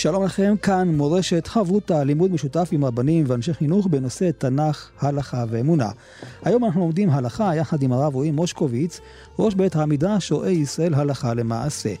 שלום 0.00 0.24
לכם, 0.24 0.54
כאן 0.62 0.96
מורשת 0.96 1.46
חברותה, 1.46 2.04
לימוד 2.04 2.30
משותף 2.30 2.68
עם 2.72 2.84
רבנים 2.84 3.24
ואנשי 3.28 3.54
חינוך 3.54 3.86
בנושא 3.86 4.30
תנ"ך, 4.30 4.90
הלכה 5.00 5.44
ואמונה. 5.48 5.90
היום 6.42 6.64
אנחנו 6.64 6.80
לומדים 6.80 7.10
הלכה 7.10 7.56
יחד 7.56 7.82
עם 7.82 7.92
הרב 7.92 8.14
רועי 8.14 8.30
מושקוביץ, 8.30 9.00
ראש 9.38 9.54
בית 9.54 9.76
המדרש 9.76 10.32
רועי 10.32 10.52
ישראל 10.52 10.94
הלכה 10.94 11.34
למעשה. 11.34 11.94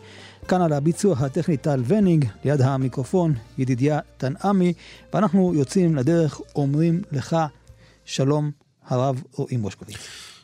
כאן 0.48 0.60
על 0.60 0.72
הביצוע 0.72 1.16
הטכני 1.18 1.56
טל 1.56 1.82
ונינג, 1.86 2.24
ליד 2.44 2.60
המיקרופון 2.60 3.34
ידידיה 3.58 4.00
תנעמי, 4.16 4.72
ואנחנו 5.14 5.54
יוצאים 5.54 5.96
לדרך, 5.96 6.40
אומרים 6.56 7.02
לך 7.12 7.36
שלום 8.04 8.50
הרב 8.86 9.22
רועי 9.34 9.56
מושקוביץ. 9.56 9.96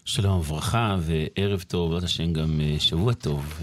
שלום 0.05 0.39
וברכה 0.39 0.97
וערב 1.00 1.64
טוב, 1.69 1.91
בעזרת 1.91 2.05
השם 2.05 2.33
גם 2.33 2.61
אה, 2.61 2.77
שבוע 2.78 3.12
טוב. 3.12 3.61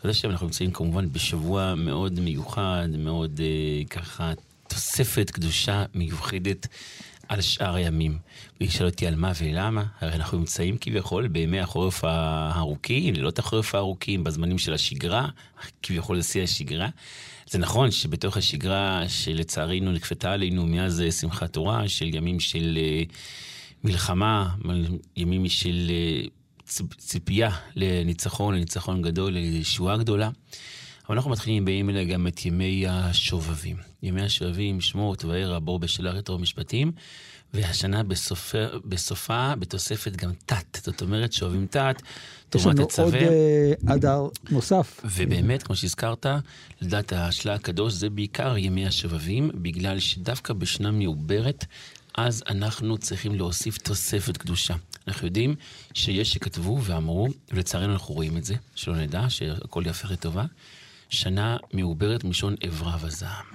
אה, 0.00 0.04
בעזרת 0.04 0.16
השם 0.16 0.30
אנחנו 0.30 0.46
נמצאים 0.46 0.70
כמובן 0.70 1.12
בשבוע 1.12 1.74
מאוד 1.74 2.20
מיוחד, 2.20 2.88
מאוד 2.98 3.40
אה, 3.40 3.84
ככה 3.90 4.32
תוספת 4.68 5.30
קדושה 5.30 5.84
מיוחדת 5.94 6.66
על 7.28 7.40
שאר 7.40 7.74
הימים. 7.74 8.18
וישאל 8.60 8.86
אותי 8.86 9.06
על 9.06 9.14
מה 9.14 9.32
ולמה, 9.38 9.84
הרי 10.00 10.12
אנחנו 10.12 10.38
נמצאים 10.38 10.76
כביכול 10.80 11.28
בימי 11.28 11.60
החורף 11.60 12.04
הארוכים, 12.04 13.14
לילות 13.14 13.38
החורף 13.38 13.74
הארוכים, 13.74 14.24
בזמנים 14.24 14.58
של 14.58 14.74
השגרה, 14.74 15.28
כביכול 15.82 16.18
לשיא 16.18 16.42
השגרה. 16.42 16.88
זה 17.46 17.58
נכון 17.58 17.90
שבתוך 17.90 18.36
השגרה 18.36 19.04
שלצערנו 19.08 19.92
נכפתה 19.92 20.32
עלינו 20.32 20.66
מאז 20.66 21.02
שמחת 21.20 21.52
תורה, 21.52 21.88
של 21.88 22.14
ימים 22.14 22.40
של 22.40 22.78
מלחמה, 23.84 24.48
ימים 25.16 25.48
של 25.48 25.90
ציפייה 26.98 27.50
לניצחון, 27.76 28.54
לניצחון 28.54 29.02
גדול, 29.02 29.32
לישועה 29.32 29.96
גדולה. 29.96 30.30
אבל 31.08 31.16
אנחנו 31.16 31.30
מתחילים 31.30 31.64
בימים 31.64 31.90
אלה 31.90 32.04
גם 32.04 32.26
את 32.26 32.46
ימי 32.46 32.84
השובבים. 32.88 33.76
ימי 34.02 34.22
השובבים, 34.22 34.80
שמות 34.80 35.24
וערע, 35.24 35.58
בור 35.58 35.78
בשלה 35.78 36.10
רטרו 36.10 36.38
משפטים, 36.38 36.92
והשנה 37.54 38.02
בסופה, 38.02 38.58
בסופה 38.84 39.54
בתוספת 39.58 40.16
גם 40.16 40.30
תת. 40.46 40.78
זאת 40.84 41.02
אומרת, 41.02 41.32
שואבים 41.32 41.66
תת, 41.66 42.02
תורת 42.48 42.78
הצווה. 42.78 43.18
יש 43.18 43.24
לנו 43.24 43.32
עוד 43.86 43.90
uh, 43.90 43.94
אדר 43.94 44.28
נוסף. 44.50 45.00
ובאמת, 45.04 45.62
כמו 45.62 45.76
שהזכרת, 45.76 46.26
לדעת 46.80 47.12
השלה 47.12 47.54
הקדוש, 47.54 47.92
זה 47.92 48.10
בעיקר 48.10 48.56
ימי 48.56 48.86
השובבים, 48.86 49.50
בגלל 49.54 49.98
שדווקא 49.98 50.54
בשנה 50.54 50.90
מעוברת, 50.90 51.64
אז 52.14 52.42
אנחנו 52.48 52.98
צריכים 52.98 53.34
להוסיף 53.34 53.78
תוספת 53.78 54.36
קדושה. 54.36 54.74
אנחנו 55.10 55.26
יודעים 55.26 55.54
שיש 55.94 56.32
שכתבו 56.32 56.82
ואמרו, 56.82 57.28
ולצערנו 57.50 57.92
אנחנו 57.92 58.14
רואים 58.14 58.36
את 58.36 58.44
זה, 58.44 58.54
שלא 58.74 58.96
נדע 58.96 59.30
שהכל 59.30 59.82
יהפך 59.86 60.10
לטובה, 60.10 60.44
שנה 61.08 61.56
מעוברת 61.72 62.24
מלשון 62.24 62.54
אברה 62.68 62.96
וזעם. 63.00 63.46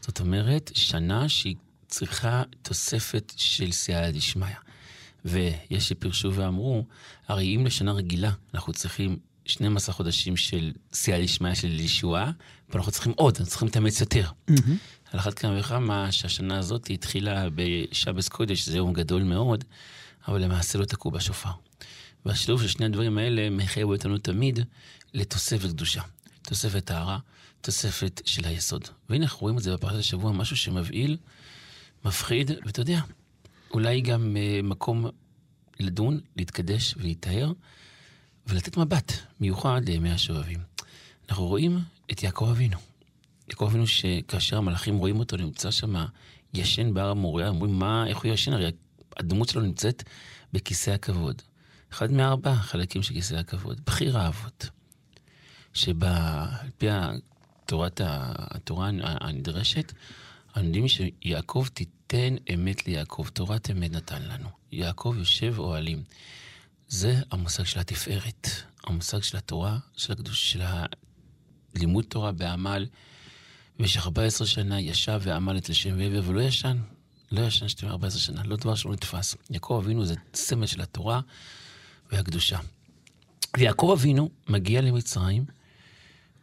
זאת 0.00 0.20
אומרת, 0.20 0.70
שנה 0.74 1.28
שהיא 1.28 1.56
צריכה 1.88 2.42
תוספת 2.62 3.32
של 3.36 3.72
סייעתא 3.72 4.10
דשמיא. 4.10 4.56
ויש 5.24 5.88
שפירשו 5.88 6.34
ואמרו, 6.34 6.84
הרי 7.28 7.56
אם 7.56 7.66
לשנה 7.66 7.92
רגילה 7.92 8.30
אנחנו 8.54 8.72
צריכים 8.72 9.18
12 9.46 9.94
חודשים 9.94 10.36
של 10.36 10.72
סייעתא 10.92 11.24
דשמיא 11.24 11.54
של 11.54 11.80
ישועה, 11.80 12.30
ואנחנו 12.68 12.92
צריכים 12.92 13.12
עוד, 13.16 13.34
אנחנו 13.34 13.50
צריכים 13.50 13.68
להתאמץ 13.68 14.00
יותר. 14.00 14.28
Mm-hmm. 14.50 14.70
על 15.12 15.20
אחת 15.20 15.38
כמה 15.38 15.60
וכמה 15.60 16.12
שהשנה 16.12 16.58
הזאת 16.58 16.90
התחילה 16.90 17.48
בשבס 17.54 18.28
קודש, 18.28 18.60
שזה 18.60 18.76
יום 18.76 18.92
גדול 18.92 19.22
מאוד, 19.22 19.64
אבל 20.28 20.42
למעשה 20.42 20.78
לא 20.78 20.84
תקעו 20.84 21.10
בשופר. 21.10 21.50
והשילוב 22.26 22.62
של 22.62 22.68
שני 22.68 22.86
הדברים 22.86 23.18
האלה 23.18 23.50
מחייב 23.50 23.88
אותנו 23.88 24.18
תמיד 24.18 24.60
לתוספת 25.14 25.68
קדושה. 25.68 26.02
תוספת 26.42 26.84
טהרה, 26.84 27.18
תוספת 27.60 28.22
של 28.24 28.44
היסוד. 28.44 28.88
והנה 29.08 29.24
אנחנו 29.24 29.40
רואים 29.40 29.58
את 29.58 29.62
זה 29.62 29.72
בפרשת 29.72 29.98
השבוע, 29.98 30.32
משהו 30.32 30.56
שמבהיל, 30.56 31.16
מפחיד, 32.04 32.50
ואתה 32.64 32.80
יודע, 32.80 33.00
אולי 33.70 34.00
גם 34.00 34.36
uh, 34.36 34.66
מקום 34.66 35.06
לדון, 35.80 36.20
להתקדש 36.36 36.94
ולהיטהר, 36.96 37.52
ולתת 38.46 38.76
מבט 38.76 39.12
מיוחד 39.40 39.80
לימי 39.86 40.10
השובבים. 40.10 40.58
אנחנו 41.28 41.46
רואים 41.46 41.78
את 42.12 42.22
יעקב 42.22 42.48
אבינו. 42.50 42.76
יעקב 43.48 43.64
אבינו 43.64 43.86
שכאשר 43.86 44.56
המלאכים 44.56 44.96
רואים 44.96 45.18
אותו 45.18 45.36
נמצא 45.36 45.70
שם 45.70 46.04
ישן 46.54 46.94
בהר 46.94 47.10
המוריה, 47.10 47.48
אומרים 47.48 47.78
מה, 47.78 48.06
איך 48.06 48.18
הוא 48.18 48.32
ישן? 48.32 48.52
הרי 48.52 48.70
הדמות 49.16 49.48
שלו 49.48 49.62
נמצאת 49.62 50.02
בכיסא 50.52 50.90
הכבוד. 50.90 51.42
אחד 51.92 52.12
מארבעה 52.12 52.56
חלקים 52.56 53.02
של 53.02 53.14
כיסא 53.14 53.34
הכבוד, 53.34 53.80
בכיר 53.86 54.18
האבות. 54.18 54.68
שעל 55.72 55.96
פי 56.78 56.86
תורת 57.66 58.00
התורה 58.04 58.90
הנדרשת, 59.02 59.92
אנחנו 60.48 60.64
יודעים 60.64 60.88
שיעקב 60.88 61.66
תיתן 61.74 62.34
אמת 62.54 62.86
ליעקב, 62.86 63.26
תורת 63.32 63.70
אמת 63.70 63.92
נתן 63.92 64.22
לנו. 64.22 64.48
יעקב 64.72 65.14
יושב 65.18 65.54
אוהלים. 65.58 66.02
זה 66.88 67.20
המושג 67.30 67.64
של 67.64 67.80
התפארת, 67.80 68.48
המושג 68.84 69.22
של 69.22 69.36
התורה, 69.36 69.78
של 69.96 70.12
הקדוש, 70.12 70.52
של 70.52 70.62
הלימוד 71.74 72.04
תורה 72.04 72.32
בעמל. 72.32 72.86
במשך 73.78 74.06
14 74.06 74.46
שנה 74.46 74.80
ישב 74.80 75.20
ועמל 75.22 75.58
את 75.58 75.68
לשם 75.68 75.94
ועבר 75.98 76.22
ולא 76.24 76.40
ישן. 76.40 76.76
לא 77.32 77.40
ישן 77.40 77.88
14 77.88 78.20
שנה, 78.20 78.42
לא 78.44 78.56
דבר 78.56 78.74
שלא 78.74 78.92
נתפס. 78.92 79.36
יעקב 79.50 79.80
אבינו 79.84 80.04
זה 80.04 80.14
סמל 80.34 80.66
של 80.66 80.80
התורה 80.80 81.20
והקדושה. 82.12 82.58
ויעקב 83.56 83.90
אבינו 83.98 84.30
מגיע 84.48 84.80
למצרים, 84.80 85.44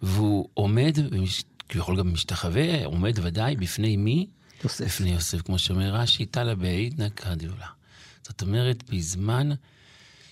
והוא 0.01 0.49
עומד, 0.53 0.97
כביכול 1.69 1.97
גם 1.97 2.13
משתחווה, 2.13 2.85
עומד 2.85 3.19
ודאי 3.21 3.55
בפני 3.55 3.97
מי? 3.97 4.27
יוסף. 4.63 4.85
בפני 4.85 5.11
יוסף, 5.11 5.41
כמו 5.41 5.59
שאומר 5.59 5.95
רש"י, 5.95 6.25
תלה 6.25 6.55
בעידנא 6.55 7.09
קדיולה. 7.09 7.67
זאת 8.23 8.41
אומרת, 8.41 8.89
בזמן 8.89 9.49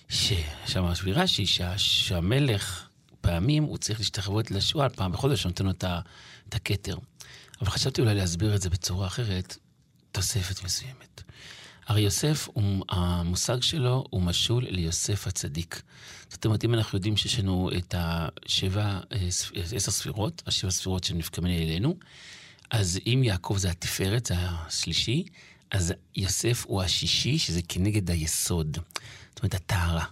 ש... 0.08 0.32
שם 0.66 0.90
מסביר 0.90 1.20
רש"י, 1.20 1.46
שה... 1.46 1.78
שהמלך, 1.78 2.88
פעמים 3.20 3.62
הוא 3.62 3.78
צריך 3.78 3.98
להשתחוות 4.00 4.50
לשועל, 4.50 4.88
פעם 4.88 5.12
בחודש 5.12 5.46
נותן 5.46 5.64
לו 5.64 5.70
את 5.70 6.54
הכתר. 6.54 6.96
אבל 7.60 7.70
חשבתי 7.70 8.00
אולי 8.00 8.14
להסביר 8.14 8.54
את 8.54 8.62
זה 8.62 8.70
בצורה 8.70 9.06
אחרת, 9.06 9.56
תוספת 10.12 10.64
מסוימת. 10.64 11.22
הרי 11.86 12.00
יוסף, 12.00 12.48
המושג 12.88 13.62
שלו 13.62 14.04
הוא 14.10 14.22
משול 14.22 14.64
ליוסף 14.68 15.26
הצדיק. 15.26 15.82
זאת 16.28 16.44
אומרת, 16.44 16.64
אם 16.64 16.74
אנחנו 16.74 16.96
יודעים 16.96 17.16
שיש 17.16 17.38
לנו 17.38 17.70
את 17.78 17.94
השבע, 17.98 19.00
אה, 19.12 19.28
עשר 19.76 19.90
ספירות, 19.90 20.42
השבע 20.46 20.70
ספירות 20.70 21.04
שנפקמים 21.04 21.62
אלינו, 21.62 21.96
אז 22.70 22.98
אם 23.06 23.22
יעקב 23.24 23.56
זה 23.58 23.70
התפארת, 23.70 24.26
זה 24.26 24.34
השלישי, 24.38 25.24
אז 25.70 25.94
יוסף 26.16 26.64
הוא 26.66 26.82
השישי, 26.82 27.38
שזה 27.38 27.60
כנגד 27.68 28.10
היסוד. 28.10 28.78
זאת 29.30 29.38
אומרת, 29.38 29.54
הטהרה. 29.54 30.04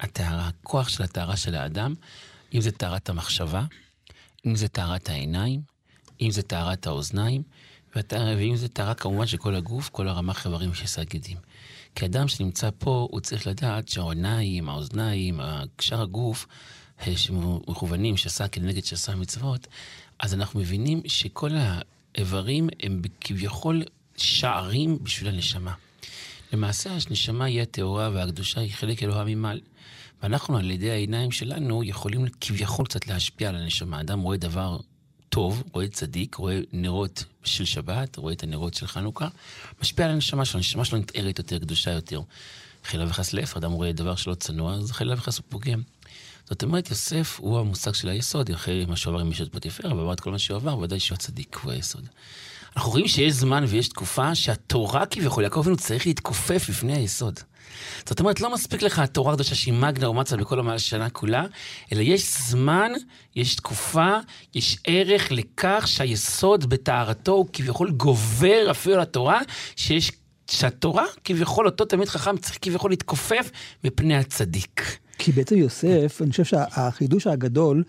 הטהרה, 0.00 0.48
הכוח 0.48 0.88
של 0.88 1.02
הטהרה 1.02 1.36
של 1.36 1.54
האדם, 1.54 1.94
אם 2.54 2.60
זה 2.60 2.72
טהרת 2.72 3.08
המחשבה, 3.08 3.64
אם 4.46 4.56
זה 4.56 4.68
טהרת 4.68 5.08
העיניים, 5.08 5.60
אם 6.20 6.30
זה 6.30 6.42
טהרת 6.42 6.86
האוזניים, 6.86 7.42
ואם 7.96 8.56
זה 8.56 8.68
טהרה 8.68 8.94
כמובן 8.94 9.26
של 9.26 9.36
כל 9.36 9.54
הגוף, 9.54 9.88
כל 9.88 10.08
הרמ"ח 10.08 10.46
איברים 10.46 10.74
שסגדים. 10.74 11.36
כי 11.94 12.04
אדם 12.06 12.28
שנמצא 12.28 12.70
פה, 12.78 13.08
הוא 13.10 13.20
צריך 13.20 13.46
לדעת 13.46 13.88
שהעיניים, 13.88 14.68
האוזניים, 14.68 15.40
שאר 15.80 16.02
הגוף, 16.02 16.46
אה, 17.06 17.16
שמכוונים 17.16 18.16
שעשה 18.16 18.48
כנגד 18.48 18.84
שעשה 18.84 19.14
מצוות, 19.14 19.66
אז 20.18 20.34
אנחנו 20.34 20.60
מבינים 20.60 21.00
שכל 21.06 21.50
האיברים 21.54 22.68
הם 22.82 23.02
כביכול 23.20 23.82
שערים 24.16 24.98
בשביל 25.02 25.34
הנשמה. 25.34 25.74
למעשה 26.52 26.90
הנשמה 26.90 27.44
היא 27.44 27.62
הטהורה 27.62 28.10
והקדושה 28.14 28.60
היא 28.60 28.72
חלק 28.72 29.02
אלוהה 29.02 29.24
ממעל. 29.24 29.60
ואנחנו 30.22 30.56
על 30.56 30.70
ידי 30.70 30.90
העיניים 30.90 31.30
שלנו 31.30 31.84
יכולים 31.84 32.26
כביכול 32.40 32.86
קצת 32.86 33.06
להשפיע 33.06 33.48
על 33.48 33.56
הנשמה. 33.56 34.00
אדם 34.00 34.20
רואה 34.20 34.36
דבר 34.36 34.78
טוב, 35.30 35.62
רואה 35.72 35.88
צדיק, 35.88 36.34
רואה 36.34 36.60
נרות 36.72 37.24
של 37.44 37.64
שבת, 37.64 38.16
רואה 38.16 38.32
את 38.32 38.42
הנרות 38.42 38.74
של 38.74 38.86
חנוכה, 38.86 39.28
משפיע 39.82 40.06
על 40.06 40.12
הנשמה 40.12 40.44
שלו, 40.44 40.58
הנשמה 40.58 40.84
שלו 40.84 40.98
נתארת 40.98 41.38
יותר, 41.38 41.58
קדושה 41.58 41.90
יותר. 41.90 42.20
חילה 42.84 43.04
וחס 43.08 43.32
להפך, 43.32 43.56
אדם 43.56 43.72
רואה 43.72 43.92
דבר 43.92 44.16
שלא 44.16 44.34
צנוע, 44.34 44.74
אז 44.74 44.92
חילה 44.92 45.14
וחס 45.14 45.38
הוא 45.38 45.44
פוגם. 45.48 45.82
זאת 46.48 46.62
אומרת, 46.62 46.90
יוסף 46.90 47.36
הוא 47.40 47.58
המושג 47.58 47.94
של 47.94 48.08
היסוד, 48.08 48.50
אחרי 48.50 48.84
מה 48.86 48.96
שהוא 48.96 49.12
עבר 49.12 49.20
עם 49.20 49.30
אישות 49.30 49.52
פוטיפר, 49.52 49.90
אבל 49.90 50.12
את 50.12 50.20
כל 50.20 50.30
מה 50.30 50.38
שהוא 50.38 50.56
עבר, 50.56 50.78
ודאי 50.78 51.00
שהוא 51.00 51.16
הצדיק, 51.16 51.56
הוא 51.62 51.72
היסוד. 51.72 52.08
אנחנו 52.76 52.90
רואים 52.90 53.08
שיש 53.08 53.32
זמן 53.32 53.64
ויש 53.68 53.88
תקופה 53.88 54.34
שהתורה 54.34 55.06
כביכול, 55.06 55.44
יעקב 55.44 55.60
אבינו 55.60 55.76
צריך 55.76 56.06
להתכופף 56.06 56.68
לפני 56.68 56.92
היסוד. 56.92 57.40
זאת 58.06 58.20
אומרת, 58.20 58.40
לא 58.40 58.54
מספיק 58.54 58.82
לך 58.82 58.98
התורה 58.98 59.32
הקדושה 59.32 59.54
שהיא 59.54 59.74
מגנה 59.74 60.10
ומצה 60.10 60.36
בכל 60.36 60.70
השנה 60.70 61.10
כולה, 61.10 61.44
אלא 61.92 62.00
יש 62.00 62.36
זמן, 62.48 62.92
יש 63.36 63.54
תקופה, 63.54 64.16
יש 64.54 64.78
ערך 64.86 65.32
לכך 65.32 65.84
שהיסוד 65.86 66.70
בטהרתו 66.70 67.32
הוא 67.32 67.46
כביכול 67.52 67.90
גובר 67.90 68.70
אפילו 68.70 68.94
על 68.94 69.00
התורה, 69.00 69.40
שיש, 69.76 70.12
שהתורה 70.50 71.04
כביכול, 71.24 71.66
אותו 71.66 71.84
תלמיד 71.84 72.08
חכם 72.08 72.36
צריך 72.36 72.58
כביכול 72.62 72.90
להתכופף 72.90 73.50
מפני 73.84 74.16
הצדיק. 74.16 74.98
כי 75.18 75.32
בעצם 75.32 75.56
יוסף, 75.56 76.18
אני 76.22 76.30
חושב 76.30 76.44
שהחידוש 76.44 77.26
הגדול, 77.26 77.82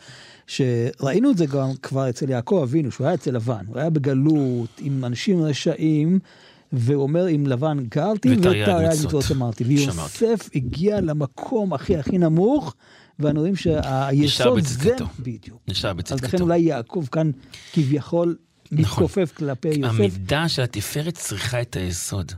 שראינו 0.47 1.31
את 1.31 1.37
זה 1.37 1.45
גם 1.45 1.69
כבר 1.81 2.09
אצל 2.09 2.29
יעקב 2.29 2.59
אבינו, 2.63 2.91
שהוא 2.91 3.07
היה 3.07 3.13
אצל 3.13 3.31
לבן, 3.31 3.65
הוא 3.67 3.79
היה 3.79 3.89
בגלות 3.89 4.69
עם 4.79 5.05
אנשים 5.05 5.43
רשעים. 5.43 6.19
והוא 6.73 7.03
אומר, 7.03 7.25
עם 7.25 7.47
לבן 7.47 7.77
גרתי 7.89 8.37
ותרי"ג 8.37 8.87
מצוות 8.89 9.31
אמרתי. 9.31 9.63
ויוסף 9.63 10.49
הגיע 10.55 11.01
למקום 11.01 11.73
הכי 11.73 11.97
הכי 11.97 12.17
נמוך, 12.17 12.75
ואנו 13.19 13.39
רואים 13.39 13.55
שהיסוד 13.55 14.63
זה... 14.63 14.95
בדיוק. 15.19 15.61
נשאר 15.67 15.93
בצדקתו. 15.93 16.25
אז 16.25 16.33
לכן 16.33 16.41
אולי 16.43 16.59
יעקב 16.59 17.05
כאן 17.11 17.31
כביכול 17.73 18.35
נכון. 18.71 19.03
מתכופף 19.03 19.31
כלפי 19.37 19.67
יוסף. 19.67 19.83
המידה 19.83 20.49
של 20.49 20.61
התפארת 20.61 21.13
צריכה 21.13 21.61
את 21.61 21.75
היסוד. 21.75 22.31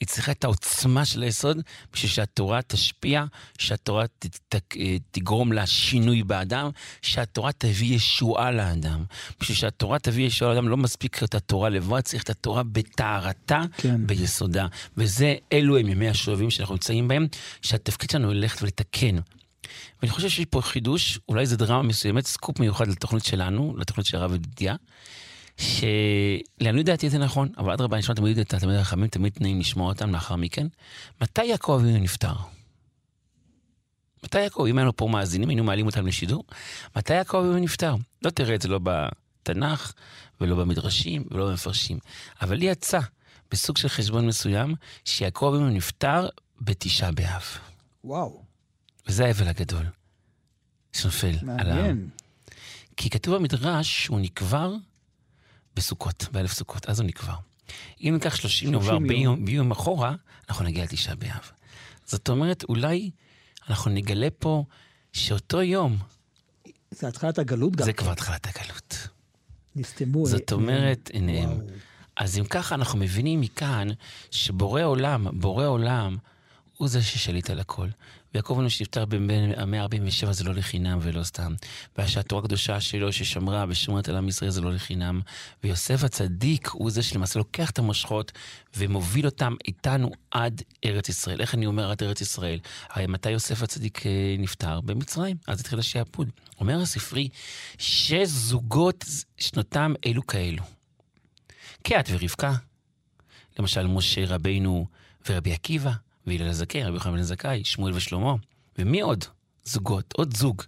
היא 0.00 0.08
צריכה 0.08 0.32
את 0.32 0.44
העוצמה 0.44 1.04
של 1.04 1.22
היסוד 1.22 1.58
בשביל 1.92 2.10
שהתורה 2.10 2.62
תשפיע, 2.62 3.24
שהתורה 3.58 4.06
ת, 4.06 4.26
ת, 4.48 4.76
תגרום 5.10 5.52
לשינוי 5.52 6.22
באדם, 6.22 6.70
שהתורה 7.02 7.52
תביא 7.52 7.94
ישועה 7.94 8.50
לאדם. 8.50 9.04
בשביל 9.40 9.56
שהתורה 9.56 9.98
תביא 9.98 10.26
ישועה 10.26 10.54
לאדם 10.54 10.68
לא 10.68 10.76
מספיק 10.76 11.22
את 11.22 11.34
התורה 11.34 11.68
לבד, 11.68 12.00
צריך 12.00 12.22
את 12.22 12.30
התורה 12.30 12.62
בטהרתה, 12.62 13.62
כן. 13.76 14.06
ביסודה. 14.06 14.66
וזה, 14.96 15.34
אלו 15.52 15.78
הם 15.78 15.88
ימי 15.88 16.08
השואבים 16.08 16.50
שאנחנו 16.50 16.74
נמצאים 16.74 17.08
בהם, 17.08 17.26
שהתפקיד 17.62 18.10
שלנו 18.10 18.32
ללכת 18.32 18.62
ולתקן. 18.62 19.16
ואני 20.02 20.10
חושב 20.10 20.28
שיש 20.28 20.44
פה 20.44 20.62
חידוש, 20.62 21.18
אולי 21.28 21.46
זה 21.46 21.56
דרמה 21.56 21.82
מסוימת, 21.82 22.26
סקופ 22.26 22.60
מיוחד 22.60 22.88
לתוכנית 22.88 23.24
שלנו, 23.24 23.74
לתוכנית 23.78 24.06
של 24.06 24.16
הרב 24.16 24.34
ידידיה. 24.34 24.74
שלעניות 25.60 26.86
דעתי 26.86 27.10
זה 27.10 27.18
נכון, 27.18 27.48
אבל 27.58 27.72
אדרבה, 27.72 27.96
אני 27.96 28.02
שומע 28.02 28.16
תמיד 28.16 28.38
את 28.38 28.54
התלמידי 28.54 28.78
החכמים, 28.78 29.08
תמיד 29.08 29.32
נעים 29.40 29.60
לשמוע 29.60 29.88
אותם 29.88 30.12
לאחר 30.12 30.36
מכן. 30.36 30.66
מתי 31.20 31.44
יעקב 31.44 31.78
אבינו 31.80 31.98
נפטר? 31.98 32.32
מתי 34.24 34.40
יעקב, 34.40 34.64
אם 34.68 34.78
היינו 34.78 34.96
פה 34.96 35.08
מאזינים, 35.08 35.48
היינו 35.48 35.64
מעלים 35.64 35.86
אותם 35.86 36.06
לשידור, 36.06 36.44
מתי 36.96 37.14
יעקב 37.14 37.36
אבינו 37.36 37.58
נפטר? 37.58 37.94
לא 38.22 38.30
תראה 38.30 38.54
את 38.54 38.62
זה 38.62 38.68
לא 38.68 38.80
בתנ"ך, 38.82 39.92
ולא 40.40 40.56
במדרשים, 40.56 41.24
ולא 41.30 41.48
במפרשים. 41.48 41.98
אבל 42.42 42.56
לי 42.56 42.64
יצא, 42.66 43.00
בסוג 43.50 43.76
של 43.76 43.88
חשבון 43.88 44.26
מסוים, 44.26 44.74
שיעקב 45.04 45.52
אבינו 45.54 45.70
נפטר 45.70 46.28
בתשעה 46.60 47.12
באב. 47.12 47.44
וואו. 48.04 48.42
וזה 49.08 49.26
האבל 49.26 49.48
הגדול 49.48 49.86
שנופל 50.92 51.34
על 51.58 51.70
העם. 51.70 52.08
כי 52.96 53.10
כתוב 53.10 53.34
במדרש 53.34 54.04
שהוא 54.04 54.20
נקבר 54.20 54.74
בסוכות, 55.76 56.28
באלף 56.32 56.52
סוכות, 56.52 56.86
אז 56.86 57.00
הוא 57.00 57.06
נקבר. 57.06 57.34
אם 58.00 58.10
ניקח 58.14 58.34
30 58.34 58.72
יום 58.72 58.82
ו-40 58.82 59.50
יום, 59.50 59.70
אחורה, 59.70 60.14
אנחנו 60.48 60.64
נגיע 60.64 60.84
לתשעה 60.84 61.14
באב. 61.14 61.50
זאת 62.06 62.28
אומרת, 62.28 62.64
אולי 62.68 63.10
אנחנו 63.68 63.90
נגלה 63.90 64.28
פה 64.38 64.64
שאותו 65.12 65.62
יום... 65.62 65.96
זה 66.90 67.08
התחלת 67.08 67.38
הגלות 67.38 67.76
גם. 67.76 67.84
זה 67.84 67.92
כבר 67.92 68.10
התחלת 68.10 68.46
הגלות. 68.46 69.08
נסתמו. 69.76 70.26
זאת 70.26 70.52
אומרת, 70.52 71.10
עיניהם. 71.12 71.60
אז 72.16 72.38
אם 72.38 72.44
ככה 72.44 72.74
אנחנו 72.74 72.98
מבינים 72.98 73.40
מכאן 73.40 73.88
שבורא 74.30 74.82
עולם, 74.82 75.40
בורא 75.40 75.66
עולם, 75.66 76.16
הוא 76.80 76.88
זה 76.88 77.02
ששליט 77.02 77.50
על 77.50 77.60
הכל. 77.60 77.88
ויעקב 78.34 78.52
אבינו 78.54 78.70
שנפטר 78.70 79.04
במאה 79.04 79.82
ה-47 79.82 80.32
זה 80.32 80.44
לא 80.44 80.54
לחינם 80.54 80.98
ולא 81.02 81.22
סתם. 81.22 81.54
ושהתורה 81.98 82.42
הקדושה 82.42 82.80
שלו 82.80 83.12
ששמרה 83.12 83.64
ושומרת 83.68 84.08
על 84.08 84.16
עם 84.16 84.28
ישראל 84.28 84.50
זה 84.50 84.60
לא 84.60 84.72
לחינם. 84.72 85.20
ויוסף 85.64 86.04
הצדיק 86.04 86.68
הוא 86.68 86.90
זה 86.90 87.02
שלמעשה 87.02 87.38
לוקח 87.38 87.70
את 87.70 87.78
המושכות 87.78 88.32
ומוביל 88.76 89.26
אותם 89.26 89.54
איתנו 89.68 90.10
עד 90.30 90.62
ארץ 90.84 91.08
ישראל. 91.08 91.40
איך 91.40 91.54
אני 91.54 91.66
אומר 91.66 91.90
עד 91.90 92.02
ארץ 92.02 92.20
ישראל? 92.20 92.58
הרי 92.90 93.06
מתי 93.06 93.30
יוסף 93.30 93.62
הצדיק 93.62 94.06
אה, 94.06 94.36
נפטר? 94.38 94.80
במצרים. 94.80 95.36
אז 95.46 95.60
התחיל 95.60 95.78
השעבוד. 95.78 96.30
אומר 96.60 96.80
הספרי, 96.80 97.28
שש 97.78 98.28
זוגות 98.28 99.04
שנותם 99.38 99.94
אלו 100.06 100.26
כאלו. 100.26 100.62
קהת 101.82 102.08
ורבקה. 102.10 102.52
למשל, 103.58 103.86
משה 103.86 104.24
רבינו 104.26 104.86
ורבי 105.28 105.52
עקיבא. 105.52 105.92
והלל 106.38 106.48
הזקן, 106.48 106.86
רבי 106.86 106.94
יוחנן 106.94 107.16
בן 107.16 107.22
זכאי, 107.22 107.64
שמואל 107.64 107.92
ושלמה, 107.94 108.34
ומי 108.78 109.00
עוד? 109.00 109.24
זוגות, 109.64 110.14
עוד 110.16 110.36
זוג, 110.36 110.62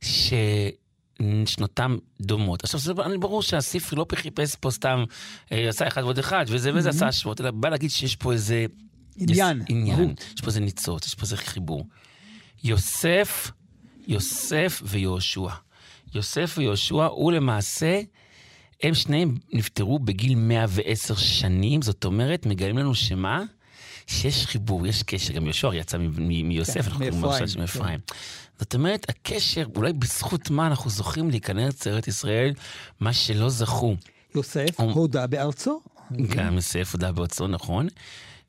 ששנותם 0.00 1.96
דומות. 2.20 2.64
עכשיו, 2.64 2.80
זה 2.80 2.94
ברור 2.94 3.42
שהספר 3.42 3.96
לא 3.96 4.06
חיפש 4.14 4.56
פה 4.56 4.70
סתם, 4.70 5.04
אה, 5.52 5.68
עשה 5.68 5.88
אחד 5.88 6.02
ועוד 6.02 6.18
אחד, 6.18 6.44
וזה 6.48 6.74
וזה 6.74 6.88
עשה 6.88 7.06
השוואות, 7.08 7.40
אלא 7.40 7.50
בא 7.50 7.68
להגיד 7.68 7.90
שיש 7.90 8.16
פה 8.16 8.32
איזה... 8.32 8.66
עניין. 9.16 9.62
עניין, 9.68 10.14
יש 10.34 10.40
פה 10.40 10.46
איזה 10.46 10.60
ניצוץ, 10.60 11.06
יש 11.06 11.14
פה 11.14 11.22
איזה 11.22 11.36
חיבור. 11.36 11.86
יוסף, 12.64 13.50
יוסף 14.06 14.82
ויהושע. 14.84 15.48
יוסף 16.14 16.54
ויהושע 16.58 17.04
הוא 17.04 17.32
למעשה, 17.32 18.00
הם 18.82 18.94
שניהם 18.94 19.36
נפטרו 19.52 19.98
בגיל 19.98 20.34
110 20.34 21.16
שנים, 21.16 21.82
זאת 21.82 22.04
אומרת, 22.04 22.46
מגלים 22.46 22.78
לנו 22.78 22.94
שמה? 22.94 23.42
שיש 24.10 24.46
חיבור, 24.46 24.86
יש 24.86 25.02
קשר, 25.02 25.34
גם 25.34 25.44
יהושע 25.44 25.70
יצא 25.74 25.98
מיוסף, 26.18 26.74
כן, 26.74 26.80
אנחנו 26.80 26.98
קוראים 26.98 27.24
עכשיו 27.24 27.46
מאפרים. 27.58 28.00
זאת 28.58 28.74
אומרת, 28.74 29.08
הקשר, 29.08 29.64
אולי 29.76 29.92
בזכות 29.92 30.50
מה 30.50 30.66
אנחנו 30.66 30.90
זוכים 30.90 31.30
להיכנס 31.30 31.86
לארץ 31.86 32.08
ישראל, 32.08 32.52
מה 33.00 33.12
שלא 33.12 33.48
זכו. 33.48 33.96
יוסף 34.34 34.80
הודה 34.80 35.26
בארצו. 35.26 35.80
גם 36.28 36.54
יוסף 36.54 36.92
הודה 36.92 37.12
בארצו, 37.12 37.46
נכון. 37.46 37.88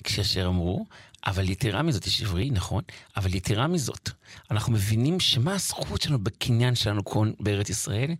כשאשר 0.04 0.48
אמרו, 0.48 0.86
אבל 1.26 1.50
יתרה 1.50 1.82
מזאת, 1.82 2.08
יש 2.08 2.22
עברי, 2.22 2.50
נכון, 2.50 2.84
אבל 3.18 3.36
יתרה 3.36 3.68
מזאת, 3.68 4.10
אנחנו 4.52 4.74
מבינים 4.74 5.20
שמה 5.20 5.56
הזכות 5.56 6.02
שלנו 6.02 6.20
בקניין 6.20 6.76
שלנו 6.76 7.06
כאן 7.06 7.32
בארץ 7.40 7.70
ישראל? 7.70 8.16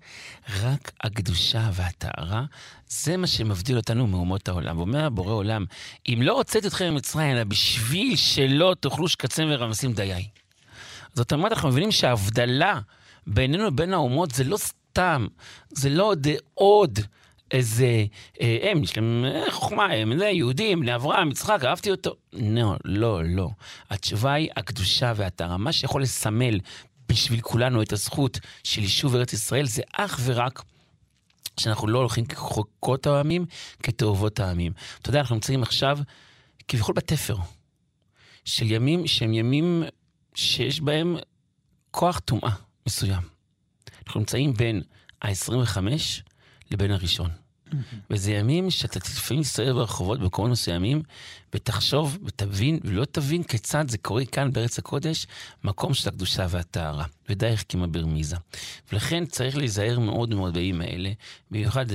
רק 0.62 0.92
הקדושה 1.02 1.70
והטהרה, 1.74 2.46
זה 2.88 3.18
מה 3.18 3.28
שמבדיל 3.28 3.78
אותנו 3.78 4.08
מאומות 4.08 4.48
העולם. 4.48 4.78
ואומר 4.78 5.06
הבורא 5.06 5.34
עולם, 5.34 5.66
אם 6.10 6.20
לא 6.22 6.34
הוצאתי 6.38 6.68
אתכם 6.68 6.94
ממצרים, 6.94 7.32
אלא 7.32 7.44
בשביל 7.44 8.16
שלא 8.16 8.76
תאכלו 8.80 9.08
שקצים 9.08 9.48
ורמסים 9.52 9.94
דיי. 9.94 10.28
זאת 11.14 11.34
אומרת, 11.34 11.52
אנחנו 11.52 11.70
מבינים 11.70 11.92
שההבדלה 11.92 12.80
בינינו 13.28 13.68
לבין 13.68 13.94
האומות 13.94 14.32
זה 14.32 14.44
לא 14.44 14.58
סתם, 14.58 15.28
זה 15.70 15.90
לא 15.90 16.04
עוד 16.04 16.28
עוד. 16.54 17.00
איזה, 17.52 18.06
אה, 18.42 18.58
הם, 18.72 18.84
יש 18.84 18.98
להם 18.98 19.26
אה, 19.26 19.52
חוכמה, 19.52 19.86
הם 19.86 20.18
זה, 20.18 20.26
יהודים, 20.26 20.80
בני 20.80 20.96
אברהם, 20.96 21.32
יצחק, 21.32 21.62
אהבתי 21.64 21.92
אותו. 21.92 22.16
לא, 22.34 22.76
לא, 22.86 23.24
לא. 23.24 23.50
התשובה 23.90 24.34
היא 24.34 24.50
הקדושה 24.56 25.14
והטהרה. 25.16 25.58
מה 25.58 25.72
שיכול 25.72 26.02
לסמל 26.02 26.60
בשביל 27.10 27.42
כולנו 27.42 27.82
את 27.82 27.94
הזכות 27.94 28.40
של 28.64 28.82
יישוב 28.82 29.16
ארץ 29.16 29.34
ישראל, 29.34 29.66
זה 29.66 29.82
אך 29.94 30.20
ורק 30.24 30.64
שאנחנו 31.60 31.88
לא 31.88 32.00
הולכים 32.00 32.26
כחוקות 32.26 33.08
העמים, 33.08 33.46
כתאובות 33.84 34.40
העמים. 34.40 34.72
אתה 35.02 35.10
יודע, 35.10 35.20
אנחנו 35.20 35.36
נמצאים 35.36 35.64
עכשיו 35.64 36.00
כביכול 36.68 36.96
בתפר 36.96 37.36
של 38.46 38.72
ימים 38.72 39.08
שהם 39.08 39.34
ימים 39.34 39.84
שיש 40.36 40.82
בהם 40.82 41.18
כוח 41.92 42.20
טומאה 42.20 42.52
מסוים. 42.88 43.22
אנחנו 44.08 44.20
נמצאים 44.20 44.54
בין 44.54 44.82
ה-25 45.22 45.78
לבין 46.72 46.92
הראשון. 46.92 47.30
וזה 48.10 48.32
ימים 48.32 48.70
שאתה 48.70 49.00
לפעמים 49.00 49.44
תסתובב 49.44 49.72
ברחובות 49.72 50.20
במקומות 50.20 50.52
מסוימים, 50.52 51.02
ותחשוב 51.56 52.18
ותבין, 52.26 52.80
ולא 52.84 53.06
תבין 53.06 53.44
כיצד 53.44 53.90
זה 53.90 53.98
קורה 53.98 54.26
כאן 54.26 54.52
בארץ 54.54 54.80
הקודש, 54.80 55.28
מקום 55.64 55.94
של 55.94 56.10
הקדושה 56.10 56.48
והטהרה. 56.50 57.06
ודי 57.30 57.48
החכימה 57.48 57.88
ברמיזה. 57.88 58.36
ולכן 58.92 59.26
צריך 59.26 59.58
להיזהר 59.58 60.00
מאוד 60.00 60.34
מאוד 60.36 60.54
בימים 60.54 60.82
האלה, 60.82 61.12
במיוחד 61.52 61.86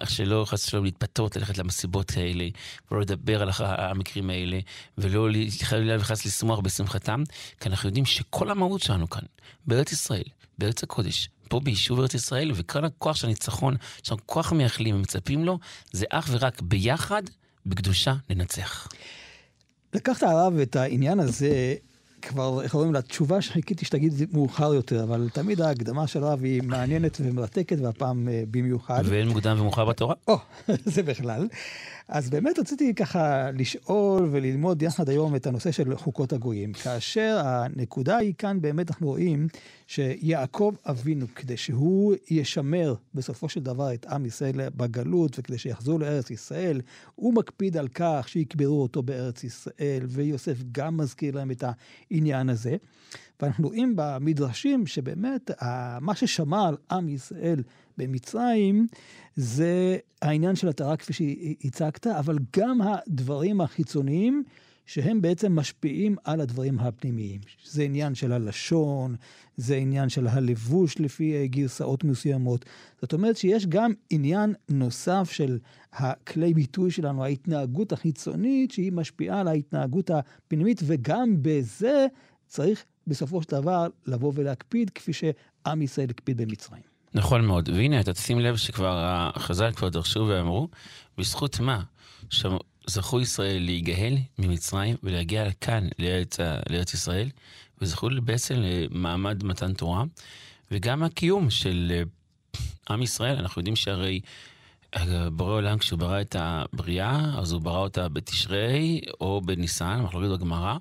איך 0.00 0.10
שלא 0.10 0.44
חס 0.48 0.66
ושלום 0.66 0.84
להתפתות, 0.84 1.36
ללכת 1.36 1.58
למסיבות 1.58 2.12
האלה, 2.16 2.48
ולא 2.90 3.00
לדבר 3.00 3.42
על 3.42 3.50
המקרים 3.58 4.30
האלה, 4.30 4.58
ולא 4.98 5.28
חלילה 5.62 5.96
וחס 6.00 6.26
לשמוח 6.26 6.60
בשמחתם, 6.60 7.22
כי 7.60 7.68
אנחנו 7.68 7.88
יודעים 7.88 8.04
שכל 8.04 8.50
המהות 8.50 8.80
שלנו 8.82 9.10
כאן, 9.10 9.22
בארץ 9.66 9.92
ישראל, 9.92 10.24
בארץ 10.58 10.82
הקודש, 10.82 11.28
פה 11.48 11.60
ביישוב 11.60 12.00
ארץ 12.00 12.14
ישראל, 12.14 12.52
וכאן 12.54 12.84
הכוח 12.84 13.16
של 13.16 13.26
הניצחון, 13.26 13.76
שאנחנו 14.02 14.26
כל 14.26 14.42
כך 14.42 14.52
מייחלים 14.52 14.96
ומצפים 14.96 15.44
לו, 15.44 15.58
זה 15.92 16.06
אך 16.10 16.28
ורק 16.30 16.62
ביחד, 16.62 17.22
בקדושה, 17.66 18.14
ננצח. 18.30 18.88
לקחת 19.94 20.22
הרב 20.22 20.58
את 20.58 20.76
העניין 20.76 21.20
הזה, 21.20 21.74
כבר, 22.28 22.62
איך 22.62 22.74
אומרים, 22.74 22.94
לתשובה 22.94 23.40
שחיכיתי 23.40 23.84
שתגיד 23.84 24.12
מאוחר 24.32 24.74
יותר, 24.74 25.02
אבל 25.02 25.28
תמיד 25.32 25.60
ההקדמה 25.60 26.06
של 26.06 26.24
הרב 26.24 26.44
היא 26.44 26.62
מעניינת 26.62 27.18
ומרתקת, 27.20 27.76
והפעם 27.80 28.28
uh, 28.28 28.30
במיוחד. 28.50 29.02
ואין 29.04 29.28
מוקדם 29.28 29.56
ומאוחר 29.60 29.84
בתורה? 29.84 30.14
או, 30.28 30.38
זה 30.94 31.02
בכלל. 31.02 31.48
אז 32.08 32.30
באמת 32.30 32.58
רציתי 32.58 32.94
ככה 32.94 33.50
לשאול 33.50 34.28
וללמוד 34.32 34.82
יחד 34.82 35.08
היום 35.08 35.36
את 35.36 35.46
הנושא 35.46 35.72
של 35.72 35.96
חוקות 35.96 36.32
הגויים, 36.32 36.72
כאשר 36.72 37.40
הנקודה 37.44 38.16
היא 38.16 38.34
כאן 38.38 38.60
באמת 38.60 38.90
אנחנו 38.90 39.06
רואים 39.06 39.48
שיעקב 39.86 40.74
אבינו, 40.86 41.26
כדי 41.34 41.56
שהוא 41.56 42.14
ישמר 42.30 42.94
בסופו 43.14 43.48
של 43.48 43.60
דבר 43.60 43.94
את 43.94 44.06
עם 44.06 44.26
ישראל 44.26 44.68
בגלות 44.76 45.38
וכדי 45.38 45.58
שיחזור 45.58 46.00
לארץ 46.00 46.30
ישראל, 46.30 46.80
הוא 47.14 47.34
מקפיד 47.34 47.76
על 47.76 47.88
כך 47.88 48.28
שיקברו 48.28 48.82
אותו 48.82 49.02
בארץ 49.02 49.44
ישראל, 49.44 50.06
ויוסף 50.08 50.56
גם 50.72 50.96
מזכיר 50.96 51.36
להם 51.36 51.50
את 51.50 51.64
העניין 52.14 52.48
הזה. 52.48 52.76
ואנחנו 53.42 53.68
רואים 53.68 53.92
במדרשים 53.96 54.86
שבאמת 54.86 55.50
מה 56.00 56.14
ששמע 56.14 56.68
על 56.68 56.76
עם 56.90 57.08
ישראל 57.08 57.62
במצרים 57.98 58.86
זה 59.36 59.98
העניין 60.22 60.56
של 60.56 60.68
הטהרה 60.68 60.96
כפי 60.96 61.12
שהצגת, 61.12 62.06
אבל 62.06 62.38
גם 62.56 62.80
הדברים 62.80 63.60
החיצוניים 63.60 64.44
שהם 64.86 65.20
בעצם 65.20 65.58
משפיעים 65.58 66.16
על 66.24 66.40
הדברים 66.40 66.78
הפנימיים. 66.78 67.40
זה 67.64 67.82
עניין 67.82 68.14
של 68.14 68.32
הלשון, 68.32 69.16
זה 69.56 69.76
עניין 69.76 70.08
של 70.08 70.26
הלבוש 70.26 71.00
לפי 71.00 71.48
גרסאות 71.48 72.04
מסוימות. 72.04 72.64
זאת 73.00 73.12
אומרת 73.12 73.36
שיש 73.36 73.66
גם 73.66 73.92
עניין 74.10 74.54
נוסף 74.68 75.30
של 75.32 75.58
הכלי 75.92 76.54
ביטוי 76.54 76.90
שלנו, 76.90 77.24
ההתנהגות 77.24 77.92
החיצונית, 77.92 78.70
שהיא 78.70 78.92
משפיעה 78.92 79.40
על 79.40 79.48
ההתנהגות 79.48 80.10
הפנימית, 80.10 80.80
וגם 80.86 81.36
בזה 81.42 82.06
צריך 82.46 82.84
בסופו 83.06 83.42
של 83.42 83.48
דבר 83.50 83.86
לבוא 84.06 84.32
ולהקפיד 84.34 84.90
כפי 84.90 85.12
שעם 85.12 85.82
ישראל 85.82 86.10
הקפיד 86.10 86.40
במצרים. 86.40 86.82
נכון 87.14 87.44
מאוד, 87.44 87.68
והנה 87.68 88.00
אתה 88.00 88.12
תשים 88.12 88.40
לב 88.40 88.56
שכבר 88.56 88.96
החז"ל 89.34 89.72
כבר 89.72 89.88
דרשו 89.88 90.26
ואמרו, 90.28 90.68
בזכות 91.18 91.60
מה 91.60 91.82
זכו 92.86 93.20
ישראל 93.20 93.62
להיגהל 93.62 94.14
ממצרים 94.38 94.96
ולהגיע 95.02 95.48
לכאן, 95.48 95.88
לארץ, 95.98 96.40
לארץ 96.70 96.94
ישראל, 96.94 97.30
וזכו 97.80 98.08
בעצם 98.24 98.54
למעמד 98.58 99.44
מתן 99.44 99.74
תורה, 99.74 100.04
וגם 100.70 101.02
הקיום 101.02 101.50
של 101.50 101.92
אה, 101.94 102.02
עם 102.90 103.02
ישראל, 103.02 103.36
אנחנו 103.36 103.60
יודעים 103.60 103.76
שהרי 103.76 104.20
אה, 104.96 105.30
בורא 105.30 105.52
עולם 105.52 105.78
כשהוא 105.78 105.98
ברא 105.98 106.20
את 106.20 106.36
הבריאה, 106.38 107.38
אז 107.38 107.52
הוא 107.52 107.60
ברא 107.60 107.78
אותה 107.78 108.08
בתשרי 108.08 109.00
או 109.20 109.40
בניסן, 109.44 109.84
אנחנו 109.84 110.20
יודעים 110.20 110.38
בגמרא. 110.38 110.76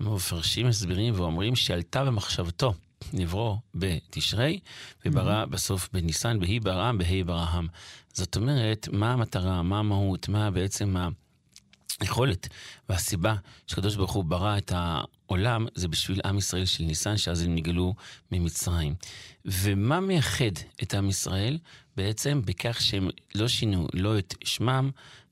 מפרשים, 0.00 0.66
מסבירים 0.66 1.14
ואומרים 1.16 1.56
שעלתה 1.56 2.04
במחשבתו 2.04 2.74
נברו 3.12 3.58
בתשרי, 3.74 4.60
וברא 5.06 5.42
mm-hmm. 5.42 5.46
בסוף 5.46 5.88
בניסן, 5.92 6.40
בהי 6.40 6.60
ברעם, 6.60 6.98
בהי 6.98 7.24
ברעם. 7.24 7.66
זאת 8.12 8.36
אומרת, 8.36 8.88
מה 8.92 9.12
המטרה, 9.12 9.62
מה 9.62 9.78
המהות, 9.78 10.28
מה 10.28 10.50
בעצם 10.50 10.96
היכולת 12.00 12.48
והסיבה 12.88 13.34
שקדוש 13.66 13.96
ברוך 13.96 14.12
הוא 14.12 14.24
ברא 14.24 14.58
את 14.58 14.72
העולם, 14.74 15.66
זה 15.74 15.88
בשביל 15.88 16.20
עם 16.24 16.38
ישראל 16.38 16.64
של 16.64 16.84
ניסן, 16.84 17.16
שאז 17.16 17.42
הם 17.42 17.54
נגלו 17.54 17.94
ממצרים. 18.32 18.94
ומה 19.44 20.00
מייחד 20.00 20.54
את 20.82 20.94
עם 20.94 21.08
ישראל? 21.08 21.58
בעצם 21.96 22.42
בכך 22.44 22.80
שהם 22.80 23.08
לא 23.34 23.48
שינו 23.48 23.88
לא 23.94 24.18
את 24.18 24.34
שמם, 24.44 24.90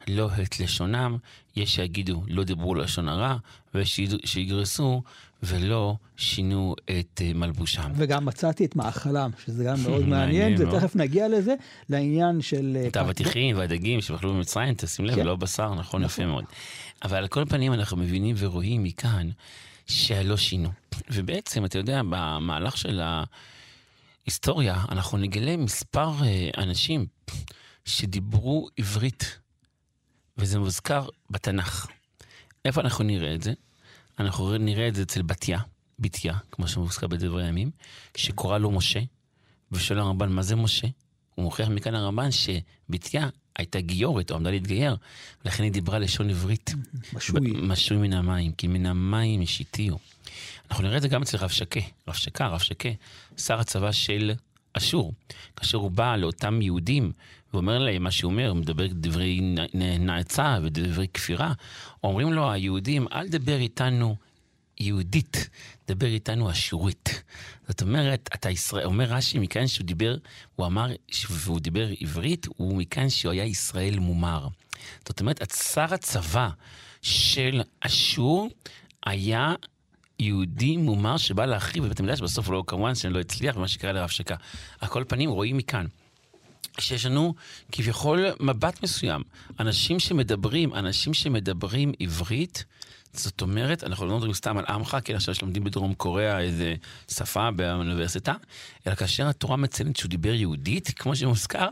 לא 0.09 0.31
את 0.43 0.61
לשונם, 0.61 1.17
יש 1.57 1.75
שיגידו 1.75 2.23
לא 2.29 2.45
דיברו 2.45 2.75
לשון 2.75 3.09
הרע, 3.09 3.37
ויש 3.75 4.01
שיגרסו 4.25 5.03
ולא 5.43 5.97
שינו 6.17 6.75
את 6.85 7.21
אה, 7.25 7.33
מלבושם. 7.35 7.93
וגם 7.97 8.25
מצאתי 8.25 8.65
את 8.65 8.77
מאכלם, 8.77 9.31
שזה 9.47 9.65
גם 9.65 9.77
מאוד 9.89 10.09
מעניין, 10.09 10.55
ותכף 10.59 10.97
נגיע 10.97 11.29
לזה, 11.29 11.55
לעניין 11.89 12.41
של... 12.41 12.77
אה, 12.81 12.89
את 12.89 12.97
האבטיחים 12.97 13.59
והדגים 13.59 14.01
שאכלו 14.01 14.35
במצרים, 14.35 14.75
תשים 14.75 15.05
לב, 15.05 15.15
כן. 15.15 15.27
לא 15.27 15.37
בשר, 15.37 15.75
נכון, 15.75 16.05
יפה 16.05 16.23
נכון. 16.23 16.33
מאוד. 16.33 16.45
אבל 17.05 17.17
על 17.17 17.29
כל 17.29 17.45
פנים 17.49 17.73
אנחנו 17.73 17.97
מבינים 17.97 18.35
ורואים 18.39 18.83
מכאן 18.83 19.31
שלא 19.87 20.37
שינו. 20.37 20.69
ובעצם, 21.11 21.65
אתה 21.65 21.79
יודע, 21.79 22.03
במהלך 22.11 22.77
של 22.77 23.01
ההיסטוריה, 24.25 24.85
אנחנו 24.89 25.19
נגלה 25.19 25.57
מספר 25.57 26.11
אה, 26.25 26.51
אנשים 26.59 27.07
שדיברו 27.85 28.69
עברית, 28.79 29.39
וזה 30.39 30.59
מוזכר 30.59 31.09
בתנ"ך. 31.31 31.87
איפה 32.65 32.81
אנחנו 32.81 33.05
נראה 33.05 33.35
את 33.35 33.43
זה? 33.43 33.53
אנחנו 34.19 34.59
נראה 34.59 34.89
את 34.89 34.95
זה 34.95 35.03
אצל 35.03 35.23
בתיה, 35.23 35.59
בתיה, 35.99 36.35
כמו 36.51 36.69
שמוזכר 36.69 37.07
בדברי 37.07 37.45
הימים, 37.45 37.71
שקורא 38.17 38.59
לו 38.59 38.71
משה, 38.71 39.01
ושואל 39.73 39.99
הרמב"ן, 39.99 40.33
מה 40.33 40.43
זה 40.43 40.57
משה? 40.57 40.87
הוא 41.35 41.45
מוכיח 41.45 41.69
מכאן 41.69 41.95
הרמב"ן 41.95 42.29
שבתיה 42.31 43.29
הייתה 43.57 43.81
גיורת, 43.81 44.31
או 44.31 44.37
עמדה 44.37 44.51
להתגייר, 44.51 44.97
ולכן 45.45 45.63
היא 45.63 45.73
דיברה 45.73 45.99
לשון 45.99 46.31
עברית. 46.31 46.71
משוי. 47.13 47.41
משוי 47.55 47.97
מן 47.97 48.13
המים, 48.13 48.53
כי 48.53 48.67
מן 48.67 48.87
המים 48.87 49.41
השיתיהו. 49.43 49.99
אנחנו 50.71 50.85
נראה 50.85 50.97
את 50.97 51.03
זה 51.03 51.09
גם 51.09 51.23
אצל 51.23 51.37
רב 51.37 51.51
שקה, 51.51 51.81
רב 52.09 52.15
שקה, 52.15 52.47
רב 52.47 52.61
שקה, 52.61 52.89
שר 53.37 53.61
הצבא 53.61 53.93
של 53.93 54.33
אשור. 54.73 55.13
כאשר 55.57 55.79
הוא 55.79 55.91
בא 55.91 56.17
לאותם 56.17 56.63
יהודים 56.63 57.13
ואומר 57.55 57.79
להם 57.79 58.03
מה 58.03 58.11
שהוא 58.11 58.33
אומר, 58.33 58.49
הוא 58.49 58.57
מדבר 58.57 58.87
דברי 58.91 59.41
נאצה 59.99 60.59
ודברי 60.63 61.09
כפירה, 61.15 61.53
אומרים 62.05 62.33
לו 62.33 62.51
היהודים, 62.53 63.07
אל 63.13 63.29
דבר 63.29 63.57
איתנו 63.57 64.17
יהודית, 64.81 65.49
דבר 65.89 66.07
איתנו 66.07 66.51
אשורית. 66.51 67.23
זאת 67.69 67.83
אומרת, 67.83 68.31
אתה 68.35 68.51
ישראל, 68.51 68.87
אומר 68.87 69.05
רש"י, 69.05 69.39
מכאן 69.39 69.67
שהוא 69.67 69.87
דיבר, 69.87 70.17
הוא 70.57 70.67
אמר, 70.67 70.87
והוא 71.31 71.61
דיבר 71.61 71.89
עברית, 72.01 72.47
הוא 72.57 72.77
מכאן 72.77 73.09
שהוא 73.09 73.33
היה 73.33 73.45
ישראל 73.45 73.99
מומר. 73.99 74.49
זאת 75.09 75.21
אומרת, 75.21 75.51
שר 75.51 75.95
הצבא 75.95 76.49
של 77.03 77.63
אשור 77.81 78.49
היה 79.07 79.55
יהודי 80.19 80.77
מומר 80.77 81.17
שבא 81.17 81.47
להחריב 81.47 81.85
בבית 81.85 82.01
המקדש, 82.01 82.21
בסוף 82.21 82.47
הוא 82.47 82.55
לא, 82.55 82.65
כמובן 82.67 82.95
שלא 82.95 83.21
הצליח, 83.21 83.57
ומה 83.57 83.69
שקרה 83.69 83.93
לרב 83.93 84.09
שקה. 84.09 84.37
על 84.81 84.89
כל 84.89 85.05
פנים, 85.09 85.31
רואים 85.31 85.57
מכאן. 85.57 85.87
שיש 86.79 87.07
לנו 87.07 87.35
כביכול 87.73 88.25
מבט 88.41 88.83
מסוים. 88.83 89.23
אנשים 89.61 89.99
שמדברים, 89.99 90.75
אנשים 90.75 91.15
שמדברים 91.15 91.93
עברית, 92.01 92.65
זאת 93.13 93.41
אומרת, 93.41 93.85
אנחנו 93.85 94.07
לא 94.07 94.15
מדברים 94.15 94.35
סתם 94.35 94.59
על 94.59 94.65
עמך, 94.69 94.97
כן, 95.05 95.15
עכשיו 95.15 95.35
שלומדים 95.35 95.65
בדרום 95.65 95.95
קוריאה 95.95 96.41
איזה 96.41 96.75
שפה 97.11 97.51
באוניברסיטה, 97.51 98.35
אלא 98.87 98.95
כאשר 98.95 99.29
התורה 99.29 99.57
מציינת 99.57 99.97
שהוא 99.97 100.09
דיבר 100.09 100.35
יהודית, 100.35 100.91
כמו 100.97 101.17
שמוזכר, 101.17 101.69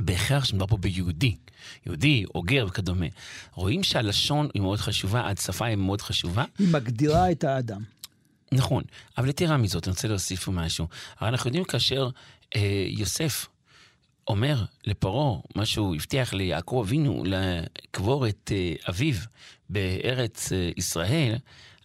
בהכרח 0.00 0.44
שמדובר 0.44 0.66
פה 0.66 0.76
ביהודי, 0.76 1.36
יהודי 1.86 2.24
או 2.34 2.42
גר 2.42 2.66
וכדומה. 2.68 3.06
רואים 3.54 3.82
שהלשון 3.82 4.48
היא 4.54 4.62
מאוד 4.62 4.78
חשובה, 4.78 5.20
השפה 5.30 5.66
היא 5.66 5.76
מאוד 5.76 6.02
חשובה. 6.02 6.44
היא 6.58 6.68
מגדירה 6.72 7.30
את 7.30 7.44
האדם. 7.44 7.82
נכון, 8.52 8.82
אבל 9.18 9.28
יתרה 9.28 9.56
מזאת, 9.56 9.88
אני 9.88 9.90
רוצה 9.90 10.08
להוסיף 10.08 10.48
משהו. 10.48 10.86
הרי 11.18 11.28
אנחנו 11.28 11.48
יודעים 11.48 11.64
כאשר 11.64 12.08
אה, 12.56 12.86
יוסף 12.88 13.46
אומר 14.28 14.64
לפרעה, 14.86 15.40
מה 15.54 15.66
שהוא 15.66 15.94
הבטיח 15.94 16.32
ליעקב 16.32 16.82
אבינו, 16.86 17.22
לקבור 17.26 18.28
את 18.28 18.52
אה, 18.54 18.72
אביו 18.88 19.14
בארץ 19.70 20.52
אה, 20.52 20.70
ישראל, 20.76 21.36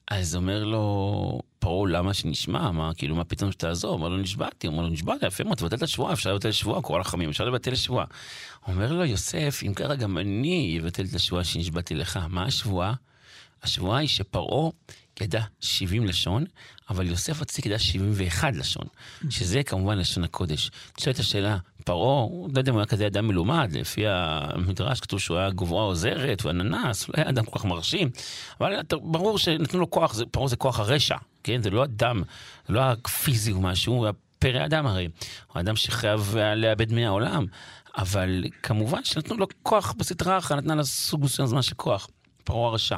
אז 0.07 0.35
אומר 0.35 0.63
לו 0.63 1.41
פרעה, 1.59 1.91
למה 1.91 2.13
שנשמע? 2.13 2.71
מה, 2.71 2.91
כאילו, 2.97 3.15
מה 3.15 3.23
פתאום 3.23 3.51
שתעזור? 3.51 3.93
אומר 3.93 4.09
לו, 4.09 4.17
נשבעתי. 4.17 4.67
אומר 4.67 4.83
לו, 4.83 4.89
נשבעת, 4.89 5.23
יפה 5.23 5.43
מאוד, 5.43 5.57
תבטל 5.57 5.75
את 5.75 5.83
השבועה, 5.83 6.13
אפשר 6.13 6.33
לבטל 6.33 6.51
שבועה, 6.51 6.81
קורא 6.81 6.99
לחמים, 6.99 7.29
אפשר 7.29 7.45
לבטל 7.45 7.75
שבועה. 7.75 8.05
אומר 8.67 8.93
לו, 8.93 9.05
יוסף, 9.05 9.59
אם 9.67 9.73
ככה 9.73 9.95
גם 9.95 10.17
אני 10.17 10.79
אבטל 10.81 11.05
את 11.05 11.13
השבועה 11.13 11.43
שנשבעתי 11.43 11.95
לך. 11.95 12.19
מה 12.29 12.43
השבועה? 12.43 12.93
השבועה 13.63 13.99
היא 13.99 14.07
שפרעה 14.07 14.69
ידע 15.21 15.41
70 15.59 16.05
לשון, 16.05 16.45
אבל 16.89 17.07
יוסף 17.07 17.41
הצדיק 17.41 17.65
ידע 17.65 17.79
71 17.79 18.55
לשון, 18.55 18.87
שזה 19.29 19.63
כמובן 19.63 19.97
לשון 19.97 20.23
הקודש. 20.23 20.71
נשאלת 20.99 21.19
השאלה, 21.19 21.57
פרעה, 21.85 22.27
לא 22.53 22.59
יודע 22.59 22.71
אם 22.71 22.75
הוא 22.75 22.81
היה 22.81 22.85
כזה 22.85 23.07
אדם 23.07 23.27
מלומד, 23.27 23.69
לפי 23.73 24.03
המדרש 24.07 24.99
כתוב 24.99 25.19
שהוא 25.19 25.37
היה 25.37 25.49
גבוהה 25.49 25.85
עוזרת, 25.85 26.41
הוא 26.41 26.51
אננס, 26.51 27.09
לא 27.09 27.13
היה 27.17 27.29
אדם 27.29 27.45
כל 27.45 27.59
כך 27.59 27.65
מרשים, 27.65 28.09
אבל 28.61 28.73
ברור 28.91 29.37
שנתנו 29.37 29.79
לו 29.79 29.89
כוח, 29.89 30.15
פרעה 30.31 30.47
זה 30.47 30.55
כוח 30.55 30.79
הרשע, 30.79 31.17
כן? 31.43 31.61
זה 31.61 31.69
לא 31.69 31.83
אדם, 31.83 32.23
זה 32.67 32.73
לא 32.73 32.79
היה 32.79 32.95
פיזי 32.95 33.51
או 33.51 33.61
משהו, 33.61 33.93
הוא 33.93 34.05
היה 34.05 34.13
פרא 34.39 34.65
אדם 34.65 34.87
הרי. 34.87 35.07
הוא 35.53 35.59
אדם 35.59 35.75
שחייב 35.75 36.35
לאבד 36.55 36.93
מן 36.93 37.03
העולם, 37.03 37.45
אבל 37.97 38.43
כמובן 38.63 39.03
שנתנו 39.03 39.37
לו 39.37 39.47
כוח 39.63 39.93
בסדרה 39.97 40.37
אחת, 40.37 40.55
נתנה 40.55 40.75
לו 40.75 40.85
סוג 40.85 41.23
מסוים 41.23 41.47
זמן 41.47 41.61
של 41.61 41.75
כוח. 41.75 42.07
פרעה 42.43 42.67
הרשע, 42.67 42.97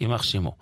יימח 0.00 0.22
שמו. 0.22 0.56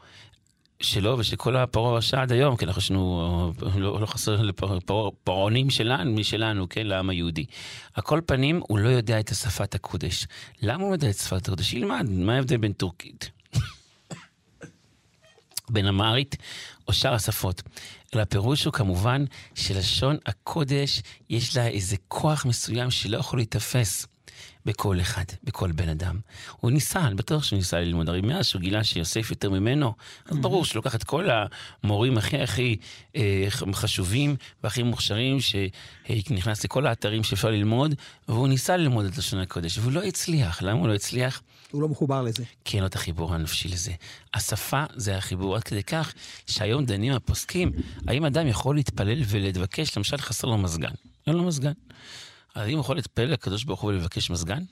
שלו 0.80 1.18
ושל 1.18 1.36
כל 1.36 1.56
הפרעה 1.56 1.92
הרשע 1.92 2.22
עד 2.22 2.32
היום, 2.32 2.56
כי 2.56 2.64
אנחנו 2.64 3.52
לא, 3.76 4.00
לא 4.00 4.06
חסר 4.06 4.42
לפרעונים 4.42 5.70
שלנו, 5.70 6.12
משלנו, 6.12 6.68
כן, 6.68 6.86
לעם 6.86 7.10
היהודי. 7.10 7.44
על 7.94 8.02
כל 8.02 8.20
פנים, 8.26 8.60
הוא 8.68 8.78
לא 8.78 8.88
יודע 8.88 9.20
את 9.20 9.30
השפת 9.30 9.74
הקודש. 9.74 10.26
למה 10.62 10.82
הוא 10.82 10.90
לא 10.90 10.94
יודע 10.94 11.10
את 11.10 11.16
שפת 11.16 11.48
הקודש? 11.48 11.72
ילמד, 11.72 12.06
מה 12.10 12.34
ההבדל 12.34 12.56
בין 12.56 12.72
טורקית? 12.72 13.30
בין 15.72 15.86
אמרית 15.86 16.36
או 16.88 16.92
שאר 16.92 17.14
השפות. 17.14 17.62
אלא 18.14 18.22
הפירוש 18.22 18.64
הוא 18.64 18.72
כמובן 18.72 19.24
שלשון 19.54 20.16
הקודש 20.26 21.02
יש 21.30 21.56
לה 21.56 21.66
איזה 21.66 21.96
כוח 22.08 22.46
מסוים 22.46 22.90
שלא 22.90 23.18
יכול 23.18 23.38
להיתפס. 23.38 24.06
בכל 24.66 25.00
אחד, 25.00 25.24
בכל 25.44 25.72
בן 25.72 25.88
אדם. 25.88 26.18
הוא 26.60 26.70
ניסה, 26.70 27.00
אני 27.00 27.14
בטוח 27.14 27.42
שהוא 27.42 27.56
ניסה 27.56 27.80
ללמוד. 27.80 28.08
הרי 28.08 28.20
מאז 28.20 28.46
שהוא 28.46 28.60
גילה 28.60 28.84
שיוסף 28.84 29.30
יותר 29.30 29.50
ממנו, 29.50 29.94
אז 30.26 30.36
ברור 30.36 30.64
שהוא 30.64 30.76
לוקח 30.76 30.94
את 30.94 31.04
כל 31.04 31.28
המורים 31.82 32.18
הכי 32.18 32.42
הכי 32.42 32.76
אה, 33.16 33.46
חשובים 33.72 34.36
והכי 34.64 34.82
מוכשרים, 34.82 35.38
שנכנס 35.40 36.64
לכל 36.64 36.86
האתרים 36.86 37.24
שאפשר 37.24 37.50
ללמוד, 37.50 37.94
והוא 38.28 38.48
ניסה 38.48 38.76
ללמוד 38.76 39.04
את 39.06 39.18
לשון 39.18 39.40
הקודש, 39.40 39.78
והוא 39.78 39.92
לא 39.92 40.02
הצליח. 40.02 40.62
למה 40.62 40.80
הוא 40.80 40.88
לא 40.88 40.94
הצליח? 40.94 41.42
הוא 41.70 41.82
לא 41.82 41.88
מחובר 41.88 42.22
לזה. 42.22 42.44
כי 42.64 42.76
אין 42.76 42.82
לו 42.82 42.86
את 42.86 42.94
החיבור 42.94 43.34
הנפשי 43.34 43.68
לזה. 43.68 43.92
השפה 44.34 44.84
זה 44.94 45.16
החיבור, 45.16 45.56
עד 45.56 45.62
כדי 45.62 45.82
כך 45.82 46.12
שהיום 46.46 46.84
דנים 46.84 47.12
הפוסקים, 47.12 47.72
האם 48.06 48.24
אדם 48.24 48.46
יכול 48.46 48.74
להתפלל 48.74 49.22
ולבקש, 49.26 49.96
למשל 49.96 50.16
חסר 50.16 50.48
לו 50.48 50.58
מזגן. 50.58 50.92
אין 51.26 51.34
לו 51.34 51.44
מזגן. 51.44 51.72
אז 52.54 52.66
האם 52.66 52.78
יכול 52.78 52.96
להתפלל 52.96 53.32
לקדוש 53.32 53.64
ברוך 53.64 53.80
הוא 53.80 53.88
ולבקש 53.90 54.30
מזגן? 54.30 54.62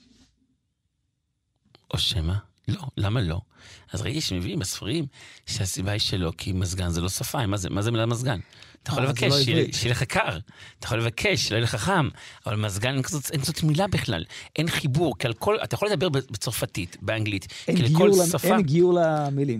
או 1.93 1.99
שמא? 1.99 2.33
לא, 2.67 2.81
למה 2.97 3.21
לא? 3.21 3.41
אז 3.91 4.01
ראיתי 4.01 4.21
שמביאים 4.21 4.59
בספרים 4.59 5.05
שהסיבה 5.45 5.91
היא 5.91 5.99
שלא, 5.99 6.33
כי 6.37 6.51
מזגן 6.53 6.89
זה 6.89 7.01
לא 7.01 7.09
שפה, 7.09 7.45
מה 7.45 7.57
זה, 7.57 7.69
מה 7.69 7.81
זה 7.81 7.91
מילה 7.91 8.05
מזגן? 8.05 8.39
אתה 8.83 8.91
יכול 8.91 9.03
אה, 9.03 9.09
לבקש, 9.09 9.23
לא 9.49 9.71
שיהיה 9.73 9.91
לך 9.91 10.03
קר, 10.03 10.37
אתה 10.79 10.85
יכול 10.85 10.97
לבקש, 10.99 11.47
שלא 11.47 11.55
יהיה 11.55 11.63
לך 11.63 11.75
חם, 11.75 12.09
אבל 12.45 12.55
מזגן 12.55 12.93
אין 12.93 13.01
כזאת, 13.01 13.31
אין 13.31 13.41
כזאת 13.41 13.63
מילה 13.63 13.87
בכלל, 13.87 14.25
אין 14.55 14.67
חיבור, 14.69 15.17
כי 15.19 15.27
על 15.27 15.33
כל, 15.33 15.57
אתה 15.63 15.75
יכול 15.75 15.89
לדבר 15.89 16.09
בצרפתית, 16.09 16.97
באנגלית, 17.01 17.47
כי 17.65 17.73
לכל 17.73 18.11
למ- 18.19 18.25
שפה, 18.31 18.47
אין 18.47 18.61
גיור 18.61 18.93
למילים. 19.01 19.59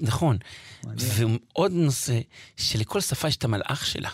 נכון, 0.00 0.36
מעניין. 0.84 1.08
ועוד 1.54 1.72
נושא, 1.72 2.20
שלכל 2.56 3.00
שפה 3.00 3.28
יש 3.28 3.36
את 3.36 3.44
המלאך 3.44 3.86
שלה. 3.86 4.10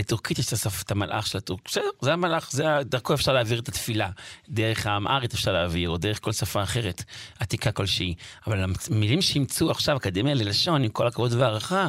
לטורקית 0.00 0.38
יש 0.38 0.52
את 0.82 0.90
המלאך 0.90 1.26
של 1.26 1.38
הטורק, 1.38 1.60
בסדר, 1.64 1.90
זה 2.00 2.12
המלאך, 2.12 2.52
זה 2.52 2.64
דרכו 2.84 3.14
אפשר 3.14 3.32
להעביר 3.32 3.60
את 3.60 3.68
התפילה. 3.68 4.10
דרך 4.48 4.86
האמהרית 4.86 5.34
אפשר 5.34 5.52
להעביר, 5.52 5.90
או 5.90 5.96
דרך 5.96 6.20
כל 6.20 6.32
שפה 6.32 6.62
אחרת, 6.62 7.04
עתיקה 7.38 7.72
כלשהי. 7.72 8.14
אבל 8.46 8.64
המילים 8.90 9.22
שימצאו 9.22 9.70
עכשיו, 9.70 9.96
אקדמיה 9.96 10.34
ללשון, 10.34 10.84
עם 10.84 10.90
כל 10.90 11.06
הכבוד 11.06 11.32
והערכה, 11.32 11.88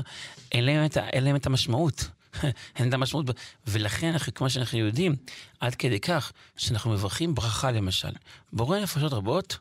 אין 0.51 0.65
להם 0.65 0.85
את, 0.85 0.97
אין 0.97 1.23
להם 1.23 1.35
את 1.35 1.45
המשמעות. 1.45 2.07
אין 2.77 2.89
את 2.89 2.93
המשמעות, 2.93 3.25
ולכן, 3.67 4.07
אנחנו, 4.07 4.33
כמו 4.33 4.49
שאנחנו 4.49 4.79
יודעים, 4.79 5.15
עד 5.59 5.75
כדי 5.75 5.99
כך, 5.99 6.31
שאנחנו 6.57 6.91
מברכים 6.91 7.35
ברכה 7.35 7.71
למשל. 7.71 8.11
בורא 8.53 8.79
נפשות 8.79 9.13
רבות, 9.13 9.57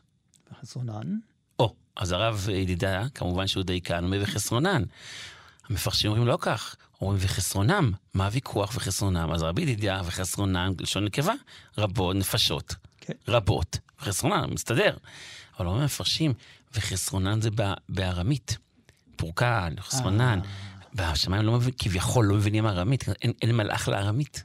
חסרונן. 0.61 1.17
או, 1.59 1.73
אז 1.95 2.11
הרב 2.11 2.49
ידידה, 2.53 3.03
כמובן 3.15 3.47
שהוא 3.47 3.63
דייקן, 3.63 4.03
אומר 4.03 4.19
וחסרונן. 4.21 4.83
המפרשים 5.71 6.11
אומרים 6.11 6.27
לא 6.27 6.37
כך, 6.41 6.75
אומרים 7.01 7.19
וחסרונם. 7.21 7.91
מה 8.13 8.25
הוויכוח 8.25 8.71
וחסרונם? 8.75 9.31
אז 9.31 9.41
רבי 9.43 9.61
ידידיה 9.61 10.01
וחסרונם, 10.05 10.73
לשון 10.79 11.05
נקבה, 11.05 11.33
רבות, 11.77 12.15
נפשות. 12.15 12.75
כן. 13.01 13.13
רבות. 13.27 13.77
וחסרונן, 14.01 14.49
מסתדר. 14.53 14.97
אבל 15.59 15.65
אומרים 15.65 15.81
המפרשים, 15.81 16.33
וחסרונן 16.73 17.41
זה 17.41 17.51
בא- 17.51 17.73
בארמית. 17.89 18.57
פורקן, 19.15 19.73
חסרונן. 19.79 20.39
בשמיים 20.93 21.43
לא 21.45 21.51
מבין, 21.51 21.73
כביכול 21.77 22.25
לא 22.25 22.35
מבינים 22.35 22.67
ארמית, 22.67 23.03
אין, 23.21 23.31
אין 23.41 23.55
מלאך 23.55 23.87
לארמית. 23.87 24.43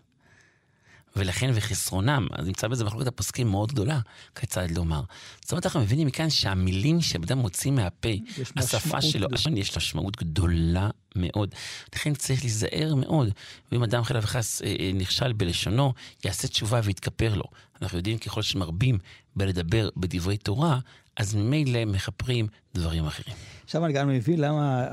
ולכן 1.16 1.50
וחסרונם, 1.54 2.26
אז 2.32 2.46
נמצא 2.46 2.68
בזה 2.68 2.84
מחלוקת 2.84 3.06
הפוסקים 3.06 3.48
מאוד 3.48 3.72
גדולה, 3.72 4.00
כיצד 4.34 4.70
לומר. 4.70 5.02
זאת 5.40 5.52
אומרת, 5.52 5.66
אנחנו 5.66 5.80
מבינים 5.80 6.06
מכאן 6.06 6.30
שהמילים 6.30 7.00
שאדם 7.00 7.38
מוציא 7.38 7.70
מהפה, 7.70 8.08
השפה 8.56 9.02
שלו. 9.02 9.28
השון 9.32 9.56
יש 9.56 9.70
לה 9.70 9.76
משמעות 9.76 10.16
גדולה 10.16 10.90
מאוד. 11.16 11.54
לכן 11.94 12.14
צריך 12.14 12.40
להיזהר 12.42 12.94
מאוד. 12.94 13.28
ואם 13.72 13.82
אדם 13.82 14.04
חלילה 14.04 14.24
וחס 14.24 14.62
אה, 14.62 14.76
אה, 14.80 14.90
נכשל 14.94 15.32
בלשונו, 15.32 15.92
יעשה 16.24 16.48
תשובה 16.48 16.80
ויתכפר 16.84 17.34
לו. 17.34 17.44
אנחנו 17.82 17.98
יודעים 17.98 18.18
ככל 18.18 18.42
שמרבים 18.42 18.98
בלדבר 19.36 19.88
בדברי 19.96 20.36
תורה, 20.36 20.78
אז 21.16 21.34
ממילא 21.34 21.84
מכפרים 21.84 22.46
דברים 22.74 23.06
אחרים. 23.06 23.36
עכשיו 23.64 23.84
אני 23.84 23.92
גם 23.92 24.08
מבין 24.08 24.40
למה 24.40 24.86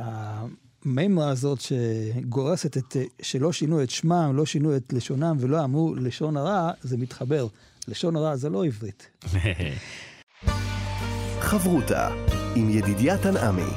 המימרה 0.86 1.30
הזאת 1.30 1.60
שגורסת 1.62 2.78
את, 2.78 2.98
שלא 3.22 3.54
שינו 3.54 3.84
את 3.84 3.90
שמם, 3.90 4.32
לא 4.36 4.46
שינו 4.46 4.76
את 4.76 4.94
לשונם 4.94 5.38
ולא 5.40 5.64
אמרו 5.64 5.96
לשון 5.96 6.38
הרע, 6.38 6.72
זה 6.82 6.98
מתחבר. 6.98 7.48
לשון 7.88 8.16
הרע 8.16 8.36
זה 8.36 8.50
לא 8.50 8.66
עברית. 8.66 9.10
חברותה 11.40 12.10
עם 12.56 12.70
ידידיה 12.70 13.18
תנעמי. 13.18 13.72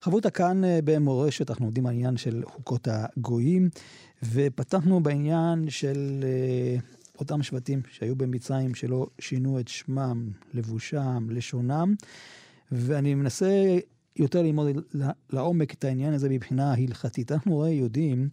חברותה 0.00 0.30
כאן 0.30 0.64
אה, 0.64 0.78
במורשת, 0.84 1.50
אנחנו 1.50 1.66
עומדים 1.66 1.86
על 1.86 1.92
העניין 1.92 2.16
של 2.16 2.42
חוקות 2.46 2.88
הגויים, 2.90 3.68
ופתחנו 4.22 5.02
בעניין 5.02 5.70
של 5.70 6.24
אה, 6.24 6.76
אותם 7.18 7.42
שבטים 7.42 7.82
שהיו 7.90 8.16
במצרים 8.16 8.74
שלא 8.74 9.06
שינו 9.18 9.60
את 9.60 9.68
שמם, 9.68 10.30
לבושם, 10.54 11.26
לשונם, 11.30 11.94
ואני 12.72 13.14
מנסה 13.14 13.78
יותר 14.16 14.42
ללמוד 14.42 14.66
לעומק 15.30 15.74
את 15.74 15.84
העניין 15.84 16.14
הזה 16.14 16.28
מבחינה 16.28 16.74
הלכתית. 16.74 17.32
אנחנו 17.32 17.60
הרי 17.60 17.70
יודעים 17.70 18.28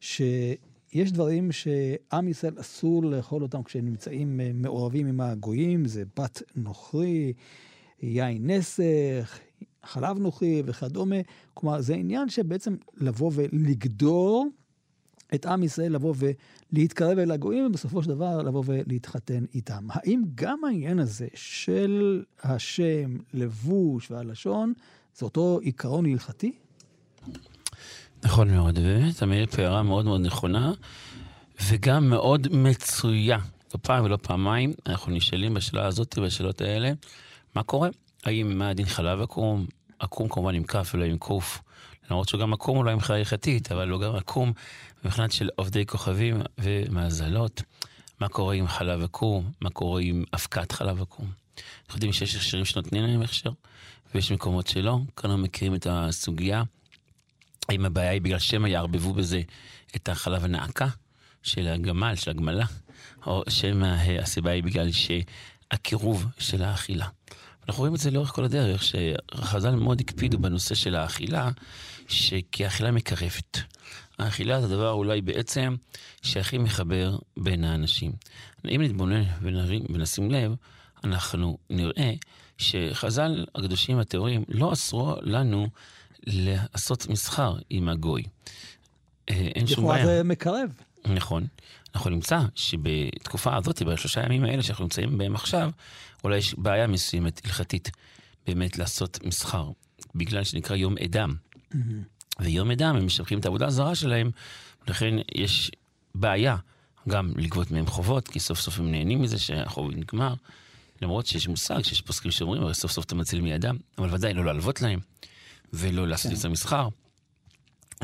שיש 0.00 1.12
דברים 1.12 1.52
שעם 1.52 2.28
ישראל 2.28 2.54
אסור 2.60 3.04
לאכול 3.04 3.42
אותם 3.42 3.62
כשהם 3.62 3.84
נמצאים 3.84 4.40
אה, 4.40 4.50
מעורבים 4.54 5.06
עם 5.06 5.20
הגויים, 5.20 5.84
זה 5.84 6.02
בת 6.16 6.42
נוכרי, 6.56 7.32
יין 8.02 8.50
נסך, 8.50 9.38
חלב 9.84 10.18
נוכרי 10.18 10.62
וכדומה. 10.66 11.16
כלומר, 11.54 11.80
זה 11.80 11.94
עניין 11.94 12.28
שבעצם 12.28 12.76
לבוא 12.96 13.30
ולגדור 13.34 14.48
את 15.34 15.46
עם 15.46 15.62
ישראל, 15.62 15.92
לבוא 15.92 16.14
ולהתקרב 16.72 17.18
אל 17.18 17.30
הגויים, 17.30 17.66
ובסופו 17.66 18.02
של 18.02 18.08
דבר 18.08 18.42
לבוא 18.42 18.62
ולהתחתן 18.66 19.44
איתם. 19.54 19.86
האם 19.88 20.22
גם 20.34 20.64
העניין 20.64 20.98
הזה 20.98 21.28
של 21.34 22.24
השם, 22.42 23.16
לבוש 23.34 24.10
והלשון, 24.10 24.72
זה 25.14 25.24
אותו 25.24 25.58
עיקרון 25.62 26.06
הלכתי? 26.06 26.52
נכון 28.24 28.50
מאוד, 28.50 28.78
ובאמת, 28.78 29.22
המעיר 29.22 29.46
פה 29.46 29.62
הערה 29.62 29.82
מאוד 29.82 30.04
מאוד 30.04 30.20
נכונה, 30.20 30.72
וגם 31.62 32.10
מאוד 32.10 32.48
מצויה. 32.50 33.38
לא 33.74 33.78
פעם 33.82 34.04
ולא 34.04 34.18
פעמיים, 34.22 34.72
אנחנו 34.86 35.12
נשאלים 35.12 35.54
בשאלה 35.54 35.86
הזאת 35.86 36.18
ובשאלות 36.18 36.60
האלה, 36.60 36.92
מה 37.54 37.62
קורה? 37.62 37.88
האם 38.24 38.58
מה 38.58 38.68
הדין 38.68 38.86
חלב 38.86 39.20
עקום? 39.20 39.66
עקום 39.98 40.28
כמובן 40.28 40.54
עם 40.54 40.64
כף 40.64 40.90
ולא 40.94 41.04
עם 41.04 41.18
קוף. 41.18 41.62
למרות 42.10 42.28
שגם 42.28 42.52
עקום 42.52 42.76
אולי 42.76 42.94
מבחינה 42.94 43.18
הלכתית, 43.18 43.72
אבל 43.72 43.84
לא 43.84 43.98
גם 43.98 44.14
עקום 44.14 44.52
מבחינת 45.04 45.32
של 45.32 45.48
עובדי 45.56 45.86
כוכבים 45.86 46.42
ומזלות. 46.58 47.62
מה 48.20 48.28
קורה 48.28 48.54
עם 48.54 48.66
חלב 48.66 49.02
עקום? 49.02 49.50
מה 49.60 49.70
קורה 49.70 50.00
עם 50.00 50.24
אבקת 50.34 50.72
חלב 50.72 51.02
עקום? 51.02 51.41
אנחנו 51.56 51.96
יודעים 51.96 52.12
שיש 52.12 52.34
הכשרים 52.34 52.64
שנותנים 52.64 53.04
להם 53.04 53.22
הכשר, 53.22 53.50
ויש 54.14 54.32
מקומות 54.32 54.66
שלא. 54.66 54.98
כאן 55.16 55.30
אנחנו 55.30 55.44
מכירים 55.44 55.74
את 55.74 55.86
הסוגיה. 55.90 56.62
האם 57.68 57.84
הבעיה 57.84 58.10
היא 58.10 58.20
בגלל 58.20 58.38
שמא 58.38 58.68
יערבבו 58.68 59.12
בזה 59.12 59.42
את 59.96 60.08
החלב 60.08 60.44
הנעקה 60.44 60.88
של 61.42 61.66
הגמל, 61.66 62.14
של 62.14 62.30
הגמלה, 62.30 62.66
או 63.26 63.42
שמא 63.48 63.86
אה, 63.86 64.22
הסיבה 64.22 64.50
היא 64.50 64.62
בגלל 64.62 64.88
שהקירוב 64.92 66.26
של 66.38 66.62
האכילה. 66.62 67.08
אנחנו 67.68 67.80
רואים 67.80 67.94
את 67.94 68.00
זה 68.00 68.10
לאורך 68.10 68.30
כל 68.30 68.44
הדרך, 68.44 68.82
שחז"ל 68.82 69.74
מאוד 69.74 70.00
הקפידו 70.00 70.38
בנושא 70.38 70.74
של 70.74 70.94
האכילה, 70.94 71.50
שכי 72.08 72.64
האכילה 72.64 72.90
מקרבת. 72.90 73.58
האכילה 74.18 74.60
זה 74.60 74.66
הדבר 74.66 74.90
אולי 74.90 75.20
בעצם 75.20 75.76
שהכי 76.22 76.58
מחבר 76.58 77.16
בין 77.36 77.64
האנשים. 77.64 78.12
אם 78.64 78.82
נתבונן 78.82 79.22
ונשים 79.88 80.30
לב, 80.30 80.54
אנחנו 81.04 81.58
נראה 81.70 82.12
שחז"ל 82.58 83.44
הקדושים 83.54 83.98
הטהורים 83.98 84.44
לא 84.48 84.72
אסרו 84.72 85.14
לנו 85.22 85.66
לעשות 86.26 87.06
מסחר 87.08 87.56
עם 87.70 87.88
הגוי. 87.88 88.22
אה, 89.30 89.34
אין 89.34 89.66
שום 89.66 89.78
לכאורה 89.78 89.94
בעיה. 89.94 90.06
זה 90.06 90.24
מקרב. 90.24 90.70
נכון. 91.04 91.46
אנחנו 91.94 92.10
נמצא 92.10 92.40
שבתקופה 92.54 93.56
הזאת, 93.56 93.82
בשלושה 93.82 94.24
ימים 94.24 94.44
האלה 94.44 94.62
שאנחנו 94.62 94.84
נמצאים 94.84 95.18
בהם 95.18 95.34
עכשיו, 95.34 95.70
אולי 96.24 96.36
יש 96.36 96.54
בעיה 96.54 96.86
מסוימת 96.86 97.40
הלכתית 97.44 97.90
באמת 98.46 98.78
לעשות 98.78 99.18
מסחר, 99.24 99.70
בגלל 100.14 100.44
שנקרא 100.44 100.76
יום 100.76 100.94
אדם. 101.04 101.34
ויום 102.40 102.70
אדם, 102.70 102.96
הם 102.96 103.06
משבחים 103.06 103.38
את 103.38 103.44
העבודה 103.44 103.66
הזרה 103.66 103.94
שלהם, 103.94 104.30
ולכן 104.86 105.14
יש 105.34 105.70
בעיה 106.14 106.56
גם 107.08 107.32
לגבות 107.36 107.70
מהם 107.70 107.86
חובות, 107.86 108.28
כי 108.28 108.40
סוף 108.40 108.60
סוף 108.60 108.78
הם 108.78 108.90
נהנים 108.90 109.22
מזה 109.22 109.38
שהחוב 109.38 109.90
נגמר. 109.90 110.34
למרות 111.02 111.26
שיש 111.26 111.48
מושג, 111.48 111.82
שיש 111.82 112.00
פוסקים 112.00 112.30
שאומרים, 112.30 112.62
הרי 112.62 112.74
סוף 112.74 112.92
סוף 112.92 113.04
אתה 113.04 113.14
מציל 113.14 113.40
מידם, 113.40 113.76
אבל 113.98 114.14
ודאי 114.14 114.34
לא 114.34 114.44
להלוות 114.44 114.82
להם, 114.82 115.00
ולא 115.72 116.08
לעשות 116.08 116.32
כן. 116.32 116.38
את 116.38 116.44
המסחר. 116.44 116.88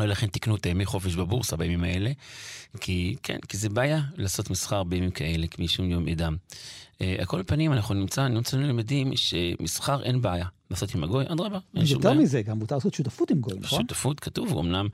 ולכן 0.00 0.26
תקנו 0.26 0.56
את 0.56 0.66
הימי 0.66 0.84
חופש 0.84 1.14
בבורסה 1.14 1.56
בימים 1.56 1.84
האלה, 1.84 2.12
כי 2.80 3.16
כן, 3.22 3.38
כי 3.48 3.56
זה 3.56 3.68
בעיה 3.68 4.00
לעשות 4.16 4.50
מסחר 4.50 4.82
בימים 4.82 5.10
כאלה, 5.10 5.46
משום 5.58 5.90
יום 5.90 6.08
אדם. 6.08 6.36
Uh, 6.92 7.02
על 7.18 7.24
כל 7.24 7.42
פנים, 7.46 7.72
אנחנו 7.72 7.94
נמצא, 7.94 8.28
נמצא 8.28 8.56
למדים 8.56 9.16
שמסחר 9.16 10.02
אין 10.02 10.22
בעיה. 10.22 10.46
לעשות 10.70 10.94
עם 10.94 11.04
הגוי, 11.04 11.24
אדרבה, 11.28 11.58
יותר. 11.74 12.12
מזה, 12.14 12.42
גם 12.42 12.58
מותר 12.58 12.74
לעשות 12.74 12.94
שותפות 12.94 13.30
עם 13.30 13.40
גוי, 13.40 13.58
נכון? 13.60 13.78
שותפות 13.78 14.20
כתוב, 14.20 14.58
אמנם 14.58 14.88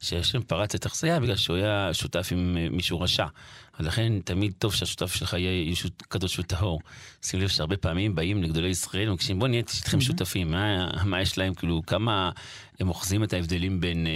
שהשם 0.00 0.42
פרץ 0.42 0.74
את 0.74 0.86
אכסיה 0.86 1.20
בגלל 1.20 1.36
שהוא 1.36 1.56
היה 1.56 1.90
שותף 1.92 2.28
עם 2.32 2.56
אה, 2.56 2.66
מישהו 2.70 3.00
רשע. 3.00 3.26
ולכן 3.80 4.12
תמיד 4.24 4.52
טוב 4.58 4.74
שהשותף 4.74 5.14
שלך 5.14 5.32
יהיה 5.32 5.74
קדוש 6.08 6.38
וטהור. 6.38 6.80
שים 7.22 7.40
לב 7.40 7.48
שהרבה 7.48 7.76
פעמים 7.76 8.14
באים 8.14 8.42
לגדולי 8.42 8.68
ישראל 8.68 9.08
ומבקשים 9.08 9.38
בוא 9.38 9.48
נהיה 9.48 9.62
איתכם 9.78 10.00
שותפים. 10.00 10.50
מה, 10.50 10.90
מה 11.04 11.22
יש 11.22 11.38
להם, 11.38 11.54
כאילו, 11.54 11.82
כמה 11.86 12.30
הם 12.80 12.88
אוחזים 12.88 13.24
את 13.24 13.32
ההבדלים 13.32 13.80
בין... 13.80 14.06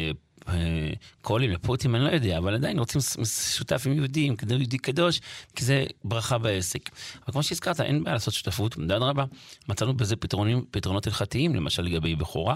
קולים 1.23 1.51
לפוטים, 1.51 1.95
אני 1.95 2.05
לא 2.05 2.09
יודע, 2.09 2.39
אבל 2.39 2.55
עדיין 2.55 2.79
רוצים 2.79 3.01
שותף 3.57 3.83
עם 3.87 3.93
יהודים, 3.93 4.37
כדי 4.37 4.55
יהודי 4.55 4.79
קדוש, 4.79 5.21
כי 5.57 5.65
זה 5.65 5.85
ברכה 6.05 6.39
בעסק. 6.39 6.91
אבל 7.25 7.33
כמו 7.33 7.43
שהזכרת, 7.43 7.81
אין 7.81 8.05
בעיה 8.05 8.15
לעשות 8.15 8.35
שותפות, 8.35 8.79
אדרבה. 8.79 9.25
מצאנו 9.69 9.95
בזה 9.95 10.17
פתרונים, 10.17 10.65
פתרונות 10.71 11.07
הלכתיים, 11.07 11.55
למשל 11.55 11.83
לגבי 11.83 12.15
בכורה, 12.15 12.55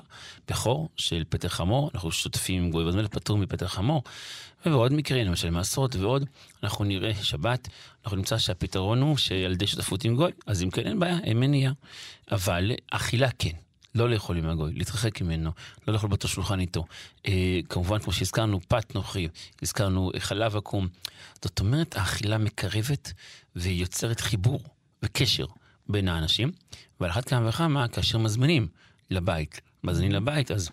בכור 0.49 0.89
של 0.97 1.25
פטר 1.29 1.49
חמור, 1.49 1.91
אנחנו 1.95 2.13
שותפים 2.13 2.63
עם 2.63 2.71
גוי 2.71 2.85
וזמל 2.85 3.09
פטור 3.09 3.39
מפטר 3.39 3.69
חמור, 3.69 4.03
ובעוד 4.67 4.93
מקרים, 4.93 5.27
למשל 5.27 5.51
מעשרות 5.51 5.97
ועוד, 5.97 6.25
אנחנו 6.63 6.85
נראה 6.85 7.15
שבת, 7.15 7.69
אנחנו 8.05 8.17
נמצא 8.17 8.39
שהפתרון 8.39 9.03
הוא 9.03 9.17
שעל 9.17 9.53
ידי 9.53 9.67
שותפות 9.67 10.05
עם 10.05 10.17
גוי, 10.17 10.33
אז 10.47 10.63
אם 10.63 10.71
כן 10.71 10.87
אין 10.87 10.99
בעיה, 10.99 11.19
אין 11.25 11.41
מניעה. 11.41 11.73
אבל 12.31 12.73
אכילה 12.91 13.29
כן. 13.39 13.66
לא 13.97 14.11
לאכול 14.11 14.37
עם 14.37 14.49
הגוי, 14.49 14.73
להתרחק 14.75 15.21
ממנו, 15.21 15.51
לא 15.89 15.95
לאכול 15.95 16.09
באותו 16.09 16.29
שולחן 16.29 16.61
איתו. 16.61 16.85
אה, 17.27 17.59
כמובן, 17.69 17.99
כמו 17.99 18.13
שהזכרנו, 18.13 18.61
פת 18.69 18.95
נוחי, 18.95 19.29
הזכרנו 19.63 20.11
אה, 20.15 20.21
חלב 20.21 20.57
עקום. 20.57 20.89
זאת 21.43 21.61
אומרת, 21.61 21.97
האכילה 21.97 22.39
מקרבת 22.39 23.13
ויוצרת 23.57 24.21
חיבור 24.21 24.61
וקשר 25.03 25.47
בין 25.89 26.09
האנשים, 26.09 26.53
ועל 27.01 27.11
אחת 27.11 27.29
כמה 27.29 27.49
וכמה, 27.49 27.89
כאשר 27.89 28.19
מזמינים 28.19 28.69
לבית, 29.11 29.61
מזמינים 29.85 30.13
לבית, 30.13 30.51
אז 30.51 30.71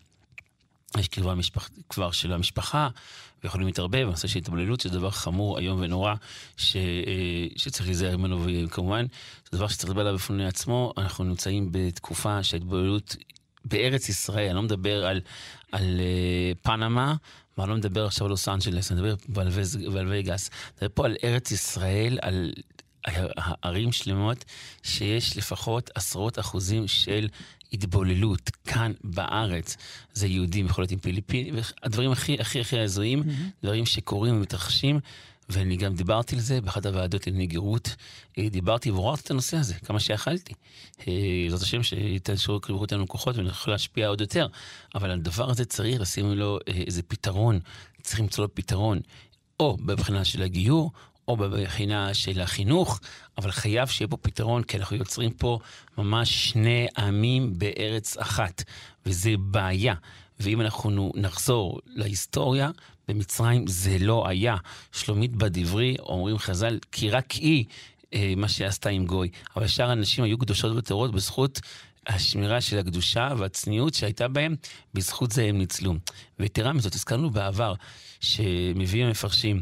יש 0.98 1.08
קרבה 1.08 1.36
משפח, 1.36 1.70
כבר 1.90 2.12
של 2.12 2.34
המשפחה, 2.34 2.90
ויכולים 3.44 3.68
להתערבב, 3.68 4.08
הנושא 4.08 4.28
של 4.28 4.40
התבוללות, 4.40 4.82
שזה 4.82 4.94
דבר 4.94 5.12
חמור, 5.12 5.60
איום 5.60 5.80
ונורא, 5.82 6.14
ש, 6.58 6.76
אה, 6.76 6.82
שצריך 7.56 7.86
להיזהר 7.86 8.18
ממנו, 8.18 8.46
וכמובן, 8.46 9.06
זה 9.52 9.58
דבר 9.58 9.68
שצריך 9.68 9.90
לדבר 9.90 10.02
עליו 10.02 10.16
בפני 10.16 10.46
עצמו. 10.46 10.94
אנחנו 10.98 11.24
נמצאים 11.24 11.70
בתקופה 11.72 12.44
שההתבוללות 12.44 13.16
בארץ 13.66 14.10
ישראל, 14.10 14.46
אני 14.46 14.56
לא 14.56 14.62
מדבר 14.62 15.06
על, 15.06 15.22
על 15.72 16.00
uh, 16.00 16.58
פנמה, 16.62 17.16
ואני 17.58 17.70
לא 17.70 17.76
מדבר 17.76 18.06
עכשיו 18.06 18.26
על 18.26 18.32
לוס 18.32 18.48
אנג'לס, 18.48 18.92
אני 18.92 19.02
מדבר 19.02 19.16
ועל 19.92 20.08
וגאס. 20.10 20.50
אני 20.50 20.76
מדבר 20.76 20.88
פה 20.94 21.06
על 21.06 21.16
ארץ 21.24 21.52
ישראל, 21.52 22.20
על 22.22 22.54
ערים 23.62 23.92
שלמות, 23.92 24.46
שיש 24.84 25.38
לפחות 25.38 25.90
עשרות 25.96 26.40
אחוזים 26.40 26.88
של 26.88 27.28
התבוללות 27.74 28.52
כאן 28.68 28.92
בארץ. 29.04 29.78
זה 30.14 30.28
יהודים, 30.28 30.66
יכול 30.66 30.82
להיות 30.82 30.92
עם 30.92 31.00
פיליפינים, 31.00 31.56
הדברים 31.84 32.12
הכי 32.12 32.38
הכי 32.40 32.60
הכי 32.60 32.80
הזויים, 32.80 33.24
mm-hmm. 33.24 33.64
דברים 33.64 33.86
שקורים 33.86 34.36
ומתרחשים. 34.36 35.00
ואני 35.50 35.78
גם 35.78 35.96
דיברתי 35.96 36.36
על 36.36 36.42
זה 36.42 36.62
באחת 36.62 36.86
הוועדות 36.86 37.28
לענייני 37.28 37.48
גרות. 37.48 37.96
אה, 38.38 38.50
דיברתי 38.50 38.92
ועוררתי 38.92 39.22
את 39.22 39.32
הנושא 39.32 39.58
הזה 39.58 39.74
כמה 39.74 40.00
שיכלתי. 40.00 40.54
אה, 41.08 41.14
זאת 41.50 41.62
השם 41.62 41.82
קריבות 42.62 42.92
לנו 42.92 43.08
כוחות 43.08 43.38
ונוכל 43.38 43.72
להשפיע 43.72 44.08
עוד 44.08 44.22
יותר. 44.22 44.48
אבל 44.96 45.12
הדבר 45.12 45.50
הזה 45.50 45.66
צריך 45.66 46.02
לשים 46.02 46.32
לו 46.32 46.60
אה, 46.68 46.74
איזה 46.88 47.04
פתרון, 47.04 47.60
צריך 48.02 48.20
למצוא 48.20 48.44
לו 48.44 48.56
פתרון, 48.56 49.00
או 49.60 49.78
בבחינה 49.78 50.26
של 50.26 50.42
הגיור, 50.42 50.92
או 51.28 51.38
בבחינה 51.38 52.14
של 52.14 52.42
החינוך, 52.42 53.00
אבל 53.38 53.52
חייב 53.52 53.88
שיהיה 53.88 54.08
פה 54.08 54.18
פתרון, 54.18 54.64
כי 54.64 54.78
אנחנו 54.78 54.96
יוצרים 54.96 55.32
פה 55.32 55.60
ממש 55.98 56.50
שני 56.50 56.88
עמים 56.98 57.60
בארץ 57.60 58.18
אחת, 58.18 58.64
וזה 59.06 59.32
בעיה. 59.38 59.94
ואם 60.40 60.62
אנחנו 60.62 61.12
נחזור 61.16 61.80
להיסטוריה, 61.86 62.72
במצרים 63.08 63.68
זה 63.68 63.98
לא 64.00 64.28
היה. 64.28 64.56
שלומית 64.92 65.36
בדברי, 65.36 65.96
אומרים 66.00 66.38
חז"ל, 66.38 66.80
כי 66.92 67.10
רק 67.10 67.32
היא 67.32 67.66
אה, 68.14 68.34
מה 68.38 68.48
שעשתה 68.48 68.90
עם 68.90 69.06
גוי. 69.06 69.30
אבל 69.56 69.68
שאר 69.68 69.90
הנשים 69.90 70.24
היו 70.24 70.38
קדושות 70.38 70.78
וטהורות 70.78 71.12
בזכות 71.12 71.62
השמירה 72.08 72.62
של 72.62 72.80
הקדושה 72.80 73.30
והצניעות 73.38 73.94
שהייתה 73.94 74.28
בהם, 74.28 74.56
בזכות 74.94 75.32
זה 75.32 75.44
הם 75.44 75.58
ניצלו. 75.58 75.94
ויתרה 76.40 76.74
מזאת, 76.74 76.96
הזכרנו 76.96 77.30
בעבר, 77.30 77.74
שמביאים 78.20 79.08
המפרשים, 79.08 79.62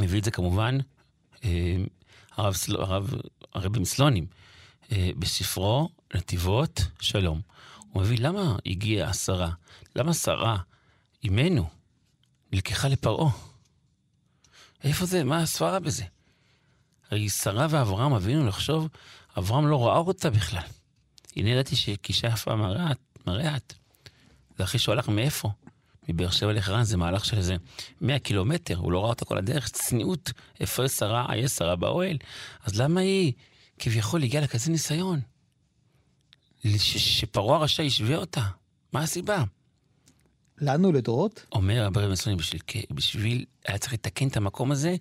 מביא 0.00 0.18
את 0.18 0.24
זה 0.24 0.30
כמובן 0.30 0.78
אה, 1.44 1.76
הרב. 2.32 2.54
הרב, 2.68 3.14
הרב 3.54 3.78
מסלונים, 3.78 4.26
אה, 4.92 5.10
בספרו 5.18 5.88
נתיבות 6.14 6.80
שלום. 7.00 7.40
הוא 7.92 8.02
מביא 8.02 8.18
למה 8.18 8.56
הגיעה 8.66 9.10
השרה, 9.10 9.50
למה 9.96 10.14
שרה, 10.14 10.56
אימנו, 11.24 11.68
נלקחה 12.52 12.88
לפרעה. 12.88 13.30
איפה 14.84 15.06
זה? 15.06 15.24
מה 15.24 15.42
הסברה 15.42 15.80
בזה? 15.80 16.04
הרי 17.10 17.28
שרה 17.28 17.66
ואברהם 17.70 18.12
אבינו 18.12 18.46
לחשוב, 18.46 18.88
אברהם 19.38 19.66
לא 19.66 19.86
ראה 19.86 19.98
אותה 19.98 20.30
בכלל. 20.30 20.62
הנה 21.36 21.50
ידעתי 21.50 21.76
שכישה 21.76 22.28
יפה 22.28 22.56
מראה 23.26 23.56
את. 23.56 23.74
זה 24.58 24.64
אחרי 24.64 24.80
שהוא 24.80 24.92
הלך 24.92 25.08
מאיפה? 25.08 25.50
מבאר 26.08 26.30
שבע 26.30 26.52
לחרן 26.52 26.82
זה 26.82 26.96
מהלך 26.96 27.24
של 27.24 27.36
איזה 27.36 27.56
100 28.00 28.18
קילומטר, 28.18 28.76
הוא 28.76 28.92
לא 28.92 29.00
ראה 29.00 29.08
אותה 29.08 29.24
כל 29.24 29.38
הדרך, 29.38 29.68
צניעות. 29.68 30.32
יש 30.60 30.70
שרה? 30.70 31.26
יש 31.36 31.50
שרה 31.50 31.76
באוהל. 31.76 32.16
אז 32.64 32.80
למה 32.80 33.00
היא 33.00 33.32
כביכול 33.78 34.22
הגיעה 34.22 34.42
לכזה 34.44 34.70
ניסיון? 34.70 35.20
שפרעה 36.78 37.56
הרשע 37.56 37.82
ישווה 37.82 38.16
אותה. 38.16 38.42
מה 38.92 39.00
הסיבה? 39.02 39.44
לנו 40.64 40.92
לדורות? 40.92 41.44
אומר 41.52 41.86
הברב 41.86 42.10
מסוים, 42.10 42.36
בשביל, 42.36 42.60
בשביל, 42.90 43.44
היה 43.66 43.78
צריך 43.78 43.92
לתקן 43.92 44.28
את 44.28 44.36
המקום 44.36 44.72
הזה, 44.72 44.96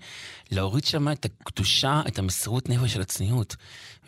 להוריד 0.51 0.85
שם 0.85 1.11
את 1.11 1.25
הקדושה, 1.25 2.01
את 2.07 2.19
המסירות 2.19 2.69
נפש 2.69 2.93
של 2.93 3.01
הצניעות. 3.01 3.55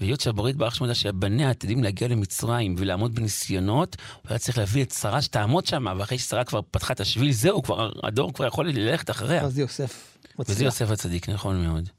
והיות 0.01 0.21
שהברית 0.21 0.55
בארץ 0.55 0.73
שמודה 0.73 0.95
שבניה 0.95 1.49
עתידים 1.49 1.83
להגיע 1.83 2.07
למצרים 2.07 2.75
ולעמוד 2.77 3.15
בניסיונות, 3.15 3.97
הוא 4.21 4.29
היה 4.29 4.39
צריך 4.39 4.57
להביא 4.57 4.83
את 4.83 4.91
שרה 4.91 5.21
שתעמוד 5.21 5.65
שם, 5.65 5.85
ואחרי 5.97 6.17
ששרה 6.17 6.43
כבר 6.43 6.61
פתחה 6.71 6.93
את 6.93 6.99
השביל, 6.99 7.31
זהו, 7.31 7.63
כבר, 7.63 7.91
הדור 8.03 8.33
כבר 8.33 8.45
יכול 8.45 8.69
ללכת 8.69 9.09
אחריה. 9.09 9.45
וזה 9.45 9.61
יוסף 9.61 10.17
מצליח. 10.39 10.55
וזה 10.55 10.65
יוסף 10.65 10.91
הצדיק, 10.91 11.29
נכון 11.29 11.63
מאוד. 11.65 11.89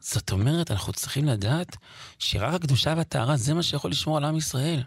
זאת 0.00 0.32
אומרת, 0.32 0.70
אנחנו 0.70 0.92
צריכים 0.92 1.24
לדעת 1.24 1.76
שרק 2.18 2.54
הקדושה 2.54 2.94
והטהרה 2.96 3.36
זה 3.36 3.54
מה 3.54 3.62
שיכול 3.62 3.90
לשמור 3.90 4.16
על 4.16 4.24
עם 4.24 4.36
ישראל. 4.36 4.82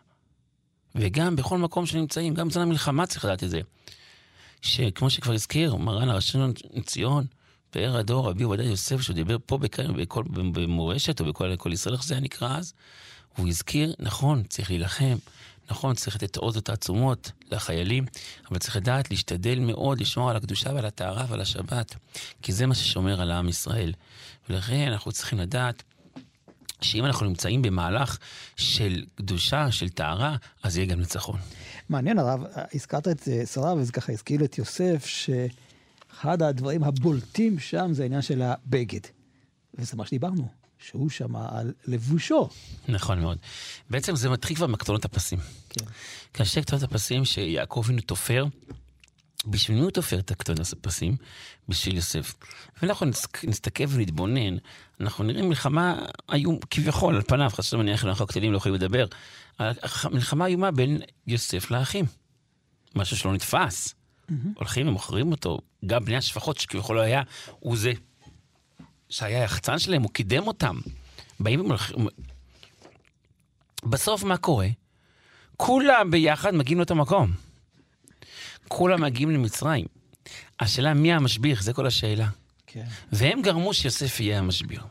וגם 0.95 1.35
בכל 1.35 1.57
מקום 1.57 1.85
שנמצאים, 1.85 2.33
גם 2.33 2.47
בזמן 2.47 2.63
המלחמה 2.63 3.05
צריך 3.05 3.25
לדעת 3.25 3.43
את 3.43 3.49
זה. 3.49 3.61
שכמו 4.61 5.09
שכבר 5.09 5.33
הזכיר, 5.33 5.75
מרן 5.75 6.09
הראשון 6.09 6.53
לציון, 6.73 7.25
פאר 7.71 7.97
הדור, 7.97 8.29
רבי 8.29 8.43
עובדיה 8.43 8.65
יוסף, 8.65 9.01
שהוא 9.01 9.15
דיבר 9.15 9.37
פה 9.45 9.57
בכל, 9.57 9.91
בכל, 9.91 10.23
במורשת, 10.31 11.19
או 11.19 11.25
בכל 11.25 11.55
כל 11.55 11.73
ישראל, 11.73 11.95
איך 11.95 12.03
זה 12.03 12.13
היה 12.13 12.21
נקרא 12.21 12.57
אז, 12.57 12.73
הוא 13.35 13.47
הזכיר, 13.47 13.93
נכון, 13.99 14.43
צריך 14.43 14.69
להילחם, 14.69 15.15
נכון, 15.71 15.95
צריך 15.95 16.15
לתת 16.15 16.37
עוד 16.37 16.57
את 16.57 16.69
העצומות 16.69 17.31
לחיילים, 17.51 18.05
אבל 18.51 18.57
צריך 18.57 18.75
לדעת 18.75 19.11
להשתדל 19.11 19.59
מאוד 19.59 20.01
לשמור 20.01 20.29
על 20.29 20.35
הקדושה 20.35 20.73
ועל 20.73 20.85
הטהרה 20.85 21.25
ועל 21.29 21.41
השבת, 21.41 21.95
כי 22.41 22.53
זה 22.53 22.65
מה 22.65 22.75
ששומר 22.75 23.21
על 23.21 23.31
עם 23.31 23.49
ישראל. 23.49 23.93
ולכן 24.49 24.87
אנחנו 24.91 25.11
צריכים 25.11 25.39
לדעת 25.39 25.83
שאם 26.81 27.05
אנחנו 27.05 27.25
נמצאים 27.25 27.61
במהלך 27.61 28.17
של 28.55 29.05
קדושה, 29.15 29.71
של 29.71 29.89
טהרה, 29.89 30.35
אז 30.63 30.77
יהיה 30.77 30.87
גם 30.87 30.99
ניצחון. 30.99 31.39
מעניין 31.89 32.19
הרב, 32.19 32.43
הזכרת 32.73 33.07
את 33.07 33.27
שרה 33.53 33.73
וזה 33.73 33.91
ככה 33.91 34.11
הזכיר 34.11 34.43
את 34.43 34.57
יוסף, 34.57 35.05
שאחד 35.05 36.41
הדברים 36.41 36.83
הבולטים 36.83 37.59
שם 37.59 37.89
זה 37.93 38.03
העניין 38.03 38.21
של 38.21 38.41
הבגד. 38.41 38.99
וזה 39.73 39.97
מה 39.97 40.05
שדיברנו, 40.05 40.47
שהוא 40.79 41.09
שם 41.09 41.35
על 41.35 41.73
לבושו. 41.87 42.49
נכון 42.87 43.19
מאוד. 43.19 43.37
בעצם 43.89 44.15
זה 44.15 44.29
מתחיל 44.29 44.55
כבר 44.55 44.67
מקטונות 44.67 45.05
הפסים. 45.05 45.39
כן. 45.69 45.85
כאשר 46.33 46.61
קטונות 46.61 46.83
הפסים 46.83 47.25
שיעקב 47.25 47.81
אבינו 47.85 48.01
תופר, 48.01 48.45
בשביל 49.49 49.77
מי 49.77 49.83
הוא 49.83 49.91
תופר 49.91 50.19
את 50.19 50.31
הקטונות 50.31 50.73
הפסים? 50.73 51.15
בשביל 51.69 51.95
יוסף. 51.95 52.33
ואנחנו 52.81 53.05
נסתכל 53.43 53.83
ונתבונן, 53.89 54.57
אנחנו 55.01 55.23
נראה 55.23 55.41
מלחמה 55.41 55.99
איום, 56.33 56.59
כביכול, 56.69 57.15
על 57.15 57.21
פניו, 57.21 57.49
חשוב 57.49 57.81
מניח 57.81 58.05
אנחנו 58.05 58.23
הקטנים 58.23 58.51
לא 58.51 58.57
יכולים 58.57 58.75
לדבר, 58.75 59.05
מלחמה 60.11 60.45
איומה 60.45 60.71
בין 60.71 61.01
יוסף 61.27 61.71
לאחים. 61.71 62.05
משהו 62.95 63.17
שלא 63.17 63.33
נתפס. 63.33 63.93
Mm-hmm. 63.93 64.33
הולכים 64.55 64.87
ומוכרים 64.87 65.31
אותו, 65.31 65.59
גם 65.85 66.05
בני 66.05 66.17
השפחות 66.17 66.57
שכביכול 66.57 66.95
לא 66.95 67.01
היה, 67.01 67.21
הוא 67.59 67.77
זה 67.77 67.91
שהיה 69.09 69.41
היחצן 69.41 69.79
שלהם, 69.79 70.01
הוא 70.01 70.11
קידם 70.11 70.47
אותם. 70.47 70.79
באים 71.39 71.61
ומלכים... 71.61 72.07
בסוף 73.83 74.23
מה 74.23 74.37
קורה? 74.37 74.67
כולם 75.57 76.11
ביחד 76.11 76.55
מגיעים 76.55 76.77
לאותו 76.77 76.95
מקום. 76.95 77.46
כולם 78.67 79.01
מגיעים 79.01 79.29
למצרים. 79.29 79.85
השאלה 80.59 80.93
מי 80.93 81.13
המשביר, 81.13 81.61
זה 81.61 81.73
כל 81.73 81.87
השאלה. 81.87 82.27
כן. 82.67 82.85
והם 83.11 83.41
גרמו 83.41 83.73
שיוסף 83.73 84.19
יהיה 84.19 84.39
המשביר. 84.39 84.81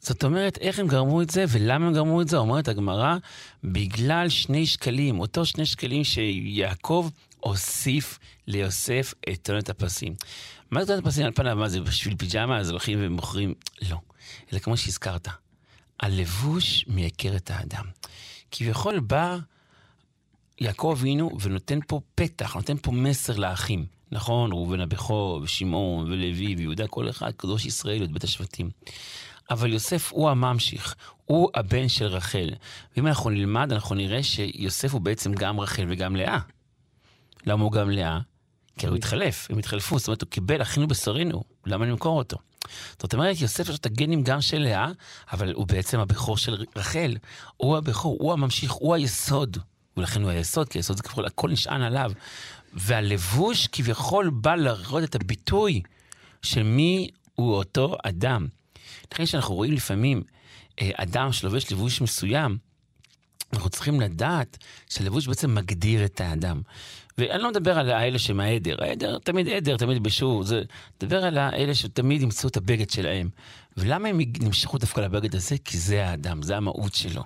זאת 0.00 0.24
אומרת, 0.24 0.58
איך 0.58 0.78
הם 0.78 0.88
גרמו 0.88 1.22
את 1.22 1.30
זה 1.30 1.44
ולמה 1.48 1.86
הם 1.86 1.94
גרמו 1.94 2.22
את 2.22 2.28
זה? 2.28 2.36
אומרת 2.36 2.68
הגמרא, 2.68 3.16
בגלל 3.64 4.28
שני 4.28 4.66
שקלים, 4.66 5.20
אותו 5.20 5.46
שני 5.46 5.66
שקלים 5.66 6.04
שיעקב 6.04 7.08
הוסיף 7.40 8.18
ליוסף 8.46 9.14
את 9.28 9.38
טונת 9.42 9.70
הפסים. 9.70 10.14
מה 10.70 10.80
זה 10.80 10.86
טונת 10.86 11.06
הפסים 11.06 11.26
על 11.26 11.32
פניו? 11.32 11.56
מה 11.56 11.68
זה 11.68 11.80
בשביל 11.80 12.16
פיג'מה? 12.16 12.58
אז 12.58 12.70
הולכים 12.70 12.98
ומוכרים? 13.02 13.54
לא. 13.90 13.96
אלא 14.52 14.58
כמו 14.58 14.76
שהזכרת, 14.76 15.28
הלבוש 16.00 16.84
מייקר 16.88 17.36
את 17.36 17.50
האדם. 17.50 17.84
כביכול 18.50 19.00
בא 19.00 19.38
יעקב 20.60 20.94
אבינו 20.98 21.30
ונותן 21.40 21.78
פה 21.86 22.00
פתח, 22.14 22.54
נותן 22.54 22.76
פה 22.82 22.92
מסר 22.92 23.36
לאחים. 23.36 23.86
נכון, 24.12 24.52
ראובן 24.52 24.80
הבכור, 24.80 25.40
ושמעון, 25.42 26.12
ולוי, 26.12 26.54
ויהודה, 26.56 26.86
כל 26.86 27.10
אחד, 27.10 27.32
קדוש 27.36 27.66
ישראל, 27.66 28.04
את 28.04 28.12
בית 28.12 28.24
השבטים. 28.24 28.70
אבל 29.50 29.72
יוסף 29.72 30.12
הוא 30.12 30.30
הממשיך, 30.30 30.94
הוא 31.24 31.50
הבן 31.54 31.88
של 31.88 32.06
רחל. 32.06 32.50
ואם 32.96 33.06
אנחנו 33.06 33.30
נלמד, 33.30 33.72
אנחנו 33.72 33.94
נראה 33.94 34.22
שיוסף 34.22 34.92
הוא 34.92 35.00
בעצם 35.00 35.32
גם 35.32 35.60
רחל 35.60 35.84
וגם 35.88 36.16
לאה. 36.16 36.38
למה 37.46 37.64
הוא 37.64 37.72
גם 37.72 37.90
לאה? 37.90 38.18
כי 38.78 38.86
הוא 38.86 38.96
התחלף, 38.96 39.46
הם 39.50 39.58
התחלפו, 39.58 39.98
זאת 39.98 40.08
אומרת, 40.08 40.22
הוא 40.22 40.28
קיבל 40.30 40.62
אחינו 40.62 40.88
בשרינו, 40.88 41.42
למה 41.66 41.86
נמכור 41.86 42.18
אותו? 42.18 42.36
זאת 42.98 43.14
אומרת, 43.14 43.40
יוסף 43.40 43.68
יש 43.68 43.78
את 43.78 43.86
הגנים 43.86 44.22
גם 44.22 44.40
של 44.40 44.58
לאה, 44.58 44.88
אבל 45.32 45.52
הוא 45.52 45.66
בעצם 45.66 46.00
הבכור 46.00 46.36
של 46.36 46.66
רחל. 46.76 47.16
הוא 47.56 47.76
הבכור, 47.76 48.16
הוא 48.20 48.32
הממשיך, 48.32 48.72
הוא 48.72 48.94
היסוד. 48.94 49.58
ולכן 49.96 50.22
הוא 50.22 50.30
היסוד, 50.30 50.68
כי 50.68 50.78
היסוד 50.78 50.96
זה 50.96 51.02
כביכול, 51.02 51.26
הכל 51.26 51.50
נשען 51.50 51.82
עליו. 51.82 52.12
והלבוש 52.72 53.66
כביכול 53.66 54.30
בא 54.30 54.54
להראות 54.54 55.04
את 55.04 55.14
הביטוי 55.14 55.82
של 56.42 56.62
מי 56.62 57.08
הוא 57.34 57.54
אותו 57.54 57.96
אדם. 58.04 58.46
לכן 59.12 59.24
כשאנחנו 59.24 59.54
רואים 59.54 59.72
לפעמים 59.72 60.22
אה, 60.80 60.90
אדם 60.94 61.32
שלובש 61.32 61.72
לבוש 61.72 62.00
מסוים, 62.00 62.58
אנחנו 63.52 63.70
צריכים 63.70 64.00
לדעת 64.00 64.58
שהלבוש 64.88 65.26
בעצם 65.26 65.54
מגדיר 65.54 66.04
את 66.04 66.20
האדם. 66.20 66.62
ואני 67.18 67.42
לא 67.42 67.50
מדבר 67.50 67.78
על 67.78 67.90
האלה 67.90 68.18
שמהעדר, 68.18 68.76
העדר 68.84 69.18
תמיד 69.18 69.48
עדר, 69.48 69.76
תמיד 69.76 70.02
בשור, 70.02 70.42
זה... 70.42 70.62
מדבר 71.02 71.24
על 71.24 71.38
האלה 71.38 71.74
שתמיד 71.74 72.22
ימצאו 72.22 72.48
את 72.48 72.56
הבגד 72.56 72.90
שלהם. 72.90 73.28
ולמה 73.76 74.08
הם 74.08 74.20
נמשכו 74.40 74.78
דווקא 74.78 75.00
לבגד 75.00 75.34
הזה? 75.34 75.56
כי 75.64 75.78
זה 75.78 76.06
האדם, 76.06 76.42
זה 76.42 76.56
המהות 76.56 76.94
שלו. 76.94 77.22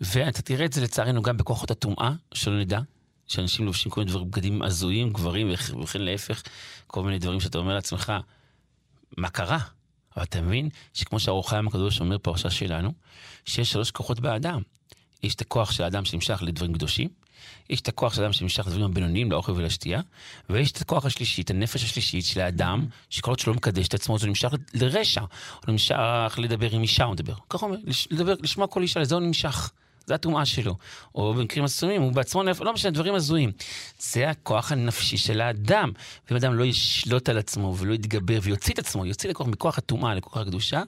ואתה 0.00 0.42
תראה 0.42 0.66
את 0.66 0.72
זה 0.72 0.80
לצערנו 0.80 1.22
גם 1.22 1.36
בכוחות 1.36 1.70
הטומאה, 1.70 2.12
שלא 2.34 2.60
נדע, 2.60 2.80
שאנשים 3.26 3.66
לובשים 3.66 3.92
כל 3.92 4.00
מיני 4.00 4.10
דברים, 4.10 4.30
בגדים 4.30 4.62
הזויים, 4.62 5.12
גברים, 5.12 5.50
וכן 5.82 6.02
להפך, 6.02 6.42
כל 6.86 7.02
מיני 7.02 7.18
דברים 7.18 7.40
שאתה 7.40 7.58
אומר 7.58 7.74
לעצמך, 7.74 8.12
מה 9.16 9.30
קרה? 9.30 9.58
אבל 10.16 10.24
אתה 10.24 10.40
מבין 10.40 10.68
שכמו 10.94 11.20
שהאור 11.20 11.48
חיים 11.48 11.68
הקדוש 11.68 12.00
אומר 12.00 12.18
פרשה 12.18 12.50
שלנו, 12.50 12.92
שיש 13.44 13.72
שלוש 13.72 13.90
כוחות 13.90 14.20
באדם. 14.20 14.62
יש 15.22 15.34
את 15.34 15.40
הכוח 15.40 15.72
של 15.72 15.82
האדם 15.82 16.04
שנמשך 16.04 16.42
לדברים 16.42 16.72
קדושים, 16.72 17.08
יש 17.70 17.80
את 17.80 17.88
הכוח 17.88 18.14
של 18.14 18.22
האדם 18.22 18.32
שנמשך 18.32 18.66
לדברים 18.66 18.84
הבינוניים, 18.84 19.32
לאוכל 19.32 19.52
ולשתייה, 19.52 20.00
ויש 20.50 20.72
את 20.72 20.80
הכוח 20.80 21.04
השלישי, 21.04 21.42
את 21.42 21.50
הנפש 21.50 21.84
השלישית 21.84 22.24
של 22.24 22.40
האדם, 22.40 22.86
שכל 23.10 23.30
עוד 23.30 23.38
שלא 23.38 23.54
מקדש 23.54 23.88
את 23.88 23.94
עצמו, 23.94 24.18
זה 24.18 24.26
נמשך 24.26 24.52
לרשע, 24.74 25.20
הוא 25.20 25.28
נמשך 25.72 26.34
לדבר 26.38 26.70
עם 26.70 26.82
אישה, 26.82 27.04
הוא 27.04 27.12
מדבר. 27.12 27.34
ככה 27.48 27.66
הוא 27.66 27.74
אומר, 27.74 27.84
לדבר, 28.10 28.34
לשמוע 28.40 28.66
כל 28.66 28.82
אישה, 28.82 29.00
לזה 29.00 29.14
הוא 29.14 29.22
נמשך. 29.22 29.70
זה 30.06 30.14
הטומאה 30.14 30.44
שלו. 30.44 30.76
או 31.14 31.34
במקרים 31.34 31.64
מסוימים, 31.64 32.02
הוא 32.02 32.12
בעצמו 32.12 32.42
נפש, 32.42 32.60
לא 32.60 32.72
משנה, 32.72 32.90
דברים 32.90 33.14
הזויים. 33.14 33.52
זה 33.98 34.30
הכוח 34.30 34.72
הנפשי 34.72 35.16
של 35.16 35.40
האדם. 35.40 35.92
ואם 36.28 36.36
אדם 36.36 36.54
לא 36.54 36.64
ישלוט 36.64 37.28
על 37.28 37.38
עצמו 37.38 37.76
ולא 37.78 37.94
יתגבר 37.94 38.38
ויוציא 38.42 38.74
את 38.74 38.78
עצמו, 38.78 39.06
יוציא 39.06 39.30
לכוח 39.30 39.46
מכוח 39.46 39.78
הטומאה 39.78 40.14
לכוח 40.14 40.36
הקדושה, 40.36 40.82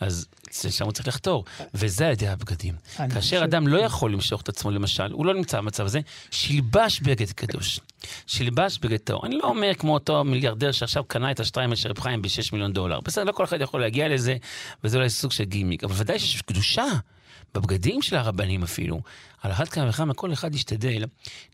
אז 0.00 0.26
שם 0.50 0.84
הוא 0.84 0.92
צריך 0.92 1.08
לחתור. 1.08 1.44
וזה 1.74 2.06
על 2.06 2.12
ידי 2.12 2.28
הבגדים. 2.28 2.74
כאשר 3.14 3.44
אדם 3.44 3.68
לא 3.68 3.78
יכול 3.78 4.12
למשוך 4.12 4.40
את 4.40 4.48
עצמו, 4.48 4.70
למשל, 4.70 5.12
הוא 5.12 5.26
לא 5.26 5.34
נמצא 5.34 5.60
במצב 5.60 5.86
הזה, 5.86 6.00
שילבש 6.30 7.00
בגד 7.00 7.30
קדוש. 7.32 7.80
שילבש 8.26 8.78
בגד 8.78 8.96
טהור. 8.96 9.26
אני 9.26 9.36
לא 9.38 9.44
אומר 9.44 9.74
כמו 9.74 9.94
אותו 9.94 10.24
מיליארדר 10.24 10.72
שעכשיו 10.72 11.04
קנה 11.04 11.30
את 11.30 11.40
השטריימל 11.40 11.76
של 11.76 11.88
רב 11.88 12.00
חיים 12.00 12.22
ב-6 12.22 12.48
מיליון 12.52 12.72
דולר. 12.72 13.00
בסדר, 13.00 13.24
לא 13.24 13.32
כל 13.32 13.44
אחד 13.44 13.60
יכול 13.60 13.80
להגיע 13.80 14.08
לזה, 14.08 14.36
וזה 14.84 14.96
אולי 14.96 15.10
סוג 15.10 15.32
של 15.32 15.44
גימיק. 15.44 15.84
אבל 15.84 15.94
ודאי 15.96 16.18
שיש 16.18 16.42
קדושה. 16.42 16.84
בבגדים 17.54 18.02
של 18.02 18.16
הרבנים 18.16 18.62
אפילו, 18.62 19.00
על 19.42 19.52
אחת 19.52 19.68
כמה 19.68 19.88
וכמה 19.88 20.14
כל 20.14 20.32
אחד 20.32 20.54
ישתדל 20.54 21.04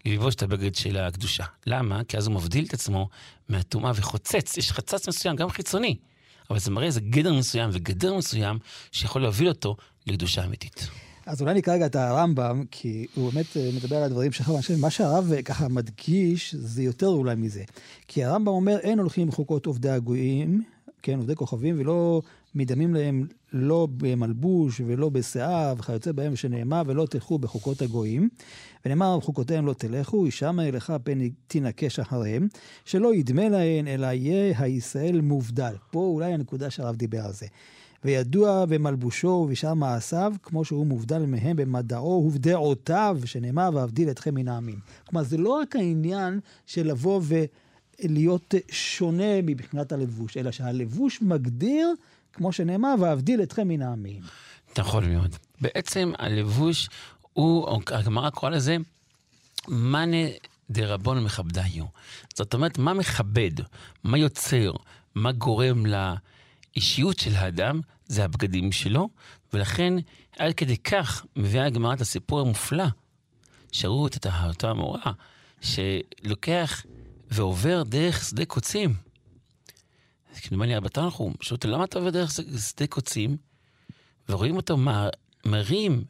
ללבוש 0.04 0.34
את 0.34 0.42
הבגד 0.42 0.74
של 0.74 0.96
הקדושה. 0.96 1.44
למה? 1.66 2.04
כי 2.04 2.16
אז 2.16 2.26
הוא 2.26 2.34
מבדיל 2.34 2.64
את 2.64 2.74
עצמו 2.74 3.08
מהטומאה 3.48 3.92
וחוצץ, 3.94 4.56
יש 4.56 4.72
חצץ 4.72 5.08
מסוים, 5.08 5.36
גם 5.36 5.50
חיצוני, 5.50 5.96
אבל 6.50 6.58
זה 6.58 6.70
מראה 6.70 6.86
איזה 6.86 7.00
גדר 7.00 7.32
מסוים 7.32 7.70
וגדר 7.72 8.14
מסוים 8.14 8.58
שיכול 8.92 9.22
להוביל 9.22 9.48
אותו 9.48 9.76
לקדושה 10.06 10.44
אמיתית. 10.44 10.88
אז 11.26 11.42
אולי 11.42 11.54
נקרא 11.54 11.74
רגע 11.74 11.86
את 11.86 11.96
הרמב"ם, 11.96 12.64
כי 12.70 13.06
הוא 13.14 13.32
באמת 13.32 13.56
אה, 13.56 13.70
מדבר 13.76 13.96
על 13.96 14.02
הדברים 14.02 14.32
שלך, 14.32 14.52
מה 14.80 14.90
שהרב 14.90 15.32
אה, 15.32 15.42
ככה 15.42 15.68
מדגיש, 15.68 16.54
זה 16.54 16.82
יותר 16.82 17.06
אולי 17.06 17.34
מזה. 17.34 17.64
כי 18.08 18.24
הרמב"ם 18.24 18.48
אומר, 18.48 18.78
אין 18.78 18.98
הולכים 18.98 19.28
בחוקות 19.28 19.66
עובדי 19.66 19.90
הגויים, 19.90 20.62
כן, 21.02 21.18
עובדי 21.18 21.36
כוכבים, 21.36 21.80
ולא 21.80 22.22
מדמים 22.54 22.94
להם 22.94 23.26
לא 23.52 23.88
במלבוש 23.96 24.80
ולא 24.86 25.08
בשיער 25.08 25.74
וכיוצא 25.78 26.12
בהם 26.12 26.36
שנאמר 26.36 26.82
ולא 26.86 27.06
תלכו 27.06 27.38
בחוקות 27.38 27.82
הגויים. 27.82 28.28
ונאמר 28.86 29.18
בחוקותיהם 29.18 29.66
לא 29.66 29.72
תלכו, 29.72 30.26
ישמע 30.26 30.68
אליך 30.68 30.92
פן 31.04 31.18
תנקש 31.46 31.98
אחריהם, 31.98 32.48
שלא 32.84 33.14
ידמה 33.14 33.48
להן 33.48 33.88
אלא 33.88 34.06
יהיה 34.06 34.54
הישראל 34.58 35.20
מובדל. 35.20 35.74
פה 35.90 35.98
אולי 35.98 36.32
הנקודה 36.32 36.70
שהרב 36.70 36.96
דיבר 36.96 37.20
על 37.24 37.32
זה. 37.32 37.46
וידוע 38.04 38.64
במלבושו 38.64 39.28
ובשאר 39.28 39.74
מעשיו, 39.74 40.32
כמו 40.42 40.64
שהוא 40.64 40.86
מובדל 40.86 41.26
מהם 41.26 41.56
במדעו 41.56 42.24
ובדעותיו, 42.26 43.18
שנאמר 43.24 43.70
ואבדיל 43.74 44.10
אתכם 44.10 44.34
מן 44.34 44.48
העמים. 44.48 44.78
כלומר, 45.06 45.24
זה 45.24 45.36
לא 45.36 45.50
רק 45.50 45.76
העניין 45.76 46.40
של 46.66 46.86
לבוא 46.86 47.20
ולהיות 48.00 48.54
שונה 48.70 49.42
מבחינת 49.42 49.92
הלבוש, 49.92 50.36
אלא 50.36 50.50
שהלבוש 50.50 51.22
מגדיר 51.22 51.94
כמו 52.38 52.52
שנאמר, 52.52 52.94
ואבדיל 53.00 53.42
אתכם 53.42 53.68
מן 53.68 53.82
העמים. 53.82 54.22
נכון 54.78 55.12
מאוד. 55.12 55.36
בעצם 55.60 56.12
הלבוש 56.18 56.88
הוא, 57.32 57.80
הגמרא 57.86 58.30
קורא 58.30 58.50
לזה, 58.50 58.76
מאנה 59.68 60.26
דרבון 60.70 61.24
מכבדיו. 61.24 61.84
זאת 62.34 62.54
אומרת, 62.54 62.78
מה 62.78 62.94
מכבד, 62.94 63.50
מה 64.04 64.18
יוצר, 64.18 64.72
מה 65.14 65.32
גורם 65.32 65.84
לאישיות 65.86 67.18
של 67.18 67.34
האדם, 67.34 67.80
זה 68.06 68.24
הבגדים 68.24 68.72
שלו, 68.72 69.08
ולכן 69.52 69.94
עד 70.38 70.54
כדי 70.54 70.76
כך 70.76 71.26
מביאה 71.36 71.66
הגמרא 71.66 71.94
את 71.94 72.00
הסיפור 72.00 72.40
המופלא, 72.40 72.84
שראו 73.72 74.06
את 74.06 74.26
אותה 74.46 74.70
המורה, 74.70 75.12
שלוקח 75.60 76.84
ועובר 77.30 77.82
דרך 77.82 78.24
שדה 78.24 78.44
קוצים. 78.44 79.07
כמדומני 80.42 80.76
אבא 80.76 80.88
תנחום, 80.88 81.34
שואל 81.40 81.56
אותו, 81.56 81.68
למה 81.68 81.84
אתה 81.84 81.98
עובר 81.98 82.10
דרך 82.10 82.30
שדה 82.68 82.86
קוצים? 82.86 83.36
ורואים 84.28 84.56
אותו 84.56 84.76
מרים 85.46 86.04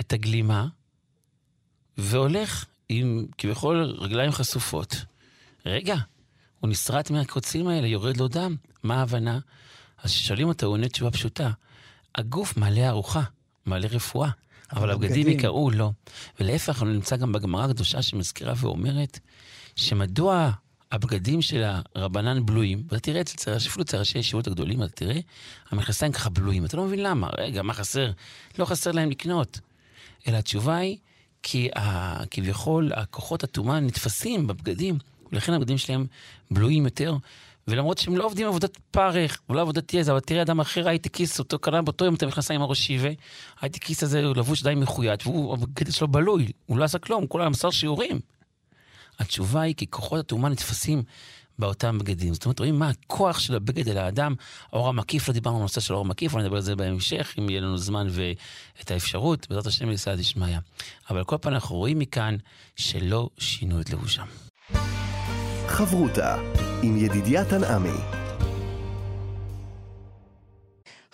את 0.00 0.12
הגלימה, 0.12 0.66
והולך 1.98 2.64
עם 2.88 3.26
כביכול 3.38 3.82
רגליים 3.98 4.32
חשופות. 4.32 4.96
רגע, 5.66 5.96
הוא 6.60 6.70
נסרט 6.70 7.10
מהקוצים 7.10 7.68
האלה, 7.68 7.86
יורד 7.86 8.16
לו 8.16 8.28
דם. 8.28 8.56
מה 8.82 8.94
ההבנה? 8.94 9.38
אז 10.02 10.10
כששואלים 10.10 10.48
אותו, 10.48 10.66
הוא 10.66 10.72
עונה 10.72 10.88
תשובה 10.88 11.10
פשוטה. 11.10 11.50
הגוף 12.14 12.56
מעלה 12.56 12.88
ארוחה, 12.88 13.22
מעלה 13.66 13.88
רפואה, 13.88 14.30
אבל 14.72 14.90
הבגדים 14.90 15.28
יקראו 15.28 15.70
לא. 15.70 15.90
ולהפך, 16.40 16.80
הוא 16.80 16.88
נמצא 16.88 17.16
גם 17.16 17.32
בגמרא 17.32 17.64
הקדושה 17.64 18.02
שמזכירה 18.02 18.54
ואומרת, 18.56 19.18
שמדוע 19.76 20.50
הבגדים 20.92 21.42
של 21.42 21.62
הרבנן 21.94 22.46
בלויים, 22.46 22.82
ואתה 22.88 23.00
תראה 23.00 23.20
אצל 23.20 23.56
אפילו 23.56 23.82
אצל 23.82 23.96
ראשי 23.96 24.18
הישיבות 24.18 24.46
הגדולים, 24.46 24.82
אתה 24.82 24.92
תראה, 24.92 25.20
המכנסיים 25.70 26.12
ככה 26.12 26.30
בלויים. 26.30 26.64
אתה 26.64 26.76
לא 26.76 26.84
מבין 26.84 27.02
למה. 27.02 27.30
רגע, 27.38 27.62
מה 27.62 27.74
חסר? 27.74 28.10
לא 28.58 28.64
חסר 28.64 28.92
להם 28.92 29.10
לקנות. 29.10 29.60
אלא 30.28 30.36
התשובה 30.36 30.76
היא, 30.76 30.96
כי 31.42 31.68
ה, 31.76 32.26
כביכול 32.30 32.92
הכוחות 32.94 33.44
הטומאה 33.44 33.80
נתפסים 33.80 34.46
בבגדים, 34.46 34.98
ולכן 35.32 35.52
הבגדים 35.52 35.78
שלהם 35.78 36.06
בלויים 36.50 36.84
יותר. 36.84 37.16
ולמרות 37.68 37.98
שהם 37.98 38.16
לא 38.16 38.24
עובדים 38.24 38.46
עבודת 38.46 38.78
פרך, 38.90 39.40
ולא 39.50 39.60
עבודת 39.60 39.94
יזע, 39.94 40.12
אבל 40.12 40.20
תראה 40.20 40.42
אדם 40.42 40.60
אחר, 40.60 40.88
הייטקיסט, 40.88 41.38
אותו 41.38 41.58
קנה 41.58 41.82
באותו 41.82 42.04
יום 42.04 42.14
את 42.14 42.22
המכנסיים 42.22 42.62
הראש 42.62 42.80
שיבה, 42.80 43.08
הייטקיסט 43.60 44.02
הזה 44.02 44.24
הוא 44.24 44.36
לבוש 44.36 44.62
די 44.62 44.74
מחויית, 44.74 45.26
והוא, 45.26 45.54
הבגד 45.54 45.92
שלו 45.92 46.08
בלוי, 46.08 46.52
הוא 46.66 46.78
לא 46.78 46.84
עשה 46.84 46.98
כלום, 46.98 47.26
כולה 47.26 47.48
מסר 47.48 47.70
שיעורים. 47.70 48.20
התשובה 49.22 49.60
היא 49.60 49.74
כי 49.74 49.86
כוחות 49.90 50.20
הטומאה 50.20 50.50
נתפסים 50.50 51.02
באותם 51.58 51.98
בגדים. 51.98 52.34
זאת 52.34 52.44
אומרת, 52.44 52.58
רואים 52.58 52.78
מה 52.78 52.88
הכוח 52.88 53.38
של 53.38 53.56
הבגד 53.56 53.88
אל 53.88 53.98
האדם. 53.98 54.34
האור 54.72 54.88
המקיף, 54.88 55.28
לא 55.28 55.34
דיברנו 55.34 55.56
על 55.56 55.60
הנושא 55.60 55.80
של 55.80 55.92
האור 55.92 56.04
המקיף, 56.04 56.32
אבל 56.32 56.42
נדבר 56.42 56.56
על 56.56 56.62
זה 56.62 56.76
בהמשך, 56.76 57.34
אם 57.38 57.50
יהיה 57.50 57.60
לנו 57.60 57.78
זמן 57.78 58.06
ואת 58.10 58.90
האפשרות, 58.90 59.46
בעזרת 59.48 59.66
השם 59.66 59.90
יסעד 59.90 60.18
ישמעיה. 60.18 60.60
אבל 61.10 61.24
כל 61.24 61.36
פעם 61.40 61.52
אנחנו 61.52 61.76
רואים 61.76 61.98
מכאן 61.98 62.36
שלא 62.76 63.28
שינו 63.38 63.80
את 63.80 63.90
לבושם. 63.90 64.26
חברותה 65.66 66.36
עם 66.82 66.96
ידידיה 66.96 67.44
תנעמי 67.44 68.21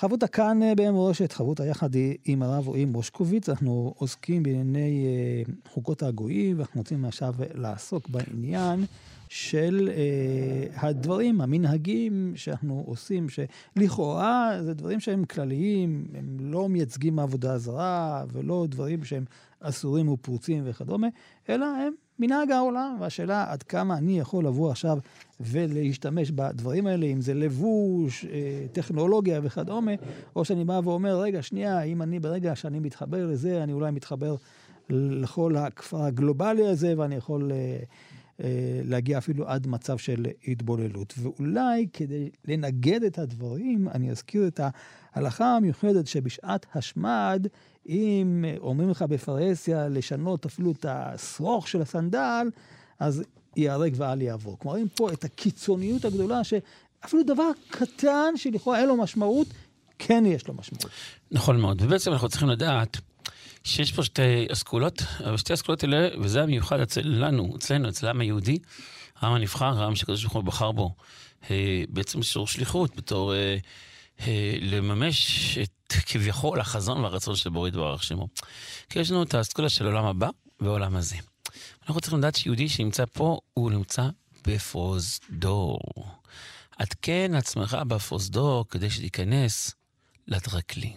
חברותה 0.01 0.27
כאן 0.27 0.63
אה, 0.63 0.73
במורשת, 0.77 1.33
חברותה 1.33 1.67
יחד 1.67 1.91
עם 2.25 2.43
הרב 2.43 2.69
רועי 2.69 2.85
מושקוביץ, 2.85 3.49
אנחנו 3.49 3.95
עוסקים 3.97 4.43
בענייני 4.43 5.07
אה, 5.07 5.53
חוקות 5.73 6.03
הגויים, 6.03 6.59
ואנחנו 6.59 6.81
רוצים 6.81 7.05
עכשיו 7.05 7.35
לעסוק 7.55 8.09
בעניין 8.09 8.85
של 9.29 9.91
אה, 9.93 10.89
הדברים, 10.89 11.41
המנהגים 11.41 12.33
שאנחנו 12.37 12.85
עושים, 12.87 13.27
שלכאורה 13.29 14.59
זה 14.63 14.75
דברים 14.75 15.01
שהם 15.01 15.25
כלליים, 15.25 16.07
הם 16.15 16.37
לא 16.41 16.69
מייצגים 16.69 17.19
עבודה 17.19 17.59
זרה, 17.59 18.25
ולא 18.33 18.67
דברים 18.69 19.05
שהם 19.05 19.25
אסורים 19.61 20.09
ופרוצים 20.09 20.63
וכדומה, 20.67 21.09
אלא 21.49 21.67
הם 21.67 21.93
מנהג 22.19 22.51
העולם, 22.51 22.97
והשאלה 23.01 23.53
עד 23.53 23.63
כמה 23.63 23.97
אני 23.97 24.19
יכול 24.19 24.45
לבוא 24.45 24.71
עכשיו 24.71 24.99
ולהשתמש 25.41 26.31
בדברים 26.31 26.87
האלה, 26.87 27.07
אם 27.07 27.21
זה 27.21 27.35
לבוש, 27.35 28.25
אה, 28.25 28.67
טכנולוגיה 28.73 29.41
וכדומה, 29.43 29.93
או 30.37 30.45
שאני 30.45 30.65
בא 30.65 30.81
ואומר, 30.85 31.21
רגע, 31.21 31.43
שנייה, 31.43 31.83
אם 31.83 32.03
אני 32.03 32.21
ברגע 32.21 32.57
שאני 32.57 32.79
מתחבר 32.79 33.27
לזה, 33.27 33.63
אני 33.63 33.73
אולי 33.73 33.91
מתחבר 33.91 34.37
לכל 34.91 35.57
הכפר 35.57 36.03
הגלובלי 36.03 36.67
הזה, 36.67 36.95
ואני 36.99 37.15
יכול 37.15 37.53
אה, 37.53 37.79
אה, 38.45 38.81
להגיע 38.85 39.19
אפילו 39.19 39.49
עד 39.49 39.67
מצב 39.67 39.99
של 39.99 40.27
התבוללות. 40.49 41.15
ואולי 41.19 41.87
כדי 41.93 42.31
לנגד 42.45 43.03
את 43.03 43.19
הדברים, 43.19 43.89
אני 43.89 44.11
אזכיר 44.11 44.47
את 44.47 44.61
ההלכה 45.15 45.57
המיוחדת 45.57 46.07
שבשעת 46.07 46.67
השמד, 46.75 47.47
אם 47.89 48.45
אומרים 48.61 48.91
לך 48.91 49.03
בפרהסיה 49.03 49.89
לשנות 49.89 50.47
אפילו 50.47 50.73
את 50.73 50.85
השרוך 50.89 51.69
של 51.69 51.83
הסנדל, 51.83 52.51
אז 52.99 53.23
ייהרג 53.57 53.95
ואל 53.97 54.23
יעבור. 54.23 54.59
כלומר, 54.59 54.75
רואים 54.75 54.89
פה 54.89 55.13
את 55.13 55.25
הקיצוניות 55.25 56.05
הגדולה, 56.05 56.41
שאפילו 56.45 57.23
דבר 57.23 57.51
קטן 57.71 58.37
שלכאורה 58.37 58.79
אין 58.79 58.89
לו 58.89 58.97
משמעות, 58.97 59.47
כן 59.99 60.25
יש 60.27 60.49
לו 60.49 60.55
משמעות. 60.55 60.87
נכון 61.31 61.61
מאוד, 61.61 61.83
ובעצם 61.83 62.13
אנחנו 62.13 62.29
צריכים 62.29 62.49
לדעת 62.49 62.97
שיש 63.65 63.93
פה 63.93 64.03
שתי 64.03 64.47
אסכולות, 64.53 65.03
אבל 65.25 65.37
שתי 65.37 65.55
אסכולות 65.55 65.83
האלה, 65.83 66.09
וזה 66.21 66.43
המיוחד 66.43 66.81
אצלנו, 66.81 67.57
אצלנו, 67.57 67.89
אצל 67.89 68.07
העם 68.07 68.21
היהודי, 68.21 68.59
העם 69.21 69.33
הנבחר, 69.33 69.83
העם 69.83 69.97
שקדוש 69.97 70.23
ברוך 70.23 70.35
הוא 70.35 70.45
בחר 70.45 70.73
בו, 70.73 70.95
אה, 71.51 71.83
בעצם 71.89 72.23
שיעור 72.23 72.47
שליחות, 72.47 72.97
בתור 72.97 73.35
אה, 73.35 73.57
לממש 74.61 75.59
את 75.59 75.93
כביכול 76.07 76.61
החזון 76.61 77.01
והרצון 77.01 77.37
של 77.37 77.51
בורא 77.51 77.69
יתברך 77.69 78.03
שמו. 78.03 78.29
כי 78.89 78.99
יש 78.99 79.11
לנו 79.11 79.23
את 79.23 79.35
האסכולה 79.35 79.69
של 79.69 79.87
עולם 79.87 80.05
הבא 80.05 80.29
ועולם 80.61 80.97
הזה. 80.97 81.17
אנחנו 81.87 82.01
צריכים 82.01 82.19
לדעת 82.19 82.37
שיהודי 82.37 82.69
שנמצא 82.69 83.05
פה, 83.13 83.39
הוא 83.55 83.71
נמצא 83.71 84.09
בפרוזדור. 84.47 85.81
עדכן 86.79 87.35
עצמך 87.35 87.79
בפרוזדור 87.89 88.69
כדי 88.69 88.91
שתיכנס 88.91 89.75
לטרקלין. 90.29 90.97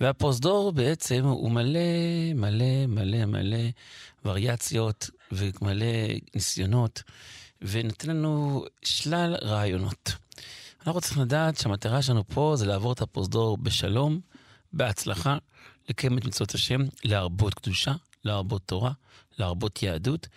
והפרוזדור 0.00 0.72
בעצם 0.72 1.24
הוא 1.24 1.50
מלא, 1.50 1.80
מלא, 2.34 2.86
מלא, 2.88 3.24
מלא 3.24 3.68
וריאציות 4.24 5.10
ומלא 5.32 5.86
ניסיונות, 6.34 7.02
ונותן 7.62 8.10
לנו 8.10 8.64
שלל 8.82 9.36
רעיונות. 9.42 10.12
אנחנו 10.86 11.00
צריכים 11.00 11.22
לדעת 11.22 11.58
שהמטרה 11.58 12.02
שלנו 12.02 12.28
פה 12.28 12.54
זה 12.56 12.66
לעבור 12.66 12.92
את 12.92 13.00
הפרוזדור 13.00 13.56
בשלום, 13.56 14.20
בהצלחה, 14.72 15.38
לקיים 15.88 16.18
את 16.18 16.24
מצוות 16.24 16.54
השם, 16.54 16.80
להרבות 17.04 17.54
קדושה, 17.54 17.92
להרבות 18.24 18.62
תורה, 18.66 18.92
להרבות 19.38 19.82
יהדות, 19.82 20.28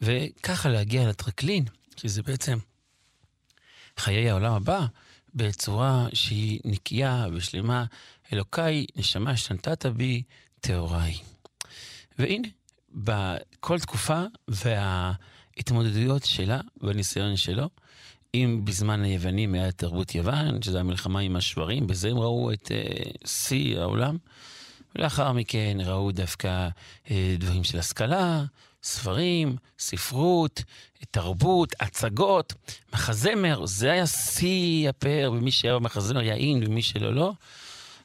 וככה 0.00 0.68
להגיע 0.68 1.08
לטרקלין, 1.08 1.64
שזה 1.96 2.22
בעצם 2.22 2.58
חיי 3.96 4.30
העולם 4.30 4.52
הבא, 4.52 4.86
בצורה 5.34 6.06
שהיא 6.12 6.60
נקייה 6.64 7.26
ושלמה. 7.32 7.84
אלוקיי, 8.32 8.86
נשמה 8.96 9.36
שנתת 9.36 9.86
בי, 9.86 10.22
טהוריי. 10.60 11.18
והנה, 12.18 12.48
בכל 12.94 13.80
תקופה 13.80 14.24
וההתמודדויות 14.48 16.24
שלה 16.24 16.60
והניסיון 16.80 17.36
שלו, 17.36 17.68
אם 18.34 18.60
בזמן 18.64 19.02
היוונים 19.02 19.54
היה 19.54 19.72
תרבות 19.72 20.14
יוון, 20.14 20.62
שזו 20.62 20.78
המלחמה 20.78 21.20
עם 21.20 21.36
השברים, 21.36 21.86
בזה 21.86 22.08
הם 22.10 22.18
ראו 22.18 22.52
את 22.52 22.68
uh, 22.68 23.28
שיא 23.28 23.78
העולם. 23.78 24.16
ולאחר 24.96 25.32
מכן 25.32 25.78
ראו 25.84 26.12
דווקא 26.12 26.68
uh, 27.06 27.10
דברים 27.38 27.64
של 27.64 27.78
השכלה, 27.78 28.44
ספרים, 28.82 29.56
ספרות, 29.78 30.62
תרבות, 31.10 31.74
הצגות, 31.80 32.52
מחזמר, 32.92 33.66
זה 33.66 33.92
היה 33.92 34.06
שיא 34.06 34.88
הפאר, 34.88 35.32
ומי 35.32 35.50
שהיה 35.50 35.74
במחזמר 35.74 36.22
יעין 36.22 36.62
ומי 36.66 36.82
שלא 36.82 37.14
לא. 37.14 37.32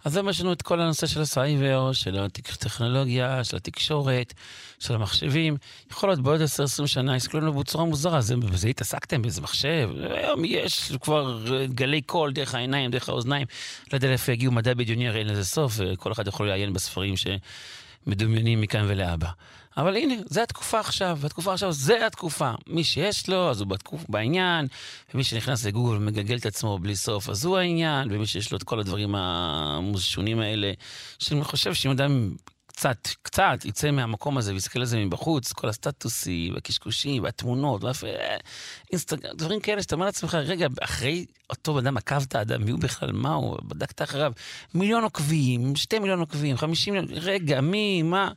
אז 0.05 0.15
היום 0.15 0.29
יש 0.29 0.41
לנו 0.41 0.53
את 0.53 0.61
כל 0.61 0.81
הנושא 0.81 1.07
של 1.07 1.21
הסייבר, 1.21 1.93
של 1.93 2.19
הטכנולוגיה, 2.19 3.43
של 3.43 3.57
התקשורת, 3.57 4.33
של 4.79 4.95
המחשבים. 4.95 5.57
יכול 5.91 6.09
להיות 6.09 6.19
בעוד 6.21 6.41
10-20 6.41 6.87
שנה 6.87 7.15
יסתכלו 7.15 7.41
לנו 7.41 7.53
בצורה 7.53 7.85
מוזרה, 7.85 8.21
זה, 8.21 8.37
בזה 8.37 8.67
התעסקתם, 8.67 9.21
באיזה 9.21 9.41
מחשב. 9.41 9.89
היום 10.09 10.45
יש 10.45 10.91
כבר 11.01 11.45
גלי 11.65 12.01
קול 12.01 12.33
דרך 12.33 12.55
העיניים, 12.55 12.91
דרך 12.91 13.09
האוזניים. 13.09 13.47
לא 13.91 13.97
יודע 13.97 14.07
לאיפה 14.07 14.31
יגיעו 14.31 14.51
מדע 14.51 14.73
בדיוני, 14.73 15.07
הרי 15.07 15.19
אין 15.19 15.27
לזה 15.27 15.45
סוף, 15.45 15.73
וכל 15.77 16.11
אחד 16.11 16.27
יכול 16.27 16.47
לעיין 16.47 16.73
בספרים 16.73 17.13
שמדומיינים 17.17 18.61
מכאן 18.61 18.85
ולהבא. 18.87 19.29
אבל 19.77 19.97
הנה, 19.97 20.15
זה 20.25 20.43
התקופה 20.43 20.79
עכשיו, 20.79 21.17
והתקופה 21.21 21.53
עכשיו 21.53 21.71
זה 21.71 22.07
התקופה. 22.07 22.51
מי 22.67 22.83
שיש 22.83 23.29
לו, 23.29 23.49
אז 23.49 23.61
הוא 23.61 23.67
בתקופ, 23.67 24.05
בעניין, 24.09 24.67
ומי 25.13 25.23
שנכנס 25.23 25.65
לגוגל 25.65 25.95
ומגגל 25.95 26.37
את 26.37 26.45
עצמו 26.45 26.79
בלי 26.79 26.95
סוף, 26.95 27.29
אז 27.29 27.45
הוא 27.45 27.57
העניין, 27.57 28.11
ומי 28.11 28.25
שיש 28.25 28.51
לו 28.51 28.57
את 28.57 28.63
כל 28.63 28.79
הדברים 28.79 29.15
המשונים 29.15 30.39
האלה, 30.39 30.71
שאני 31.19 31.43
חושב 31.43 31.73
שאם 31.73 31.91
אדם 31.91 32.31
קצת, 32.75 33.07
קצת 33.21 33.65
יצא 33.65 33.91
מהמקום 33.91 34.37
הזה 34.37 34.53
ויסתכל 34.53 34.79
על 34.79 34.85
זה 34.85 34.97
מבחוץ, 34.97 35.53
כל 35.53 35.69
הסטטוסים, 35.69 36.53
והקשקושים, 36.53 37.23
והתמונות, 37.23 37.81
ואינסטגרם, 37.83 39.35
דברים 39.35 39.59
כאלה 39.59 39.81
שאתה 39.81 39.95
אומר 39.95 40.05
לעצמך, 40.05 40.35
רגע, 40.35 40.67
אחרי 40.81 41.25
אותו 41.49 41.79
אדם 41.79 41.97
עקבת 41.97 42.35
אדם, 42.35 42.63
מי 42.63 42.71
הוא 42.71 42.79
בכלל, 42.79 43.11
מה 43.11 43.33
הוא, 43.33 43.57
בדקת 43.63 44.01
אחריו, 44.01 44.31
מיליון 44.73 45.03
עוקבים, 45.03 45.75
שתי 45.75 45.99
מיליון 45.99 46.19
עוקבים, 46.19 46.57
חמישים 46.57 46.93
מיליון, 46.93 47.23
רגע, 47.23 47.61
מי, 47.61 48.01
מה... 48.03 48.31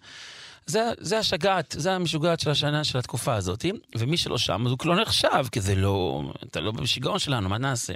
זה, 0.69 0.91
זה 0.99 1.19
השגעת, 1.19 1.75
זה 1.79 1.93
המשוגעת 1.93 2.41
של 2.41 2.51
השנה, 2.51 2.85
של 2.85 2.99
התקופה 2.99 3.35
הזאת, 3.35 3.65
ומי 3.97 4.17
שלא 4.17 4.39
שם, 4.39 4.67
אז 4.67 4.73
הוא 4.73 4.79
לא 4.85 5.03
נחשב, 5.03 5.45
כי 5.53 5.61
זה 5.61 5.75
לא, 5.75 6.23
אתה 6.43 6.61
לא 6.61 6.73
בשיגעון 6.73 7.19
שלנו, 7.19 7.49
מה 7.49 7.59
נעשה? 7.59 7.93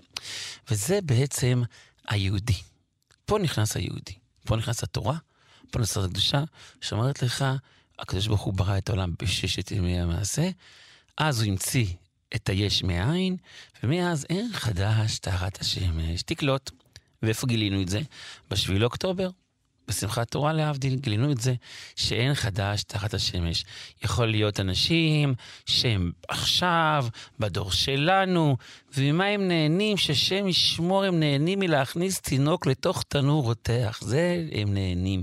וזה 0.71 0.99
בעצם 1.03 1.63
היהודי. 2.09 2.61
פה 3.25 3.39
נכנס 3.39 3.77
היהודי, 3.77 4.13
פה 4.45 4.57
נכנס 4.57 4.83
התורה, 4.83 5.17
פה 5.71 5.79
נכנס 5.79 5.97
הקדושה, 5.97 6.45
שאומרת 6.81 7.23
לך, 7.23 7.45
הקדוש 7.99 8.27
ברוך 8.27 8.41
הוא 8.41 8.55
ברא 8.55 8.79
את 8.79 8.89
העולם 8.89 9.15
בששת 9.23 9.71
ימי 9.71 10.01
המעשה, 10.01 10.51
אז 11.19 11.41
הוא 11.41 11.49
המציא 11.49 11.87
את 12.35 12.49
היש 12.49 12.83
מאין, 12.83 13.37
ומאז 13.83 14.27
אין 14.31 14.51
חדש 14.53 15.19
תחת 15.19 15.61
השמש. 15.61 16.23
תקלוט. 16.23 16.71
ואיפה 17.23 17.47
גילינו 17.47 17.83
את 17.83 17.89
זה? 17.89 18.01
בשביל 18.51 18.81
לאוקטובר. 18.81 19.31
בשמחת 19.89 20.31
תורה 20.31 20.53
להבדיל, 20.53 20.95
גילינו 20.95 21.33
את 21.33 21.41
זה, 21.41 21.55
שאין 21.97 22.35
חדש 22.35 22.83
תחת 22.83 23.15
השמש. 23.15 23.65
יכול 24.05 24.27
להיות 24.27 24.61
אנשים 24.61 25.35
שהם 25.67 26.13
עכשיו, 26.29 27.07
בדור 27.41 27.73
שלנו, 27.73 28.57
וממה 28.97 29.25
הם 29.25 29.49
נהנים, 29.49 29.97
ששם 29.97 30.49
ישמור 30.49 31.05
הם 31.05 31.21
נהנים 31.21 31.59
מלהכניס 31.61 32.21
תינוק 32.21 32.67
לתוך 32.67 33.03
תנור 33.09 33.43
רותח. 33.43 33.99
זה 34.03 34.47
הם 34.53 34.75
נהנים. 34.75 35.23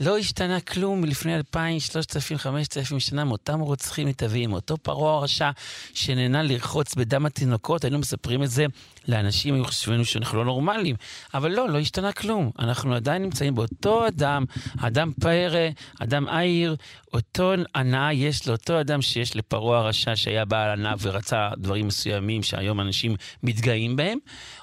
לא 0.00 0.18
השתנה 0.18 0.60
כלום 0.60 1.00
מלפני 1.00 1.36
אלפיים, 1.36 1.80
שלושת 1.80 2.16
אלפים, 2.16 2.38
חמשת 2.38 2.76
אלפים 2.76 3.00
שנה 3.00 3.24
מאותם 3.24 3.60
רוצחים 3.60 4.08
מתאבים, 4.08 4.52
אותו 4.52 4.76
פרעה 4.76 5.14
הרשע 5.14 5.50
שנהנה 5.94 6.42
לרחוץ 6.42 6.94
בדם 6.94 7.26
התינוקות, 7.26 7.84
היינו 7.84 7.98
מספרים 7.98 8.42
את 8.42 8.50
זה 8.50 8.66
לאנשים, 9.08 9.54
היו 9.54 9.64
חושבים 9.64 10.04
שאנחנו 10.04 10.38
לא 10.38 10.44
נורמליים. 10.44 10.96
אבל 11.34 11.50
לא, 11.50 11.68
לא 11.68 11.78
השתנה 11.78 12.12
כלום. 12.12 12.50
אנחנו 12.58 12.94
עדיין 12.94 13.22
נמצאים 13.22 13.54
באותו 13.54 14.06
אדם, 14.08 14.44
אדם 14.80 15.12
פרא, 15.20 15.68
אדם 15.98 16.28
עיר, 16.28 16.76
אותו 17.12 17.52
הנאה 17.74 18.12
יש 18.12 18.48
לאותו 18.48 18.80
אדם 18.80 19.02
שיש 19.02 19.36
לפרעה 19.36 19.78
הרשע 19.80 20.16
שהיה 20.16 20.44
בעל 20.44 20.70
ענב 20.70 20.98
ורצה 21.02 21.48
דברים 21.56 21.86
מסוימים 21.86 22.42
שהיום 22.42 22.80
אנשים 22.80 23.14
מתגאים 23.42 23.96
בהם. 23.96 24.18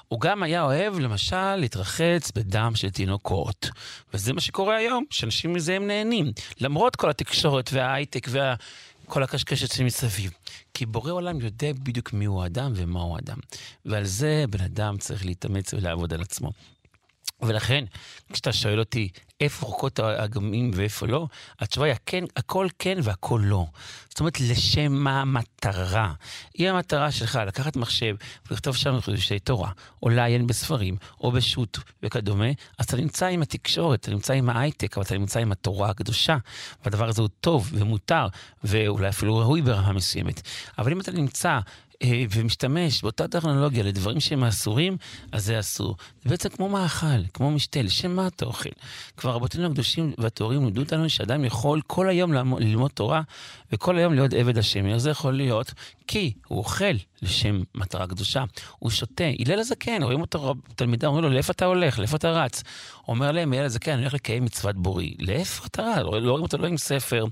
הוא 0.08 0.20
גם 0.20 0.42
היה 0.42 0.62
אוהב, 0.62 0.98
למשל, 0.98 1.56
להתרחץ 1.56 2.30
בדם 2.30 2.72
של 2.74 2.90
תינוקות. 2.90 3.70
וזה 4.14 4.32
מה 4.32 4.40
שקורה 4.40 4.76
היום, 4.76 5.04
שאנשים 5.10 5.52
מזה 5.52 5.76
הם 5.76 5.86
נהנים. 5.86 6.32
למרות 6.60 6.96
כל 6.96 7.10
התקשורת 7.10 7.70
וההייטק 7.72 8.28
וכל 8.28 9.22
הקשקשת 9.22 9.72
שמסביב. 9.72 10.30
כי 10.74 10.86
בורא 10.86 11.12
עולם 11.12 11.40
יודע 11.40 11.72
בדיוק 11.72 12.12
מיהו 12.12 12.42
האדם 12.42 12.72
ומהו 12.74 13.16
האדם. 13.16 13.38
ועל 13.84 14.04
זה 14.04 14.44
בן 14.50 14.64
אדם 14.64 14.98
צריך 14.98 15.24
להתאמץ 15.24 15.74
ולעבוד 15.74 16.14
על 16.14 16.22
עצמו. 16.22 16.50
ולכן, 17.42 17.84
כשאתה 18.32 18.52
שואל 18.52 18.78
אותי 18.78 19.08
איפה 19.40 19.66
רחוקות 19.66 19.98
האגמים 19.98 20.70
ואיפה 20.74 21.06
לא, 21.06 21.26
התשובה 21.60 21.86
היא 21.86 21.94
כן, 22.06 22.24
הכל 22.36 22.68
כן 22.78 22.98
והכל 23.02 23.40
לא. 23.44 23.66
זאת 24.08 24.20
אומרת, 24.20 24.40
לשם 24.40 24.92
מה 24.92 25.20
המטרה? 25.20 26.12
אם 26.58 26.66
המטרה 26.66 27.10
שלך 27.10 27.38
לקחת 27.46 27.76
מחשב 27.76 28.16
ולכתוב 28.50 28.76
שם 28.76 29.00
חידושי 29.00 29.38
תורה, 29.38 29.70
או 30.02 30.08
לעיין 30.08 30.46
בספרים, 30.46 30.96
או 31.20 31.32
בשו"ת 31.32 31.78
וכדומה, 32.02 32.46
אז 32.78 32.84
אתה 32.86 32.96
נמצא 32.96 33.26
עם 33.26 33.42
התקשורת, 33.42 34.00
אתה 34.00 34.10
נמצא 34.10 34.34
עם 34.34 34.50
ההייטק, 34.50 34.96
אבל 34.96 35.06
אתה 35.06 35.18
נמצא 35.18 35.40
עם 35.40 35.52
התורה 35.52 35.90
הקדושה, 35.90 36.36
והדבר 36.84 37.08
הזה 37.08 37.22
הוא 37.22 37.28
טוב 37.40 37.70
ומותר, 37.72 38.26
ואולי 38.64 39.08
אפילו 39.08 39.36
ראוי 39.38 39.62
ברמה 39.62 39.92
מסוימת. 39.92 40.42
אבל 40.78 40.92
אם 40.92 41.00
אתה 41.00 41.12
נמצא 41.12 41.58
ומשתמש 42.30 43.02
באותה 43.02 43.28
טכנולוגיה 43.28 43.82
לדברים 43.82 44.20
שהם 44.20 44.44
אסורים, 44.44 44.96
אז 45.32 45.44
זה 45.44 45.60
אסור. 45.60 45.96
זה 46.22 46.30
בעצם 46.30 46.48
כמו 46.48 46.68
מאכל, 46.68 47.26
כמו 47.34 47.50
משתה, 47.50 47.82
לשם 47.82 48.16
מה 48.16 48.26
אתה 48.26 48.44
אוכל? 48.44 48.68
כבר 49.16 49.30
רבותינו 49.30 49.66
הקדושים 49.66 50.12
והטהורים 50.18 50.64
לימדו 50.64 50.80
אותנו 50.80 51.08
שאדם 51.08 51.44
יכול 51.44 51.80
כל 51.86 52.08
היום 52.08 52.32
ללמוד 52.58 52.90
תורה 52.90 53.22
וכל 53.72 53.98
היום 53.98 54.14
להיות 54.14 54.32
עבד 54.32 54.58
השם. 54.58 54.86
איך 54.86 54.96
זה 54.96 55.10
יכול 55.10 55.32
להיות? 55.32 55.72
כי 56.06 56.32
הוא 56.48 56.58
אוכל 56.58 56.94
לשם 57.22 57.62
מטרה 57.74 58.06
קדושה, 58.06 58.44
הוא 58.78 58.90
שותה. 58.90 59.24
הלל 59.46 59.58
הזקן, 59.58 60.02
רואים 60.02 60.20
אותו 60.20 60.54
תלמידה, 60.74 61.06
אומרים 61.06 61.24
לו, 61.24 61.30
לאיפה 61.30 61.52
אתה 61.52 61.64
הולך? 61.64 61.98
לאיפה 61.98 62.16
אתה 62.16 62.30
רץ? 62.30 62.62
אומר 63.08 63.32
להם, 63.32 63.52
הלל 63.52 63.64
הזקן, 63.64 63.92
אני 63.92 64.00
הולך 64.00 64.14
לקיים 64.14 64.44
מצוות 64.44 64.76
בורי. 64.76 65.14
לאיפה 65.18 65.66
אתה 65.66 65.82
רץ? 65.82 65.98
לא 65.98 66.30
רואים 66.30 66.42
אותו 66.42 66.58
לא 66.58 66.66
עם 66.66 66.76
ספר, 66.76 67.24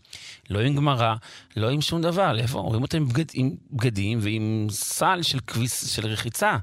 לא 0.51 0.59
עם 0.59 0.77
גמרא, 0.77 1.15
לא 1.57 1.71
עם 1.71 1.81
שום 1.81 2.03
דבר. 2.03 2.33
לאיפה? 2.33 2.59
רואים 2.59 2.83
אותו 2.83 2.97
עם, 2.97 3.09
בגד, 3.09 3.25
עם 3.35 3.51
בגדים 3.73 4.19
ועם 4.23 4.67
סל 4.71 5.23
של 5.23 5.39
כביס, 5.47 5.95
של 5.95 6.07
רחיצה. 6.07 6.57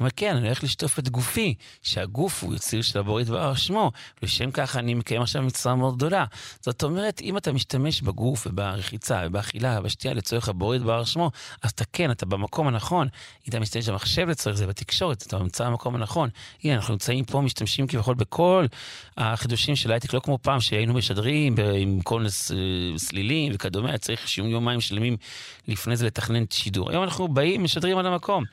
אומר, 0.00 0.10
כן, 0.16 0.36
אני 0.36 0.46
הולך 0.46 0.64
לשטוף 0.64 0.98
את 0.98 1.08
גופי, 1.08 1.54
שהגוף 1.82 2.44
הוא 2.44 2.54
יציר 2.54 2.82
של 2.82 2.98
הבורית 2.98 3.26
דבר 3.26 3.54
שמו, 3.54 3.92
לשם 4.22 4.50
כך 4.50 4.76
אני 4.76 4.94
מקיים 4.94 5.22
עכשיו 5.22 5.42
מצווה 5.42 5.74
מאוד 5.74 5.96
גדולה. 5.96 6.24
זאת 6.60 6.82
אומרת, 6.82 7.20
אם 7.20 7.36
אתה 7.36 7.52
משתמש 7.52 8.02
בגוף 8.02 8.46
וברחיצה 8.46 9.22
ובאכילה 9.26 9.78
ובשתייה 9.80 10.14
לצורך 10.14 10.48
הבורית 10.48 10.82
דבר 10.82 11.04
שמו, 11.04 11.30
אז 11.62 11.70
אתה 11.70 11.84
כן, 11.92 12.10
אתה 12.10 12.26
במקום 12.26 12.68
הנכון. 12.68 13.08
אם 13.46 13.48
אתה 13.48 13.60
משתמש 13.60 13.88
במחשב 13.88 14.28
לצורך 14.28 14.56
זה, 14.56 14.66
בתקשורת, 14.66 15.22
אתה 15.26 15.38
נמצא 15.38 15.66
במקום 15.66 15.94
הנכון. 15.94 16.28
הנה, 16.64 16.74
אנחנו 16.74 16.94
נמצאים 16.94 17.24
פה, 17.24 17.40
משתמשים 17.40 17.86
כביכול 17.86 18.14
בכל 18.14 18.66
החידושים 19.16 19.76
של 19.76 19.92
הייטק, 19.92 20.14
לא 20.14 20.20
כמו 20.20 20.38
פעם 20.42 20.60
שהיינו 20.60 20.94
משדרים 20.94 21.54
עם 21.78 22.00
כל 22.00 22.26
סלילים 22.96 23.52
וכדומה, 23.54 23.88
היה 23.88 23.98
צריך 23.98 24.28
שיום 24.28 24.48
יומיים 24.48 24.80
שלמים 24.80 25.16
לפני 25.68 25.96
זה 25.96 26.06
לתכנן 26.06 26.44
שידור. 26.50 26.90
היום 26.90 27.04
אנחנו 27.04 27.28
באים, 27.28 27.64
משדרים 27.64 27.98
על 27.98 28.06
המקום. 28.06 28.44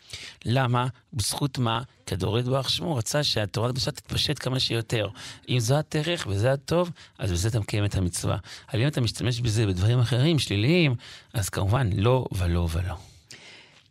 למה? 0.45 0.87
בזכות 1.29 1.57
מה? 1.57 1.81
הדורת 2.11 2.45
ברוך 2.45 2.69
שמו 2.69 2.95
רצה 2.95 3.23
שהתורה 3.23 3.69
הקדושה 3.69 3.91
תתפשט 3.91 4.39
כמה 4.39 4.59
שיותר. 4.59 5.07
אם 5.49 5.59
זו 5.59 5.75
הדרך 5.75 6.27
וזה 6.29 6.51
הטוב, 6.51 6.91
אז 7.19 7.31
בזה 7.31 7.47
אתה 7.47 7.59
מקיים 7.59 7.85
את 7.85 7.95
המצווה. 7.95 8.37
אבל 8.73 8.81
אם 8.81 8.87
אתה 8.87 9.01
משתמש 9.01 9.41
בזה 9.41 9.65
בדברים 9.65 9.99
אחרים, 9.99 10.39
שליליים, 10.39 10.95
אז 11.33 11.49
כמובן 11.49 11.89
לא 11.93 12.25
ולא 12.37 12.67
ולא. 12.71 12.95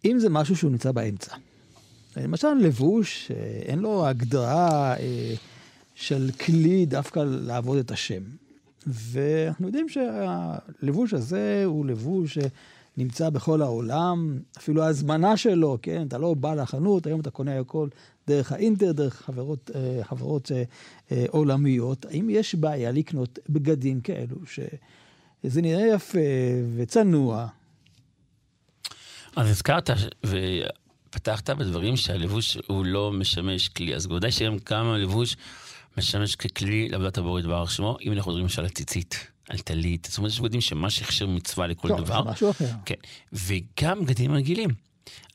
אם 0.05 0.19
זה 0.19 0.29
משהו 0.29 0.57
שהוא 0.57 0.71
נמצא 0.71 0.93
באמצע, 0.93 1.35
למשל 2.17 2.55
לבוש, 2.61 3.31
אה, 3.31 3.37
אין 3.63 3.79
לו 3.79 4.07
הגדרה 4.07 4.97
אה, 4.97 5.35
של 5.95 6.31
כלי 6.47 6.87
דווקא 6.87 7.21
לעבוד 7.27 7.79
את 7.79 7.91
השם. 7.91 8.23
ואנחנו 8.87 9.67
יודעים 9.67 9.87
שהלבוש 9.89 11.15
הזה 11.15 11.63
הוא 11.65 11.87
לבוש 11.87 12.39
שנמצא 12.99 13.31
בכל 13.31 13.63
העולם, 13.63 14.39
אפילו 14.59 14.83
ההזמנה 14.83 15.37
שלו, 15.37 15.79
כן? 15.83 16.07
אתה 16.07 16.19
לא 16.19 16.35
בא 16.35 16.55
לחנות, 16.55 17.07
היום 17.07 17.21
אתה 17.21 17.31
קונה 17.31 17.61
הכל 17.61 17.89
דרך 18.27 18.53
האינטר, 18.53 18.93
דרך 18.93 19.23
חברות, 19.27 19.71
אה, 19.75 20.05
חברות 20.05 20.51
עולמיות. 21.29 22.05
האם 22.05 22.31
יש 22.31 22.55
בעיה 22.55 22.93
לקנות 22.93 23.39
בגדים 23.49 24.01
כאלו, 24.01 24.37
שזה 24.47 25.63
נראה 25.63 25.87
יפה 25.87 26.19
וצנוע, 26.77 27.47
אז 29.37 29.51
הזכרת 29.51 29.91
ופתחת 30.25 31.51
בדברים 31.51 31.97
שהלבוש 31.97 32.59
הוא 32.67 32.85
לא 32.85 33.13
משמש 33.13 33.69
כלי, 33.69 33.95
אז 33.95 34.07
בוודאי 34.07 34.33
שגם 34.33 34.59
כמה 34.59 34.95
הלבוש 34.95 35.37
משמש 35.99 36.37
ככלי 36.37 36.89
לעבודת 36.89 37.19
הבורית 37.19 37.47
בארך 37.47 37.71
שמו, 37.71 37.97
אם 38.03 38.13
אנחנו 38.13 38.31
מדברים 38.31 38.45
למשל 38.45 38.63
על 38.63 38.69
ציצית. 38.69 39.27
על 39.49 39.59
טלית, 39.59 40.07
זאת 40.11 40.19
אומרת, 40.19 40.33
יש 40.33 40.41
בגדים 40.41 40.61
שמה 40.61 40.91
שהכשיר 40.91 41.27
מצווה 41.27 41.67
לכל 41.67 41.89
טוב, 41.89 42.01
דבר. 42.01 42.25
זה 42.25 42.31
משהו 42.31 42.51
אחר. 42.51 42.71
כן, 42.85 42.95
וגם 43.33 44.05
בגדים 44.05 44.33
רגילים. 44.33 44.71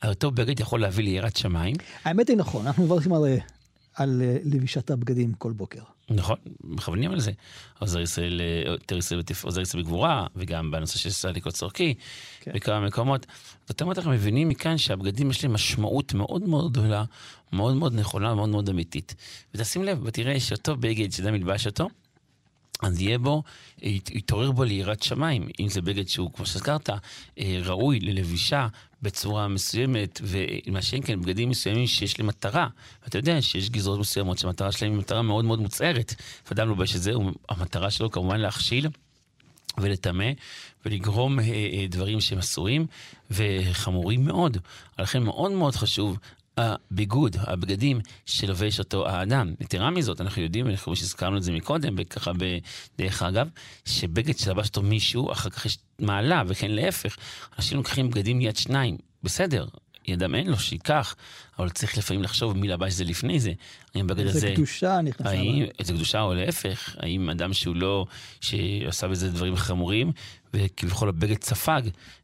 אותו 0.04 0.30
בגד 0.30 0.60
יכול 0.60 0.80
להביא 0.80 1.04
ליראת 1.04 1.36
שמיים. 1.36 1.76
האמת 2.04 2.28
היא 2.28 2.36
נכון, 2.36 2.66
אנחנו 2.66 2.84
מברכים 2.84 3.12
על 3.94 4.22
אה, 4.22 4.36
לבישת 4.44 4.90
הבגדים 4.90 5.32
כל 5.32 5.52
בוקר. 5.52 5.82
נכון, 6.10 6.36
מכוונים 6.64 7.10
על 7.10 7.20
זה. 7.20 7.32
עוזר 7.78 8.00
ישראל, 8.00 8.40
יותר 8.66 8.98
ישראל, 8.98 9.22
עוזר 9.42 9.60
ישראל 9.60 9.82
בגבורה, 9.82 10.26
וגם 10.36 10.70
בנושא 10.70 10.98
של 10.98 11.10
סליקות 11.10 11.54
צורכי, 11.54 11.94
כן. 12.40 12.52
בכמה 12.54 12.80
מקומות. 12.80 13.26
זאת 13.68 13.82
אומרת, 13.82 13.98
אנחנו 13.98 14.10
מבינים 14.12 14.48
מכאן 14.48 14.78
שהבגדים 14.78 15.30
יש 15.30 15.44
להם 15.44 15.52
משמעות 15.52 16.14
מאוד 16.14 16.42
מאוד 16.42 16.72
גדולה, 16.72 17.04
מאוד 17.52 17.74
מאוד 17.74 17.94
נכונה, 17.94 18.34
מאוד 18.34 18.48
מאוד 18.48 18.68
אמיתית. 18.68 19.14
ותשים 19.54 19.84
לב, 19.84 20.00
ותראה 20.04 20.40
שאותו 20.40 20.76
בגד 20.76 21.12
שאדם 21.12 21.34
ילבש 21.34 21.66
אותו, 21.66 21.88
אז 22.82 23.00
יהיה 23.00 23.18
בו, 23.18 23.42
יתעורר 23.82 24.52
בו 24.52 24.64
ליראת 24.64 25.02
שמיים. 25.02 25.48
אם 25.60 25.68
זה 25.68 25.82
בגד 25.82 26.08
שהוא, 26.08 26.30
כמו 26.32 26.46
שהזכרת, 26.46 26.90
אה, 27.38 27.58
ראוי 27.64 28.00
ללבישה 28.00 28.68
בצורה 29.02 29.48
מסוימת, 29.48 30.20
ומה 30.24 30.82
שאין 30.82 31.02
כן, 31.02 31.20
בגדים 31.20 31.48
מסוימים 31.48 31.86
שיש 31.86 32.18
להם 32.18 32.26
מטרה. 32.26 32.68
ואתה 33.04 33.18
יודע 33.18 33.42
שיש 33.42 33.70
גזרות 33.70 34.00
מסוימות 34.00 34.38
שהמטרה 34.38 34.72
שלהם 34.72 34.92
היא 34.92 34.98
מטרה 34.98 35.22
מאוד 35.22 35.44
מאוד 35.44 35.58
מוצהרת. 35.58 36.14
ואדם 36.48 36.68
לובש 36.68 36.96
את 36.96 37.02
זה, 37.02 37.12
המטרה 37.48 37.90
שלו 37.90 38.10
כמובן 38.10 38.40
להכשיל 38.40 38.88
ולטמא 39.78 40.30
ולגרום 40.86 41.40
אה, 41.40 41.44
אה, 41.44 41.86
דברים 41.88 42.20
שהם 42.20 42.38
אסורים 42.38 42.86
וחמורים 43.30 44.24
מאוד. 44.24 44.58
לכן 44.98 45.22
מאוד 45.22 45.52
מאוד 45.52 45.76
חשוב 45.76 46.18
הביגוד, 46.56 47.36
הבגדים 47.40 48.00
שלובש 48.26 48.78
אותו 48.78 49.08
האדם. 49.08 49.54
יתרה 49.60 49.90
מזאת, 49.90 50.20
אנחנו 50.20 50.42
יודעים, 50.42 50.66
אני 50.66 50.76
חושב 50.76 51.00
שהזכרנו 51.00 51.36
את 51.36 51.42
זה 51.42 51.52
מקודם, 51.52 52.04
ככה 52.04 52.32
בדרך 52.32 53.22
אגב, 53.22 53.48
שבגד 53.84 54.38
שלבש 54.38 54.68
אותו 54.68 54.82
מישהו, 54.82 55.32
אחר 55.32 55.50
כך 55.50 55.66
יש 55.66 55.78
מעלה, 55.98 56.42
וכן 56.46 56.70
להפך. 56.70 57.16
אנשים 57.58 57.78
לוקחים 57.78 58.10
בגדים 58.10 58.40
יד 58.40 58.56
שניים, 58.56 58.96
בסדר, 59.22 59.66
ידם 60.08 60.34
אין 60.34 60.46
לו, 60.46 60.58
שייקח, 60.58 61.16
אבל 61.58 61.70
צריך 61.70 61.98
לפעמים 61.98 62.22
לחשוב 62.22 62.56
מי 62.56 62.68
לבש 62.68 62.92
זה 62.92 63.04
לפני 63.04 63.40
זה. 63.40 63.52
האם 63.94 64.06
בגד 64.06 64.26
הזה... 64.26 64.36
איזה 64.36 64.52
קדושה 64.54 65.00
נכנסה. 65.00 65.30
האם, 65.30 65.64
איזה 65.78 65.92
קדושה 65.92 66.20
או 66.20 66.34
להפך, 66.34 66.96
האם 66.98 67.30
אדם 67.30 67.52
שהוא 67.52 67.76
לא, 67.76 68.06
שעשה 68.40 69.08
בזה 69.08 69.30
דברים 69.30 69.56
חמורים, 69.56 70.12
וכביכול 70.54 71.08
הבגד 71.08 71.42
ספג 71.44 71.82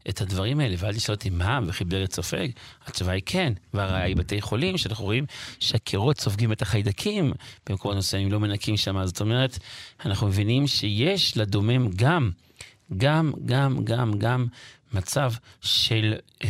את 0.08 0.20
הדברים 0.20 0.60
האלה, 0.60 0.74
ואל 0.78 0.94
תשאל 0.94 1.14
אותי 1.14 1.30
מה, 1.30 1.60
וכי 1.66 1.84
בגד 1.84 2.12
סופג? 2.12 2.48
התשובה 2.86 3.12
היא 3.12 3.22
כן, 3.26 3.52
והראיה 3.74 4.04
היא 4.04 4.16
בתי 4.16 4.40
חולים, 4.40 4.78
שאנחנו 4.78 5.04
רואים 5.04 5.26
שהקירות 5.60 6.20
סופגים 6.20 6.52
את 6.52 6.62
החיידקים, 6.62 7.32
במקומות 7.68 7.98
מסוימים 7.98 8.32
לא 8.32 8.40
מנקים 8.40 8.76
שם, 8.76 9.06
זאת 9.06 9.20
אומרת, 9.20 9.58
אנחנו 10.04 10.26
מבינים 10.26 10.66
שיש 10.66 11.36
לדומם 11.36 11.90
גם, 11.96 12.30
גם, 12.96 13.32
גם, 13.44 13.84
גם, 13.84 14.18
גם 14.18 14.46
מצב 14.92 15.32
של 15.60 16.14
אה, 16.44 16.48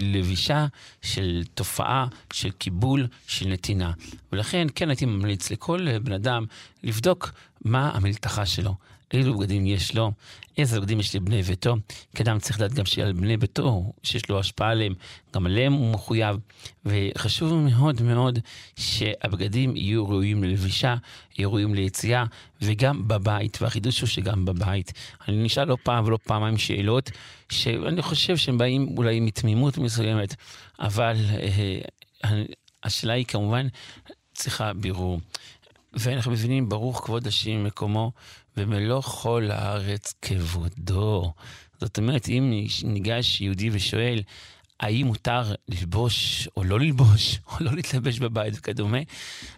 לבישה, 0.00 0.66
של 1.02 1.42
תופעה, 1.54 2.06
של 2.32 2.50
קיבול, 2.50 3.06
של 3.26 3.48
נתינה. 3.48 3.92
ולכן 4.32 4.66
כן 4.74 4.88
הייתי 4.88 5.06
ממליץ 5.06 5.50
לכל 5.50 5.98
בן 5.98 6.12
אדם 6.12 6.44
לבדוק 6.82 7.30
מה 7.64 7.90
המלתחה 7.94 8.46
שלו. 8.46 8.74
אילו 9.12 9.38
בגדים 9.38 9.66
יש 9.66 9.94
לו, 9.94 10.12
איזה 10.58 10.80
בגדים 10.80 11.00
יש 11.00 11.16
לבני 11.16 11.42
ביתו, 11.42 11.76
כי 12.16 12.22
אדם 12.22 12.38
צריך 12.38 12.60
לדעת 12.60 12.74
גם 12.74 12.84
שעל 12.84 13.12
בני 13.12 13.36
ביתו, 13.36 13.92
שיש 14.02 14.28
לו 14.28 14.38
השפעה 14.38 14.70
עליהם, 14.70 14.94
גם 15.34 15.46
עליהם 15.46 15.72
הוא 15.72 15.92
מחויב. 15.92 16.36
וחשוב 16.84 17.54
מאוד 17.54 18.02
מאוד 18.02 18.38
שהבגדים 18.76 19.76
יהיו 19.76 20.08
ראויים 20.08 20.44
ללבישה, 20.44 20.96
יהיו 21.38 21.50
ראויים 21.52 21.74
ליציאה, 21.74 22.24
וגם 22.62 23.08
בבית, 23.08 23.62
והחידוש 23.62 24.00
הוא 24.00 24.08
שגם 24.08 24.44
בבית. 24.44 24.92
אני 25.28 25.36
נשאל 25.36 25.64
לא 25.64 25.76
פעם 25.82 26.04
ולא 26.04 26.18
פעמיים 26.24 26.58
שאלות, 26.58 27.10
שאני 27.48 28.02
חושב 28.02 28.36
שהם 28.36 28.58
באים 28.58 28.94
אולי 28.96 29.20
מתמימות 29.20 29.78
מסוימת, 29.78 30.34
אבל 30.78 31.16
אה, 32.24 32.40
השאלה 32.84 33.12
היא 33.12 33.24
כמובן 33.24 33.66
צריכה 34.34 34.72
בירור. 34.72 35.20
ואנחנו 35.96 36.32
מבינים, 36.32 36.68
ברוך 36.68 37.04
כבוד 37.04 37.26
השם 37.26 37.64
מקומו, 37.64 38.12
ומלוא 38.56 39.00
כל 39.00 39.48
הארץ 39.50 40.14
כבודו. 40.22 41.32
זאת 41.80 41.98
אומרת, 41.98 42.28
אם 42.28 42.64
ניגש 42.84 43.40
יהודי 43.40 43.70
ושואל, 43.72 44.22
האם 44.80 45.06
מותר 45.06 45.54
ללבוש 45.68 46.48
או 46.56 46.64
לא 46.64 46.80
ללבוש, 46.80 47.38
או 47.50 47.56
לא 47.60 47.72
להתלבש 47.72 48.18
בבית 48.18 48.54
וכדומה, 48.56 48.98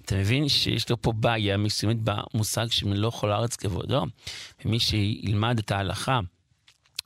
אתה 0.04 0.16
מבין 0.16 0.48
שיש 0.48 0.90
לו 0.90 1.02
פה 1.02 1.12
בעיה 1.12 1.56
מסוימת 1.56 1.96
במושג 2.04 2.66
שמלוא 2.70 3.10
כל 3.10 3.32
הארץ 3.32 3.56
כבודו. 3.56 4.04
ומי 4.64 4.80
שילמד 4.80 5.58
את 5.58 5.70
ההלכה, 5.70 6.20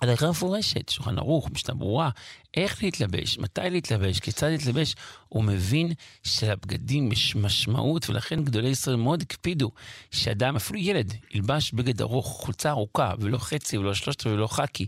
הדרכה 0.01 0.31
מפורשת, 0.31 0.89
שולחן 0.89 1.19
ערוך, 1.19 1.51
משנה 1.51 1.75
ברורה, 1.75 2.11
איך 2.55 2.83
להתלבש, 2.83 3.39
מתי 3.39 3.61
להתלבש, 3.71 4.21
כיצד 4.21 4.49
להתלבש. 4.49 4.95
הוא 5.29 5.45
מבין 5.45 5.93
שלבגדים 6.23 7.13
יש 7.13 7.37
משמעות, 7.37 8.11
ולכן 8.11 8.45
גדולי 8.45 8.69
ישראל 8.69 8.97
מאוד 8.97 9.23
הקפידו 9.23 9.71
שאדם, 10.11 10.57
אפילו 10.57 10.79
ילד, 10.79 11.15
ילבש 11.35 11.73
בגד 11.73 12.01
ארוך, 12.01 12.27
חולצה 12.27 12.71
ארוכה, 12.71 13.15
ולא 13.19 13.39
חצי, 13.39 13.79
ולא 13.79 13.95
שלושת 13.95 14.27
ולא 14.27 14.47
חאקי. 14.47 14.87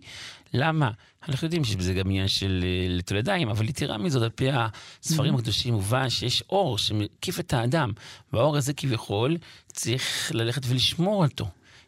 למה? 0.54 0.90
אנחנו 1.28 1.46
יודעים 1.46 1.64
שיש 1.64 1.76
בזה 1.76 1.94
גם 1.94 2.06
עניין 2.06 2.28
של 2.28 2.64
אה, 2.64 2.86
לטול 2.88 3.16
ידיים, 3.18 3.48
אבל 3.48 3.68
יתרה 3.68 3.98
מזאת, 3.98 4.22
על 4.22 4.30
פי 4.30 4.48
הספרים 5.02 5.34
הקדושים 5.34 5.74
מובן 5.74 6.10
שיש 6.10 6.42
אור 6.50 6.78
שמקיף 6.78 7.40
את 7.40 7.52
האדם, 7.52 7.92
והאור 8.32 8.56
הזה 8.56 8.72
כביכול 8.72 9.36
צריך 9.72 10.32
ללכת 10.34 10.62
ולשמור 10.66 11.24
אותו. 11.24 11.46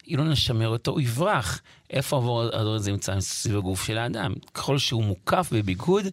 אם 0.08 0.16
לא 0.18 0.24
נשמר 0.24 0.68
אותו, 0.68 0.90
הוא 0.90 1.00
יברח. 1.00 1.60
איפה 1.90 2.16
האור 2.16 2.74
הזה 2.74 2.92
נמצא 2.92 3.20
סביב 3.20 3.56
הגוף 3.56 3.84
של 3.84 3.98
האדם? 3.98 4.34
ככל 4.54 4.78
שהוא 4.78 5.04
מוקף 5.04 5.50
בביגוד, 5.52 6.04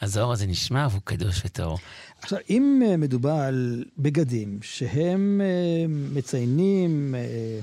אז 0.00 0.16
האור 0.16 0.32
הזה 0.32 0.46
נשמע 0.46 0.86
והוא 0.90 1.00
קדוש 1.04 1.42
וטהור. 1.44 1.78
עכשיו, 2.22 2.38
אם 2.50 2.82
אה, 2.86 2.96
מדובר 2.96 3.30
על 3.30 3.84
בגדים 3.98 4.58
שהם 4.62 5.40
אה, 5.44 5.86
מציינים, 5.88 7.14
אה, 7.14 7.60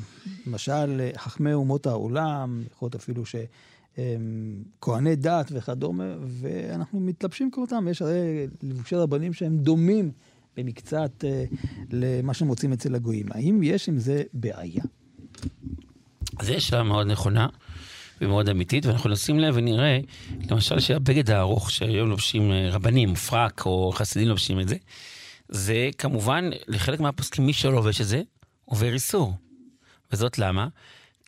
למשל, 0.48 1.10
חכמי 1.18 1.54
אומות 1.54 1.88
העולם, 1.88 2.64
יכול 2.72 2.86
להיות 2.86 2.96
אפילו 2.96 3.26
ש... 3.26 3.36
כהני 4.82 5.16
דת 5.16 5.52
וכדומה, 5.52 6.16
ואנחנו 6.28 7.00
מתלבשים 7.00 7.52
כמותם. 7.52 7.88
יש 7.92 8.02
הרי 8.02 8.48
לבושי 8.64 8.96
רבנים 8.96 9.34
שהם 9.34 9.58
דומים 9.58 10.12
במקצת 10.58 11.24
למה 11.92 12.34
שמוצאים 12.34 12.74
אצל 12.74 12.96
הגויים. 12.96 13.26
האם 13.32 13.64
יש 13.64 13.90
עם 13.90 14.00
זה 14.00 14.24
בעיה? 14.34 14.84
אז 16.40 16.50
יש 16.50 16.68
שאלה 16.68 16.84
מאוד 16.84 17.08
נכונה 17.08 17.48
ומאוד 18.22 18.50
אמיתית, 18.50 18.86
ואנחנו 18.86 19.10
נשים 19.10 19.40
לב 19.40 19.54
ונראה, 19.58 20.00
למשל 20.52 20.80
שהבגד 20.80 21.32
הארוך 21.32 21.72
שהיום 21.72 22.10
לובשים 22.10 22.52
אה, 22.52 22.70
רבנים, 22.72 23.16
פרק 23.16 23.66
או 23.66 23.92
חסידים 23.96 24.28
לובשים 24.28 24.60
את 24.60 24.68
זה, 24.68 24.76
זה 25.50 25.90
כמובן, 25.98 26.50
לחלק 26.68 27.00
מהפוסקים, 27.00 27.46
מי 27.46 27.54
שלא 27.54 27.74
לובש 27.74 28.02
את 28.02 28.08
זה, 28.08 28.22
עובר 28.66 28.94
איסור. 28.94 29.34
וזאת 30.12 30.40
למה? 30.40 30.68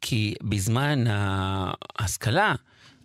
כי 0.01 0.33
בזמן 0.41 1.03
ההשכלה, 1.07 2.55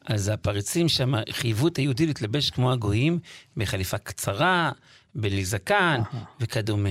אז 0.07 0.29
הפריצים 0.29 0.89
שם 0.89 1.15
חייבו 1.31 1.69
את 1.69 1.77
היהודי 1.77 2.07
להתלבש 2.07 2.51
כמו 2.51 2.73
הגויים 2.73 3.19
בחליפה 3.57 3.99
קצרה, 3.99 4.73
בלי 5.15 5.45
זקן 5.45 6.01
וכדומה. 6.41 6.91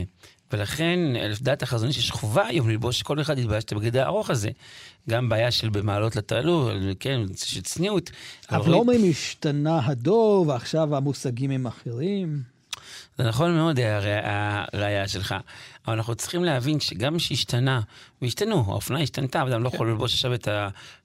ולכן, 0.53 0.99
לדעת 1.41 1.63
החזון 1.63 1.87
איש 1.87 1.97
יש 1.97 2.11
חובה 2.11 2.47
היום 2.47 2.69
ללבוש, 2.69 3.03
כל 3.03 3.21
אחד 3.21 3.37
ילבש 3.37 3.63
את 3.63 3.71
הבגד 3.71 3.97
הארוך 3.97 4.29
הזה. 4.29 4.49
גם 5.09 5.29
בעיה 5.29 5.51
של 5.51 5.69
במעלות 5.69 6.15
לתעלו, 6.15 6.69
כן, 6.99 7.21
של 7.35 7.61
צניעות. 7.61 8.11
אבל 8.51 8.71
לא 8.71 8.77
אומרים 8.77 9.01
השתנה 9.09 9.79
הדור 9.85 10.45
ועכשיו 10.47 10.95
המושגים 10.95 11.51
הם 11.51 11.67
אחרים. 11.67 12.43
זה 13.17 13.23
נכון 13.23 13.55
מאוד 13.55 13.79
הראייה 14.73 15.07
שלך, 15.07 15.35
אבל 15.87 15.95
אנחנו 15.95 16.15
צריכים 16.15 16.43
להבין 16.43 16.79
שגם 16.79 17.19
שהשתנה, 17.19 17.81
והשתנו, 18.21 18.63
האופנה 18.67 18.99
השתנתה, 18.99 19.41
אדם 19.41 19.63
לא 19.63 19.67
יכול 19.67 19.89
ללבוש 19.89 20.13
עכשיו 20.13 20.33
את 20.33 20.47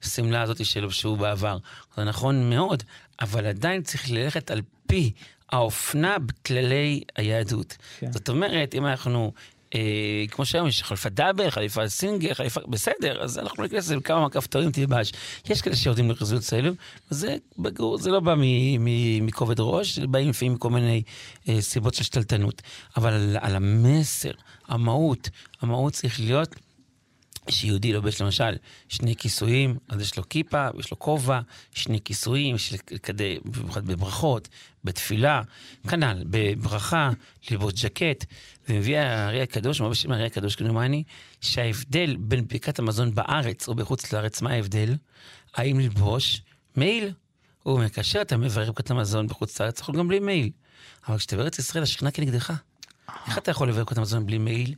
השמלה 0.02 0.42
הזאת 0.42 0.66
שלבשו 0.66 1.16
בעבר. 1.16 1.58
זה 1.96 2.04
נכון 2.04 2.50
מאוד, 2.50 2.82
אבל 3.20 3.46
עדיין 3.46 3.82
צריך 3.82 4.10
ללכת 4.10 4.50
על 4.50 4.60
פי 4.86 5.12
האופנה 5.52 6.16
בכללי 6.18 7.00
היהדות. 7.16 7.76
כן. 7.98 8.12
זאת 8.12 8.28
אומרת, 8.28 8.74
אם 8.74 8.86
אנחנו, 8.86 9.32
אה, 9.74 10.24
כמו 10.30 10.46
שהיום 10.46 10.66
יש 10.66 10.82
חליפה 10.82 11.08
דאבל, 11.08 11.50
חליפה 11.50 11.88
סינגל, 11.88 12.34
חליפה, 12.34 12.60
בסדר, 12.68 13.22
אז 13.22 13.38
אנחנו 13.38 13.62
ניכנס 13.62 13.84
לזה 13.84 13.96
בכמה 13.96 14.30
כפתורים 14.30 14.72
תלבש. 14.72 15.12
יש 15.50 15.62
כאלה 15.62 15.76
שיורדים 15.76 16.08
לרזולוציה 16.10 16.58
האלו, 16.58 16.72
וזה 17.10 17.36
בגור, 17.58 17.98
זה 17.98 18.10
לא 18.10 18.20
בא 18.20 18.34
מכובד 19.20 19.60
ראש, 19.60 19.98
זה 19.98 20.06
באים 20.06 20.28
לפעמים 20.28 20.54
מכל 20.54 20.70
מיני 20.70 21.02
אה, 21.48 21.60
סיבות 21.60 21.94
של 21.94 22.04
שתלטנות. 22.04 22.62
אבל 22.96 23.12
על, 23.12 23.36
על 23.40 23.56
המסר, 23.56 24.32
המהות, 24.68 25.30
המהות 25.60 25.92
צריך 25.92 26.20
להיות... 26.20 26.54
שיהודי 27.48 27.92
לובש 27.92 28.20
למשל 28.20 28.56
שני 28.88 29.16
כיסויים, 29.16 29.78
אז 29.88 30.00
יש 30.00 30.16
לו 30.16 30.28
כיפה, 30.28 30.68
יש 30.78 30.90
לו 30.90 30.98
כובע, 30.98 31.40
שני 31.74 32.00
כיסויים, 32.04 32.54
יש 32.54 32.74
כדי, 33.02 33.38
במיוחד 33.44 33.86
בברכות, 33.86 34.48
בתפילה, 34.84 35.42
כנ"ל, 35.88 36.22
בברכה, 36.26 37.10
ללבוש 37.50 37.84
ג'קט, 37.84 38.24
ומביא 38.68 38.98
הארי 38.98 39.42
הקדוש, 39.42 39.80
מה 39.80 39.88
בשם 39.88 40.12
הארי 40.12 40.26
הקדוש 40.26 40.56
כנומני, 40.56 41.02
שההבדל 41.40 42.16
בין 42.18 42.48
ברכת 42.48 42.78
המזון 42.78 43.14
בארץ 43.14 43.68
או 43.68 43.74
בחוץ 43.74 44.12
לארץ, 44.12 44.42
מה 44.42 44.50
ההבדל? 44.50 44.96
האם 45.54 45.80
ללבוש 45.80 46.42
מעיל? 46.76 47.12
הוא 47.62 47.74
אומר, 47.74 47.88
כאשר 47.88 48.22
אתה 48.22 48.36
מברך 48.36 48.68
ברכת 48.68 48.90
המזון 48.90 49.26
בחוץ 49.26 49.60
לארץ, 49.60 49.80
יכול 49.80 49.96
גם 49.96 50.08
בלי 50.08 50.20
מעיל. 50.20 50.50
אבל 51.08 51.18
כשאתה 51.18 51.36
בארץ 51.36 51.58
ישראל, 51.58 51.82
השכינה 51.82 52.10
כנגדך. 52.10 52.52
איך 53.26 53.38
אתה 53.38 53.50
יכול 53.50 53.68
לברך 53.68 53.84
ברכת 53.84 53.98
המזון 53.98 54.26
בלי 54.26 54.38
מעיל? 54.38 54.74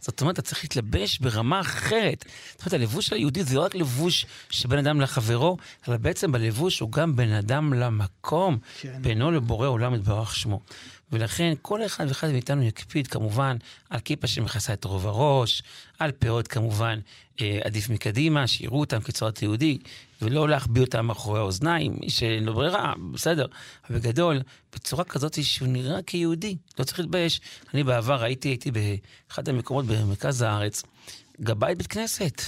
זאת 0.00 0.20
אומרת, 0.20 0.34
אתה 0.34 0.42
צריך 0.42 0.64
להתלבש 0.64 1.18
ברמה 1.18 1.60
אחרת. 1.60 2.24
זאת 2.52 2.60
אומרת, 2.60 2.72
הלבוש 2.72 3.12
היהודי 3.12 3.44
זה 3.44 3.56
לא 3.56 3.60
רק 3.60 3.74
לבוש 3.74 4.26
שבין 4.50 4.78
אדם 4.78 5.00
לחברו, 5.00 5.56
אלא 5.88 5.96
בעצם 5.96 6.32
בלבוש 6.32 6.80
הוא 6.80 6.92
גם 6.92 7.16
בין 7.16 7.32
אדם 7.32 7.72
למקום, 7.72 8.58
כן. 8.80 9.02
בינו 9.02 9.30
לבורא 9.30 9.68
עולם 9.68 9.94
יתברך 9.94 10.36
שמו. 10.36 10.60
ולכן 11.12 11.54
כל 11.62 11.86
אחד 11.86 12.04
ואחד 12.08 12.28
מאיתנו 12.28 12.62
יקפיד 12.62 13.06
כמובן 13.06 13.56
על 13.90 14.00
כיפה 14.00 14.26
שמכסה 14.26 14.72
את 14.72 14.84
רוב 14.84 15.06
הראש, 15.06 15.62
על 15.98 16.12
פאות 16.12 16.48
כמובן 16.48 16.98
אה, 17.40 17.60
עדיף 17.64 17.88
מקדימה, 17.88 18.46
שיראו 18.46 18.80
אותם 18.80 19.00
כצורת 19.00 19.42
יהודי, 19.42 19.78
ולא 20.22 20.48
להחביא 20.48 20.82
אותם 20.82 21.06
מאחורי 21.06 21.38
האוזניים, 21.38 21.96
שאין 22.08 22.44
לו 22.44 22.54
ברירה, 22.54 22.92
בסדר. 23.12 23.46
אבל 23.88 23.98
בגדול, 23.98 24.40
בצורה 24.74 25.04
כזאת 25.04 25.44
שהוא 25.44 25.68
נראה 25.68 26.02
כיהודי, 26.02 26.56
לא 26.78 26.84
צריך 26.84 27.00
להתבייש. 27.00 27.40
אני 27.74 27.84
בעבר 27.84 28.22
הייתי, 28.22 28.48
הייתי 28.48 28.70
באחד 28.70 29.48
המקומות 29.48 29.86
במרכז 29.86 30.42
הארץ, 30.42 30.82
גבאי 31.40 31.74
בית 31.74 31.86
כנסת. 31.86 32.42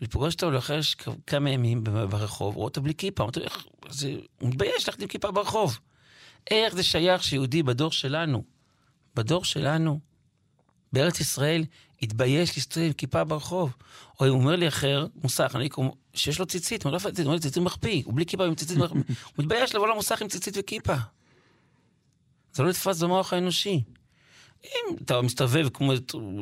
ולפגוש 0.00 0.34
אותו 0.34 0.50
לאחר 0.50 0.80
כמה 1.26 1.50
ימים 1.50 1.84
ברחוב, 1.84 2.56
רואה 2.56 2.64
אותו 2.64 2.82
בלי 2.82 2.94
כיפה, 2.94 3.22
אמרתי 3.22 3.40
לו, 3.40 3.46
הוא 4.38 4.48
מתבייש 4.48 4.88
ללכת 4.88 5.02
עם 5.02 5.08
כיפה 5.08 5.30
ברחוב. 5.30 5.78
איך 6.50 6.74
זה 6.74 6.82
שייך 6.82 7.24
שיהודי 7.24 7.62
בדור 7.62 7.92
שלנו, 7.92 8.44
בדור 9.14 9.44
שלנו, 9.44 10.00
בארץ 10.92 11.20
ישראל, 11.20 11.64
התבייש 12.02 12.56
להסתובב 12.56 12.86
עם 12.86 12.92
כיפה 12.92 13.24
ברחוב. 13.24 13.76
או 14.20 14.26
אם 14.26 14.30
אומר 14.30 14.56
לי 14.56 14.68
אחר, 14.68 15.06
מוסך, 15.22 15.52
אני 15.54 15.68
קורא, 15.68 15.88
שיש 16.14 16.38
לו 16.38 16.46
ציצית, 16.46 16.84
הוא 16.84 16.92
לא 16.92 16.98
ציצית, 16.98 17.18
הוא 17.18 17.24
אומר 17.24 17.34
לי 17.34 17.40
ציצית 17.40 17.62
מחפיא, 17.62 18.02
הוא 18.04 18.14
בלי 18.14 18.26
כיפה 18.26 18.46
עם 18.46 18.54
ציצית 18.54 18.78
מחפיא. 18.78 19.00
הוא 19.06 19.44
מתבייש 19.44 19.74
לבוא 19.74 19.88
למוסך 19.88 20.22
עם 20.22 20.28
ציצית 20.28 20.54
וכיפה. 20.58 20.94
זה 22.52 22.62
לא 22.62 22.68
נתפס 22.68 23.02
במוח 23.02 23.32
האנושי. 23.32 23.82
אם 24.64 24.96
אתה 25.04 25.22
מסתובב 25.22 25.68
כמו, 25.74 25.92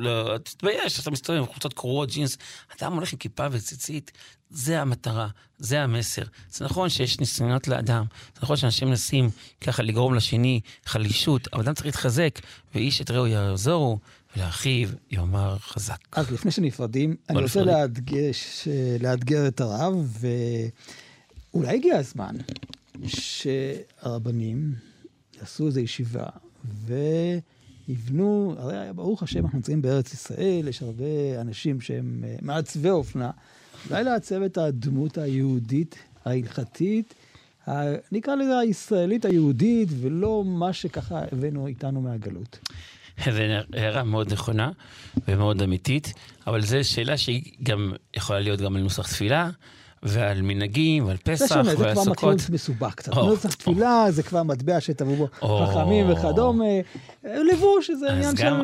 לא, 0.01 0.39
תתבייש, 0.39 1.01
אתה 1.01 1.11
מסתובב 1.11 1.39
עם 1.39 1.47
חולצות 1.47 1.75
קרועות, 1.75 2.11
ג'ינס, 2.11 2.39
אדם 2.79 2.93
הולך 2.93 3.13
עם 3.13 3.19
כיפה 3.19 3.47
וציצית, 3.51 4.13
זה 4.51 4.81
המטרה, 4.81 5.29
זה 5.59 5.83
המסר. 5.83 6.23
זה 6.51 6.65
נכון 6.65 6.89
שיש 6.89 7.21
ניסיונות 7.21 7.69
לאדם, 7.69 8.05
זה 8.35 8.41
נכון 8.43 8.57
שאנשים 8.57 8.89
מנסים 8.89 9.31
ככה 9.61 9.83
לגרום 9.83 10.15
לשני 10.15 10.61
חלישות, 10.85 11.49
אבל 11.53 11.63
אדם 11.63 11.75
צריך 11.75 11.87
להתחזק, 11.87 12.39
ואיש 12.75 13.01
את 13.01 13.11
רעהו 13.11 13.27
יעזורו, 13.27 13.99
ולאחיו 14.37 14.89
יאמר 15.11 15.59
חזק. 15.59 15.99
אז 16.13 16.31
לפני 16.31 16.51
שנפרדים, 16.51 17.17
אני 17.31 17.43
רוצה 17.43 17.63
להדגש, 17.63 18.69
לאתגר 19.01 19.49
את 19.49 19.61
הרב, 19.61 20.17
ואולי 21.55 21.77
הגיע 21.77 21.97
הזמן 21.97 22.37
שהרבנים 23.07 24.75
יעשו 25.41 25.67
איזו 25.67 25.81
ישיבה, 25.81 26.27
ו... 26.65 26.95
יבנו, 27.89 28.55
הרי 28.59 28.93
ברוך 28.95 29.23
השם 29.23 29.45
אנחנו 29.45 29.59
נמצאים 29.59 29.83
בארץ 29.83 30.13
ישראל, 30.13 30.69
יש 30.69 30.83
הרבה 30.83 31.41
אנשים 31.41 31.81
שהם 31.81 32.25
אה, 32.27 32.37
מעצבי 32.43 32.91
אופנה, 32.91 33.31
אולי 33.91 34.05
לעצב 34.05 34.43
את 34.43 34.59
הדמות 34.59 35.19
היהודית, 35.19 35.99
ההלכתית. 36.25 37.15
נקרא 38.13 38.35
לזה 38.35 38.59
הישראלית 38.59 39.25
היהודית, 39.25 39.89
ולא 40.01 40.45
מה 40.47 40.73
שככה 40.73 41.21
הבאנו 41.33 41.67
איתנו 41.67 42.01
מהגלות. 42.01 42.59
הערה 43.73 44.05
מאוד 44.05 44.33
נכונה 44.33 44.71
ומאוד 45.29 45.63
אמיתית, 45.63 46.15
אבל 46.47 46.63
זו 46.63 46.79
שאלה 46.83 47.17
שהיא 47.17 47.53
גם 47.63 47.93
יכולה 48.17 48.41
להיות 48.41 48.61
גם 48.61 48.77
על 48.77 48.83
נוסח 48.83 49.07
תפילה, 49.07 49.51
ועל 50.03 50.43
מנהגים, 50.43 51.07
ועל 51.07 51.17
פסח, 51.17 51.57
ועל 51.79 51.95
סוכות. 51.95 52.05
זה 52.05 52.15
כבר 52.15 52.31
מתחיל 52.33 52.55
מסובך 52.55 52.95
קצת. 52.95 53.15
נוסח 53.15 53.55
תפילה 53.55 54.07
זה 54.11 54.23
כבר 54.23 54.43
מטבע 54.43 54.81
שטבעו 54.81 55.17
בו 55.17 55.29
חכמים 55.41 56.11
וכדומה. 56.11 56.65
לבוש 57.25 57.91
זה 57.91 58.13
עניין 58.13 58.37
של 58.37 58.55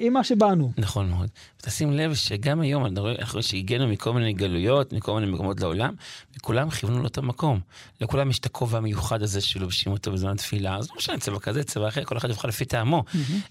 עם 0.00 0.12
מה 0.12 0.24
שבאנו. 0.24 0.72
נכון 0.78 1.10
מאוד. 1.10 1.28
תשים 1.62 1.92
לב 1.92 2.14
שגם 2.14 2.60
היום, 2.60 2.84
אחרי 3.22 3.42
שהגענו 3.42 3.88
מכל 3.88 4.12
מיני 4.12 4.32
גלויות, 4.32 4.92
מכל 4.92 5.20
מיני 5.20 5.32
מקומות 5.32 5.60
לעולם, 5.60 5.94
וכולם 6.36 6.70
כיוונו 6.70 7.00
לאותו 7.00 7.22
מקום. 7.22 7.60
לכולם 8.00 8.30
יש 8.30 8.38
את 8.38 8.46
הכובע 8.46 8.78
המיוחד 8.78 9.22
הזה 9.22 9.40
שלובשים 9.40 9.92
אותו 9.92 10.12
בזמן 10.12 10.36
תפילה, 10.36 10.76
אז 10.76 10.90
לא 10.90 10.96
משנה, 10.96 11.18
צבע 11.18 11.38
כזה, 11.38 11.64
צבע 11.64 11.88
אחר, 11.88 12.04
כל 12.04 12.16
אחד 12.16 12.30
יבחר 12.30 12.48
לפי 12.48 12.64
טעמו. 12.64 13.04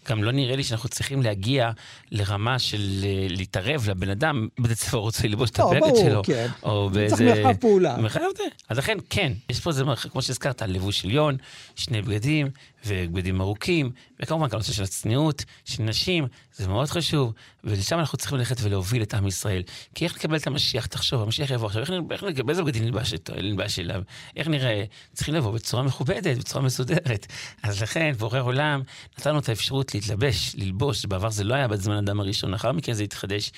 גם 0.10 0.24
לא 0.24 0.32
נראה 0.32 0.56
לי 0.56 0.64
שאנחנו 0.64 0.90
צריכים 0.90 1.22
להגיע 1.22 1.72
לרמה 2.12 2.60
של 2.60 3.06
להתערב 3.30 3.90
לבן 3.90 4.10
אדם, 4.10 4.48
צבע 4.74 4.98
הוא 4.98 5.02
רוצה 5.02 5.28
ללבוש 5.28 5.50
את 5.50 5.60
לא, 5.60 5.72
הבגד 5.72 5.96
שלו. 5.96 6.22
כן. 6.24 6.48
או 6.64 6.90
באיזה 6.90 7.21
מרחב 7.26 7.54
פעולה. 7.54 7.98
מרחב 7.98 8.20
זה. 8.38 8.44
אז 8.70 8.78
לכן, 8.78 8.98
כן, 9.10 9.34
יש 9.50 9.60
פה 9.60 9.70
איזה, 9.70 9.84
כמו 10.12 10.22
שהזכרת, 10.22 10.62
לבוש 10.62 11.06
עליון, 11.06 11.38
שני 11.76 12.02
בגדים, 12.02 12.48
ובגדים 12.86 13.42
ארוכים, 13.42 13.92
וכמובן 14.20 14.50
כל 14.50 14.56
הנושא 14.56 14.74
של 14.74 14.84
הצניעות, 14.84 15.46
של 15.66 15.84
נשים, 15.84 16.28
זה 16.56 16.68
מאוד 16.68 16.90
חשוב, 16.90 17.34
ולשם 17.64 18.00
אנחנו 18.00 18.18
צריכים 18.18 18.38
ללכת 18.38 18.56
ולהוביל 18.62 19.02
את 19.02 19.14
עם 19.14 19.28
ישראל. 19.28 19.64
כי 19.96 20.06
איך 20.06 20.16
נקבל 20.16 20.38
את 20.38 20.48
המשיח? 20.48 20.86
תחשוב, 20.86 21.22
המשיח 21.22 21.52
יבוא 21.52 21.68
עכשיו, 21.68 21.82
איך, 21.82 21.92
איך 22.12 22.24
נקבל, 22.24 22.44
באיזה 22.44 22.64
בגדים 22.64 22.84
נלבש, 22.84 23.14
נלבש 23.38 23.80
אליו? 23.80 24.02
איך 24.36 24.48
נראה? 24.48 24.84
צריכים 25.14 25.36
לבוא 25.36 25.52
בצורה 25.52 25.84
מכובדת, 25.84 26.38
בצורה 26.38 26.64
מסודרת. 26.64 27.28
אז 27.64 27.82
לכן, 27.82 28.12
בורא 28.18 28.40
עולם 28.40 28.82
נתן 29.20 29.30
לנו 29.30 29.40
את 29.40 29.50
האפשרות 29.50 29.94
להתלבש, 29.94 30.56
ללבוש, 30.56 31.06
בעבר 31.06 31.30
זה 31.30 31.44
לא 31.44 31.54
היה 31.54 31.68
בזמן 31.68 31.98
אדם 31.98 32.20
הראשון, 32.20 32.52
לאחר 32.52 32.72
מכן 32.72 32.94
זה 32.94 33.04
התחדש. 33.04 33.52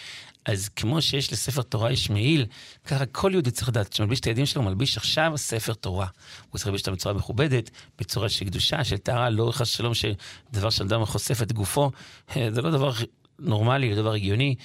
אז 0.45 0.69
כמו 0.69 1.01
שיש 1.01 1.33
לספר 1.33 1.61
תורה 1.61 1.91
יש 1.91 2.09
מעיל, 2.09 2.45
ככה 2.85 3.05
כל 3.05 3.29
יהודי 3.33 3.51
צריך 3.51 3.69
לדעת, 3.69 3.87
כשמלביש 3.87 4.19
את 4.19 4.25
הילדים 4.25 4.45
שלו, 4.45 4.61
הוא 4.61 4.69
מלביש 4.69 4.97
עכשיו 4.97 5.31
ספר 5.35 5.73
תורה. 5.73 6.07
הוא 6.49 6.57
צריך 6.57 6.67
להלביש 6.67 6.81
אותם 6.81 6.93
בצורה 6.93 7.15
מכובדת, 7.15 7.69
בצורה 7.99 8.29
של 8.29 8.45
קדושה, 8.45 8.83
של 8.83 8.97
טהרה, 8.97 9.29
לא 9.29 9.51
חס 9.51 9.67
שלום 9.67 9.93
שדבר 9.93 10.69
שאדם 10.69 11.05
חושף 11.05 11.41
את 11.41 11.51
גופו, 11.51 11.91
זה 12.53 12.61
לא 12.61 12.71
דבר 12.71 12.91
נורמלי, 13.39 13.95
זה 13.95 14.01
דבר 14.01 14.13
הגיוני. 14.13 14.55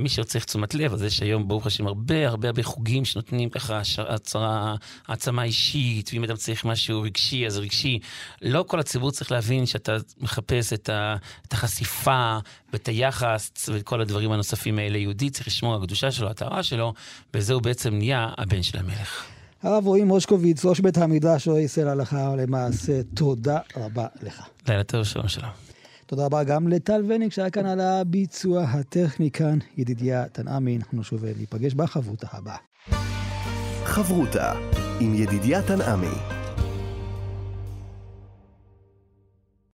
מי 0.00 0.08
שצריך 0.08 0.44
תשומת 0.44 0.74
לב, 0.74 0.92
אז 0.92 1.02
יש 1.02 1.22
היום, 1.22 1.48
ברוך 1.48 1.66
השם, 1.66 1.86
הרבה 1.86 2.28
הרבה 2.28 2.48
הרבה 2.48 2.62
חוגים 2.62 3.04
שנותנים 3.04 3.50
ככה 3.50 3.82
הצהרה, 4.08 4.74
העצמה 5.08 5.44
אישית, 5.44 6.10
ואם 6.12 6.24
אדם 6.24 6.36
צריך 6.36 6.64
משהו 6.64 7.02
רגשי, 7.02 7.46
אז 7.46 7.58
רגשי. 7.58 7.98
לא 8.42 8.64
כל 8.68 8.80
הציבור 8.80 9.10
צריך 9.10 9.32
להבין 9.32 9.66
שאתה 9.66 9.96
מחפש 10.20 10.72
את, 10.72 10.88
ה, 10.88 11.16
את 11.48 11.52
החשיפה 11.52 12.38
ואת 12.72 12.88
היחס 12.88 13.50
ואת 13.68 13.82
כל 13.82 14.00
הדברים 14.00 14.32
הנוספים 14.32 14.78
האלה. 14.78 14.98
יהודי 14.98 15.30
צריך 15.30 15.46
לשמור 15.46 15.74
על 15.74 15.82
הקדושה 15.82 16.10
שלו, 16.10 16.30
הטהרה 16.30 16.62
שלו, 16.62 16.94
וזהו 17.34 17.60
בעצם 17.60 17.94
נהיה 17.94 18.28
הבן 18.38 18.62
של 18.62 18.78
המלך. 18.78 19.24
הרב 19.62 19.86
רועי 19.86 20.04
מושקוביץ, 20.04 20.64
ראש 20.64 20.80
בית 20.80 20.98
המדרש, 20.98 21.48
רואה 21.48 21.60
ישראל 21.60 21.88
הלכה 21.88 22.36
למעשה, 22.36 23.02
תודה 23.14 23.58
רבה 23.76 24.06
לך. 24.22 24.42
לילה 24.68 24.84
טוב, 24.84 25.04
שלום 25.04 25.28
שלום. 25.28 25.71
תודה 26.06 26.24
רבה 26.24 26.44
גם 26.44 26.68
לטל 26.68 27.04
וניק 27.08 27.32
שהיה 27.32 27.50
כאן 27.50 27.66
על 27.66 27.80
הביצוע 27.80 28.62
הטכני 28.62 29.30
כאן, 29.30 29.58
ידידיה 29.76 30.28
תנעמי, 30.28 30.76
אנחנו 30.76 31.04
שוב 31.04 31.24
ניפגש 31.24 31.74
בחברותה 31.74 32.26
הבאה. 32.32 32.56
חברותה 33.84 34.52
עם 35.00 35.14
ידידיה 35.14 35.62
תנעמי 35.62 36.41